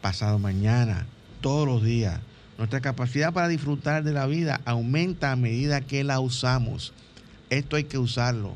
pasado 0.00 0.38
mañana, 0.38 1.06
todos 1.40 1.66
los 1.66 1.84
días. 1.84 2.20
Nuestra 2.56 2.80
capacidad 2.80 3.32
para 3.32 3.48
disfrutar 3.48 4.02
de 4.02 4.12
la 4.12 4.26
vida 4.26 4.60
aumenta 4.64 5.32
a 5.32 5.36
medida 5.36 5.80
que 5.80 6.04
la 6.04 6.20
usamos. 6.20 6.92
Esto 7.50 7.76
hay 7.76 7.84
que 7.84 7.98
usarlo. 7.98 8.54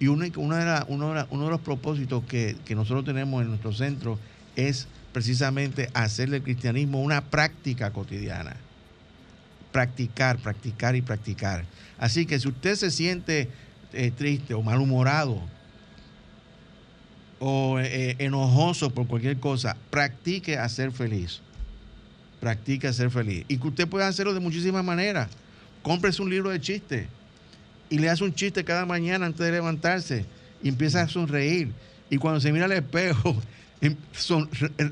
Y 0.00 0.08
uno, 0.08 0.24
de, 0.24 0.32
uno, 0.36 1.14
de, 1.14 1.50
los 1.50 1.60
propósitos 1.60 2.24
que, 2.24 2.56
nosotros 2.70 3.04
tenemos 3.04 3.42
en 3.42 3.48
nuestro 3.48 3.72
centro 3.72 4.18
es 4.56 4.88
precisamente 5.12 5.88
hacerle 5.94 6.38
el 6.38 6.42
cristianismo 6.42 7.00
una 7.00 7.22
práctica 7.24 7.92
cotidiana. 7.92 8.56
Practicar, 9.72 10.38
practicar 10.38 10.96
y 10.96 11.02
practicar. 11.02 11.64
Así 11.98 12.26
que 12.26 12.38
si 12.38 12.48
usted 12.48 12.74
se 12.74 12.90
siente 12.90 13.48
eh, 13.92 14.10
triste 14.10 14.54
o 14.54 14.62
malhumorado 14.62 15.40
o 17.38 17.78
eh, 17.80 18.16
enojoso 18.18 18.90
por 18.90 19.06
cualquier 19.06 19.38
cosa, 19.38 19.76
practique 19.90 20.58
a 20.58 20.68
ser 20.68 20.92
feliz. 20.92 21.40
Practique 22.40 22.88
a 22.88 22.92
ser 22.92 23.10
feliz. 23.10 23.44
Y 23.48 23.58
que 23.58 23.68
usted 23.68 23.88
puede 23.88 24.04
hacerlo 24.04 24.34
de 24.34 24.40
muchísimas 24.40 24.84
maneras. 24.84 25.28
Cómprese 25.82 26.20
un 26.22 26.30
libro 26.30 26.50
de 26.50 26.60
chistes 26.60 27.06
y 27.94 27.98
le 27.98 28.10
hace 28.10 28.24
un 28.24 28.34
chiste 28.34 28.64
cada 28.64 28.84
mañana 28.84 29.26
antes 29.26 29.38
de 29.46 29.52
levantarse 29.52 30.24
y 30.60 30.68
empieza 30.68 31.00
a 31.00 31.08
sonreír. 31.08 31.68
Y 32.10 32.16
cuando 32.16 32.40
se 32.40 32.50
mira 32.50 32.64
al 32.64 32.72
espejo, 32.72 33.36
em, 33.80 33.94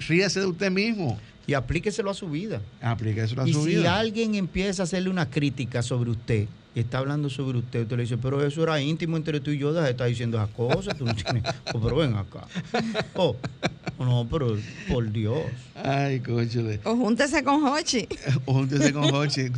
ríase 0.06 0.38
de 0.38 0.46
usted 0.46 0.70
mismo. 0.70 1.18
Y 1.44 1.54
aplíqueselo 1.54 2.12
a 2.12 2.14
su 2.14 2.30
vida. 2.30 2.62
Aplíqueselo 2.80 3.42
a 3.42 3.48
su 3.48 3.64
vida. 3.64 3.80
Y 3.80 3.82
si 3.82 3.86
alguien 3.88 4.36
empieza 4.36 4.82
a 4.82 4.84
hacerle 4.84 5.10
una 5.10 5.28
crítica 5.28 5.82
sobre 5.82 6.10
usted, 6.10 6.46
y 6.74 6.80
está 6.80 6.98
hablando 6.98 7.28
sobre 7.28 7.58
usted, 7.58 7.82
usted 7.82 7.96
le 7.96 8.02
dice, 8.04 8.16
pero 8.16 8.44
eso 8.44 8.62
era 8.62 8.80
íntimo 8.80 9.16
entre 9.18 9.40
tú 9.40 9.50
y 9.50 9.58
yo, 9.58 9.72
deja 9.72 9.84
de 9.84 9.90
estar 9.90 10.08
diciendo 10.08 10.38
esas 10.38 10.50
cosas, 10.50 10.96
tú 10.96 11.04
no 11.04 11.14
tienes, 11.14 11.42
oh, 11.74 11.80
pero 11.80 11.96
ven 11.96 12.14
acá. 12.14 12.46
Oh, 13.14 13.36
no, 13.98 14.26
pero 14.30 14.56
por 14.88 15.10
Dios. 15.12 15.42
Ay, 15.74 16.20
cóchale. 16.20 16.80
O 16.84 16.96
júntese 16.96 17.44
con 17.44 17.62
Hochi. 17.64 18.08
O 18.46 18.54
júntese 18.54 18.92
con 18.92 19.14
Hochi. 19.14 19.50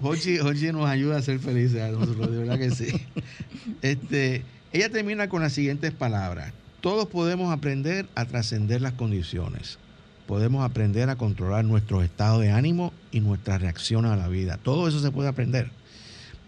Hochi. 0.00 0.38
Hochi 0.38 0.72
nos 0.72 0.88
ayuda 0.88 1.16
a 1.18 1.22
ser 1.22 1.40
felices 1.40 1.82
a 1.82 1.90
nosotros, 1.90 2.30
de 2.30 2.38
verdad 2.38 2.58
que 2.58 2.70
sí. 2.70 2.88
Este, 3.82 4.44
ella 4.72 4.88
termina 4.90 5.28
con 5.28 5.42
las 5.42 5.52
siguientes 5.52 5.92
palabras. 5.92 6.52
Todos 6.80 7.08
podemos 7.08 7.52
aprender 7.52 8.06
a 8.14 8.24
trascender 8.24 8.80
las 8.80 8.92
condiciones. 8.92 9.78
Podemos 10.26 10.64
aprender 10.64 11.10
a 11.10 11.16
controlar 11.16 11.64
nuestro 11.64 12.02
estado 12.02 12.38
de 12.38 12.50
ánimo 12.50 12.92
y 13.10 13.20
nuestra 13.20 13.58
reacción 13.58 14.06
a 14.06 14.16
la 14.16 14.28
vida. 14.28 14.58
Todo 14.62 14.86
eso 14.88 15.00
se 15.00 15.10
puede 15.10 15.28
aprender 15.28 15.70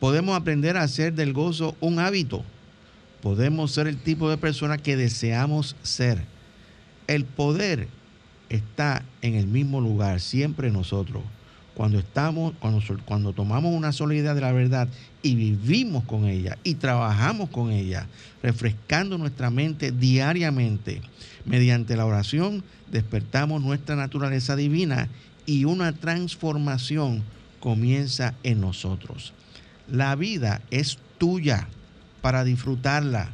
podemos 0.03 0.37
aprender 0.37 0.77
a 0.77 0.83
hacer 0.83 1.13
del 1.13 1.33
gozo 1.33 1.77
un 1.79 2.01
hábito. 2.01 2.43
Podemos 3.23 3.71
ser 3.71 3.87
el 3.87 3.99
tipo 3.99 4.29
de 4.29 4.37
persona 4.37 4.77
que 4.77 4.97
deseamos 4.97 5.77
ser. 5.83 6.25
El 7.07 7.25
poder 7.25 7.87
está 8.49 9.05
en 9.21 9.37
el 9.37 9.47
mismo 9.47 9.81
lugar, 9.81 10.19
siempre 10.21 10.73
nosotros. 10.73 11.23
Cuando 11.75 12.01
estamos, 12.01 12.53
cuando, 12.59 12.83
cuando 13.05 13.33
tomamos 13.33 13.73
una 13.77 13.93
sola 13.93 14.35
de 14.35 14.41
la 14.41 14.51
verdad 14.51 14.89
y 15.23 15.37
vivimos 15.37 16.03
con 16.03 16.27
ella 16.27 16.59
y 16.65 16.75
trabajamos 16.75 17.51
con 17.51 17.71
ella, 17.71 18.09
refrescando 18.43 19.19
nuestra 19.19 19.51
mente 19.51 19.93
diariamente, 19.93 21.01
mediante 21.45 21.95
la 21.95 22.07
oración, 22.07 22.65
despertamos 22.91 23.63
nuestra 23.63 23.95
naturaleza 23.95 24.57
divina 24.57 25.09
y 25.47 25.65
una 25.65 25.93
transformación 25.93 27.23
comienza 27.61 28.35
en 28.43 28.61
nosotros. 28.61 29.33
La 29.93 30.17
vida 30.17 30.63
es 30.71 30.97
tuya 31.19 31.69
para 32.23 32.45
disfrutarla. 32.45 33.29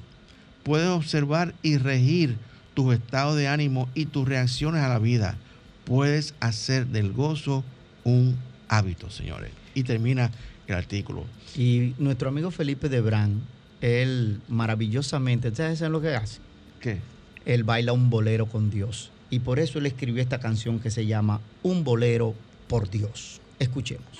Puedes 0.64 0.88
observar 0.88 1.54
y 1.62 1.78
regir 1.78 2.36
tus 2.74 2.94
estados 2.94 3.36
de 3.36 3.46
ánimo 3.46 3.88
y 3.94 4.06
tus 4.06 4.26
reacciones 4.26 4.82
a 4.82 4.88
la 4.88 4.98
vida. 4.98 5.36
Puedes 5.84 6.34
hacer 6.40 6.88
del 6.88 7.12
gozo 7.12 7.62
un 8.02 8.36
hábito, 8.66 9.08
señores. 9.08 9.52
Y 9.74 9.84
termina 9.84 10.32
el 10.66 10.74
artículo. 10.74 11.26
Y 11.54 11.94
nuestro 11.98 12.28
amigo 12.28 12.50
Felipe 12.50 12.88
Debrán, 12.88 13.40
él 13.80 14.40
maravillosamente, 14.48 15.50
¿ustedes 15.50 15.78
saben 15.78 15.92
lo 15.92 16.00
que 16.00 16.16
hace? 16.16 16.40
¿Qué? 16.80 16.98
Él 17.46 17.62
baila 17.62 17.92
un 17.92 18.10
bolero 18.10 18.46
con 18.46 18.68
Dios. 18.68 19.12
Y 19.30 19.38
por 19.38 19.60
eso 19.60 19.78
él 19.78 19.86
escribió 19.86 20.20
esta 20.20 20.40
canción 20.40 20.80
que 20.80 20.90
se 20.90 21.06
llama 21.06 21.40
Un 21.62 21.84
bolero 21.84 22.34
por 22.66 22.90
Dios. 22.90 23.40
Escuchemos. 23.60 24.18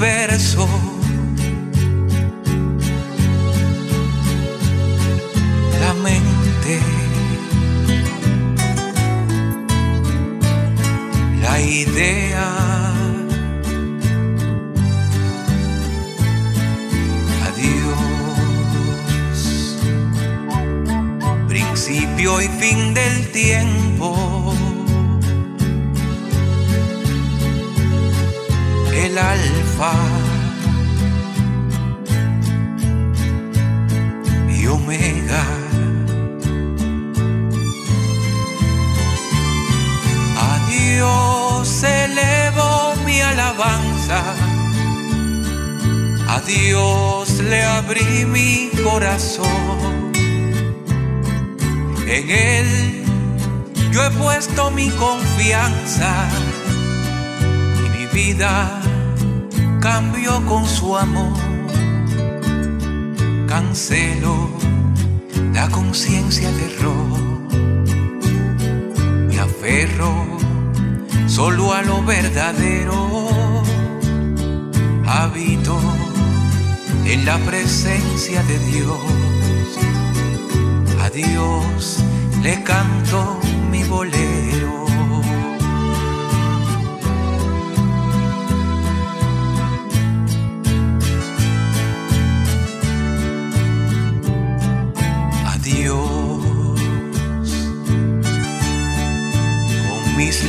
La 0.00 0.99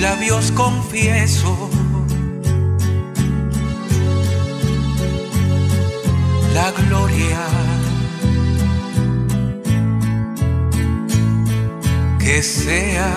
labios 0.01 0.51
confieso. 0.51 1.69
La 6.53 6.71
gloria 6.71 7.39
que 12.19 12.43
sea 12.43 13.09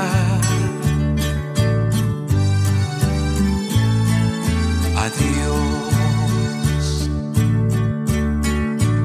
a 4.97 5.11
Dios 5.19 7.11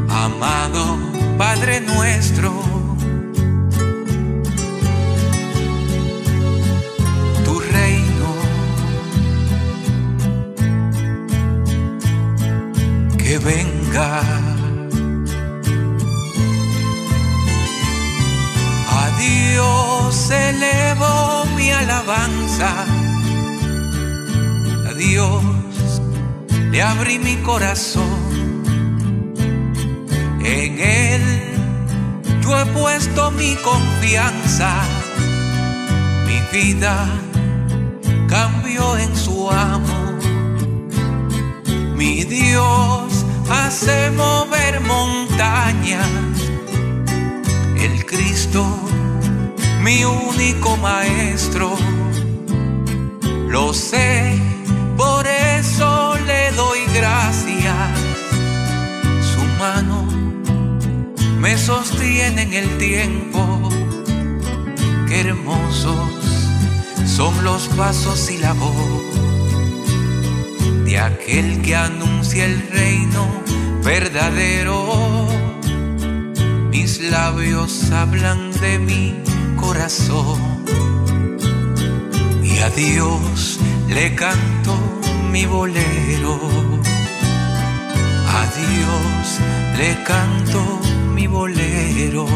amado 0.10 1.00
Padre 1.38 1.82
nuestro 1.82 2.69
alabanza. 22.10 22.86
A 24.90 24.94
Dios 24.94 25.44
le 26.72 26.82
abrí 26.82 27.20
mi 27.20 27.36
corazón. 27.38 28.04
En 30.44 30.80
Él 30.80 31.22
yo 32.42 32.60
he 32.60 32.66
puesto 32.68 33.32
mi 33.32 33.56
confianza. 33.58 34.72
Mi 36.26 36.40
vida 36.52 37.08
cambió 38.28 38.98
en 38.98 39.16
su 39.16 39.50
amor. 39.52 40.20
Mi 41.96 42.24
Dios 42.24 43.26
hace 43.50 44.12
mover 44.12 44.82
montañas. 44.82 46.08
El 47.78 48.06
Cristo, 48.06 48.66
mi 49.84 50.04
único 50.04 50.76
maestro. 50.78 51.78
Lo 53.50 53.74
sé, 53.74 54.40
por 54.96 55.26
eso 55.26 56.16
le 56.28 56.52
doy 56.52 56.82
gracias. 56.94 58.00
Su 59.34 59.42
mano 59.58 60.08
me 61.40 61.58
sostiene 61.58 62.44
en 62.44 62.54
el 62.54 62.78
tiempo. 62.78 63.70
Qué 65.08 65.22
hermosos 65.22 65.98
son 67.08 67.44
los 67.44 67.68
pasos 67.70 68.30
y 68.30 68.38
la 68.38 68.54
voz 68.54 69.04
de 70.86 71.00
aquel 71.00 71.64
que 71.64 71.76
anuncia 71.76 72.46
el 72.46 72.62
reino 72.70 73.26
verdadero. 73.84 75.28
Mis 76.70 77.02
labios 77.02 77.92
hablan 77.92 78.52
de 78.62 78.78
mi 78.78 79.16
corazón 79.60 80.49
a 82.70 82.76
Dios 82.76 83.60
le 83.88 84.14
canto 84.16 84.78
mi 85.32 85.46
bolero. 85.46 86.40
A 88.28 88.42
Dios 88.60 89.40
le 89.78 90.04
canto 90.04 90.80
mi 91.14 91.28
bolero. 91.28 92.28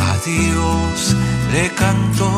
A 0.00 0.16
Dios 0.24 1.16
le 1.52 1.70
canto 1.74 2.28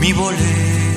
mi 0.00 0.12
bolero. 0.12 0.93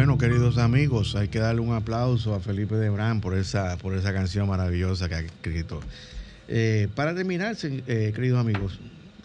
Queridos 0.00 0.56
amigos, 0.56 1.14
hay 1.14 1.28
que 1.28 1.38
darle 1.38 1.60
un 1.60 1.74
aplauso 1.74 2.34
a 2.34 2.40
Felipe 2.40 2.74
Debrán 2.74 3.20
por 3.20 3.36
esa, 3.36 3.76
por 3.76 3.94
esa 3.94 4.14
canción 4.14 4.48
maravillosa 4.48 5.10
que 5.10 5.14
ha 5.14 5.20
escrito. 5.20 5.80
Eh, 6.48 6.88
para 6.94 7.14
terminar, 7.14 7.54
eh, 7.62 8.12
queridos 8.14 8.40
amigos, 8.40 8.80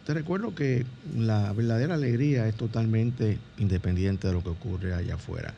te 0.05 0.13
recuerdo 0.13 0.53
que 0.53 0.85
la 1.17 1.53
verdadera 1.53 1.95
alegría 1.95 2.45
es 2.47 2.55
totalmente 2.55 3.37
independiente 3.57 4.27
de 4.27 4.33
lo 4.33 4.43
que 4.43 4.49
ocurre 4.49 4.93
allá 4.93 5.15
afuera. 5.15 5.53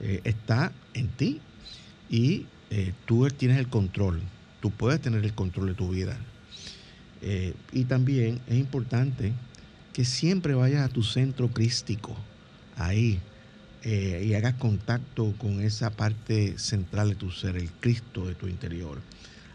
Eh, 0.00 0.20
está 0.24 0.70
en 0.92 1.08
ti 1.08 1.40
y 2.10 2.46
tú 3.06 3.26
tienes 3.30 3.58
el 3.58 3.68
control. 3.68 4.20
Tú 4.60 4.70
puedes 4.70 5.00
tener 5.00 5.24
el 5.24 5.32
control 5.32 5.68
de 5.68 5.74
tu 5.74 5.88
vida. 5.88 6.16
y 7.72 7.84
también 7.84 8.40
es 8.48 8.58
importante 8.58 9.32
que 9.94 10.04
siempre 10.04 10.54
vayas 10.54 10.84
a 10.84 10.92
tu 10.92 11.02
centro 11.02 11.48
crístico, 11.48 12.16
ahí, 12.76 13.20
eh, 13.84 14.24
y 14.24 14.34
hagas 14.34 14.54
contacto 14.54 15.34
con 15.38 15.60
esa 15.60 15.90
parte 15.90 16.56
central 16.58 17.10
de 17.10 17.14
tu 17.16 17.30
ser, 17.30 17.56
el 17.56 17.70
Cristo 17.70 18.26
de 18.26 18.34
tu 18.34 18.46
interior. 18.46 19.00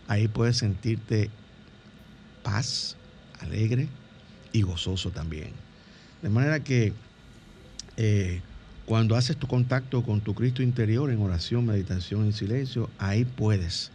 Ahí 0.07 0.27
puedes 0.27 0.57
sentirte 0.57 1.29
paz, 2.43 2.97
alegre 3.39 3.87
y 4.51 4.63
gozoso 4.63 5.11
también. 5.11 5.51
De 6.21 6.29
manera 6.29 6.61
que 6.61 6.93
eh, 7.95 8.41
cuando 8.85 9.15
haces 9.15 9.37
tu 9.37 9.47
contacto 9.47 10.03
con 10.03 10.21
tu 10.21 10.33
Cristo 10.33 10.61
interior 10.61 11.09
en 11.11 11.21
oración, 11.21 11.65
meditación, 11.65 12.25
en 12.25 12.33
silencio, 12.33 12.89
ahí 12.97 13.23
puedes, 13.23 13.91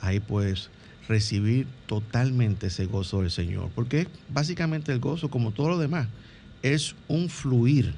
ahí 0.00 0.20
puedes 0.20 0.68
recibir 1.08 1.66
totalmente 1.86 2.66
ese 2.66 2.86
gozo 2.86 3.20
del 3.20 3.30
Señor. 3.30 3.70
Porque 3.74 4.06
básicamente 4.28 4.92
el 4.92 5.00
gozo, 5.00 5.30
como 5.30 5.50
todo 5.50 5.70
lo 5.70 5.78
demás, 5.78 6.08
es 6.62 6.94
un 7.08 7.28
fluir 7.28 7.94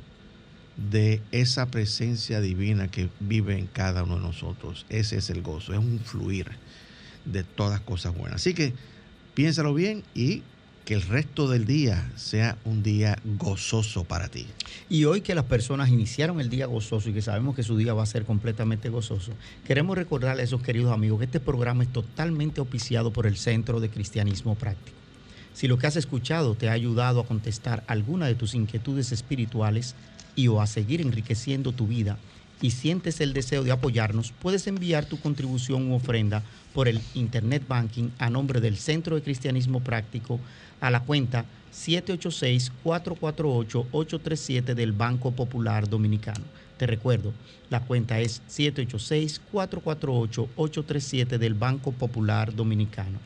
de 0.77 1.21
esa 1.33 1.67
presencia 1.67 2.41
divina 2.41 2.89
que 2.89 3.09
vive 3.21 3.59
en 3.59 3.67
cada 3.67 4.03
uno 4.03 4.17
de 4.17 4.23
nosotros. 4.23 4.87
Ese 4.89 5.17
es 5.17 5.31
el 5.31 5.43
gozo, 5.43 5.73
es 5.73 5.79
un 5.79 6.01
fluir 6.01 6.51
de 7.25 7.45
todas 7.45 7.81
cosas 7.81 8.15
buenas. 8.15 8.37
Así 8.37 8.55
que 8.55 8.75
piénsalo 9.35 9.75
bien 9.75 10.03
y 10.15 10.43
que 10.85 10.95
el 10.95 11.03
resto 11.03 11.49
del 11.49 11.65
día 11.65 12.11
sea 12.17 12.59
un 12.65 12.83
día 12.83 13.17
gozoso 13.25 14.05
para 14.05 14.29
ti. 14.29 14.47
Y 14.91 15.05
hoy 15.05 15.23
que 15.23 15.35
las 15.35 15.47
personas 15.47 15.89
iniciaron 15.89 16.41
el 16.41 16.51
día 16.51 16.67
gozoso 16.67 17.09
y 17.09 17.15
que 17.15 17.23
sabemos 17.23 17.57
que 17.57 17.63
su 17.63 17.77
día 17.77 17.95
va 17.95 18.03
a 18.03 18.07
ser 18.07 18.25
completamente 18.25 18.91
gozoso, 18.91 19.33
queremos 19.67 19.97
recordarle 19.97 20.43
a 20.43 20.45
esos 20.45 20.63
queridos 20.63 20.93
amigos 20.93 21.21
que 21.21 21.25
este 21.25 21.41
programa 21.41 21.85
es 21.85 21.93
totalmente 21.93 22.61
auspiciado 22.61 23.13
por 23.13 23.27
el 23.27 23.37
Centro 23.37 23.81
de 23.81 23.89
Cristianismo 23.89 24.57
Práctico. 24.57 24.99
Si 25.55 25.69
lo 25.69 25.79
que 25.79 25.87
has 25.87 25.97
escuchado 25.97 26.55
te 26.55 26.69
ha 26.69 26.73
ayudado 26.73 27.21
a 27.21 27.27
contestar 27.27 27.85
alguna 27.87 28.27
de 28.27 28.35
tus 28.35 28.55
inquietudes 28.55 29.13
espirituales, 29.13 29.95
y 30.37 30.49
o 30.49 30.61
a 30.61 30.67
seguir 30.67 31.01
enriqueciendo 31.01 31.73
tu 31.73 31.87
vida 31.87 32.19
y 32.61 32.71
sientes 32.71 33.21
el 33.21 33.33
deseo 33.35 33.63
de 33.63 33.71
apoyarnos, 33.73 34.33
puedes 34.33 34.67
enviar 34.67 35.05
tu 35.05 35.21
contribución 35.21 35.91
u 35.91 35.97
ofrenda 35.97 36.43
por 36.73 36.89
el 36.89 37.03
Internet 37.15 37.65
Banking 37.69 38.09
a 38.19 38.31
nombre 38.31 38.61
del 38.61 38.79
Centro 38.79 39.17
de 39.17 39.23
Cristianismo 39.23 39.81
Práctico 39.81 40.41
a 40.81 40.91
la 40.91 41.01
cuenta 41.01 41.45
786-448-837 41.75 44.75
del 44.75 44.93
Banco 44.93 45.33
Popular 45.33 45.89
Dominicano. 45.89 46.45
Te 46.79 46.87
recuerdo, 46.87 47.33
la 47.71 47.81
cuenta 47.81 48.21
es 48.21 48.43
786-448-837 48.49 51.39
del 51.39 51.55
Banco 51.55 51.91
Popular 51.93 52.55
Dominicano. 52.55 53.19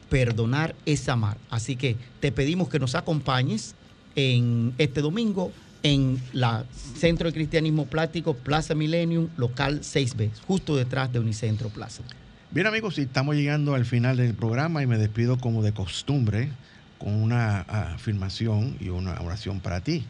perdonar 0.09 0.75
es 0.85 1.07
amar. 1.09 1.37
Así 1.49 1.75
que 1.75 1.95
te 2.19 2.31
pedimos 2.31 2.69
que 2.69 2.79
nos 2.79 2.95
acompañes 2.95 3.75
en 4.15 4.73
este 4.77 5.01
domingo 5.01 5.51
en 5.83 6.21
la 6.33 6.65
Centro 6.97 7.29
de 7.29 7.33
Cristianismo 7.33 7.85
Plástico 7.85 8.33
Plaza 8.33 8.75
Millennium, 8.75 9.29
local 9.37 9.81
6B, 9.81 10.31
justo 10.45 10.75
detrás 10.75 11.11
de 11.13 11.19
Unicentro 11.19 11.69
Plaza. 11.69 12.03
Bien 12.51 12.67
amigos, 12.67 12.97
estamos 12.97 13.35
llegando 13.35 13.75
al 13.75 13.85
final 13.85 14.17
del 14.17 14.33
programa 14.33 14.83
y 14.83 14.87
me 14.87 14.97
despido 14.97 15.37
como 15.37 15.61
de 15.61 15.71
costumbre 15.71 16.49
con 16.97 17.13
una 17.13 17.61
afirmación 17.61 18.75
y 18.81 18.89
una 18.89 19.21
oración 19.21 19.61
para 19.61 19.81
ti, 19.81 20.03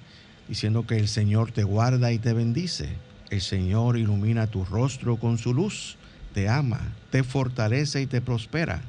diciendo 0.48 0.88
que 0.88 0.98
el 0.98 1.08
Señor 1.08 1.52
te 1.52 1.64
guarda 1.64 2.12
y 2.12 2.18
te 2.18 2.34
bendice, 2.34 2.90
el 3.30 3.42
Señor 3.42 3.98
ilumina 3.98 4.48
tu 4.48 4.66
rostro 4.66 5.18
con 5.18 5.38
su 5.38 5.54
luz, 5.54 5.98
te 6.34 6.50
ama, 6.50 6.80
te 7.12 7.24
fortalece 7.24 8.02
y 8.02 8.08
te 8.08 8.22
prospera. 8.22 8.82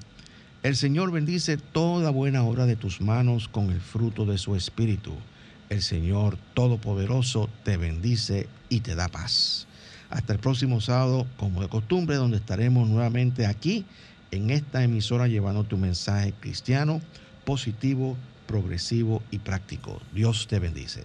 El 0.63 0.77
Señor 0.77 1.11
bendice 1.11 1.57
toda 1.57 2.11
buena 2.11 2.45
obra 2.45 2.67
de 2.67 2.77
tus 2.77 3.01
manos 3.01 3.49
con 3.49 3.71
el 3.71 3.81
fruto 3.81 4.27
de 4.27 4.39
su 4.39 4.57
espíritu 4.57 5.15
el 5.71 5.83
Señor 5.83 6.37
Todopoderoso 6.55 7.49
te 7.65 7.77
bendice 7.77 8.49
y 8.69 8.81
te 8.81 8.97
da 8.97 9.09
paz. 9.09 9.67
Hasta 10.11 10.33
el 10.33 10.41
próximo 10.41 10.81
sábado, 10.81 11.27
como 11.37 11.63
de 11.63 11.69
costumbre, 11.69 12.17
donde 12.17 12.39
estaremos 12.39 12.89
nuevamente 12.89 13.47
aquí 13.47 13.87
en 14.33 14.51
esta 14.51 14.83
emisora 14.83 15.29
llevando 15.29 15.65
tu 15.65 15.79
mensaje 15.79 16.35
cristiano, 16.41 17.01
positivo, 17.45 18.17
progresivo 18.49 19.23
y 19.31 19.39
práctico. 19.39 20.01
Dios 20.13 20.49
te 20.49 20.59
bendice. 20.59 21.05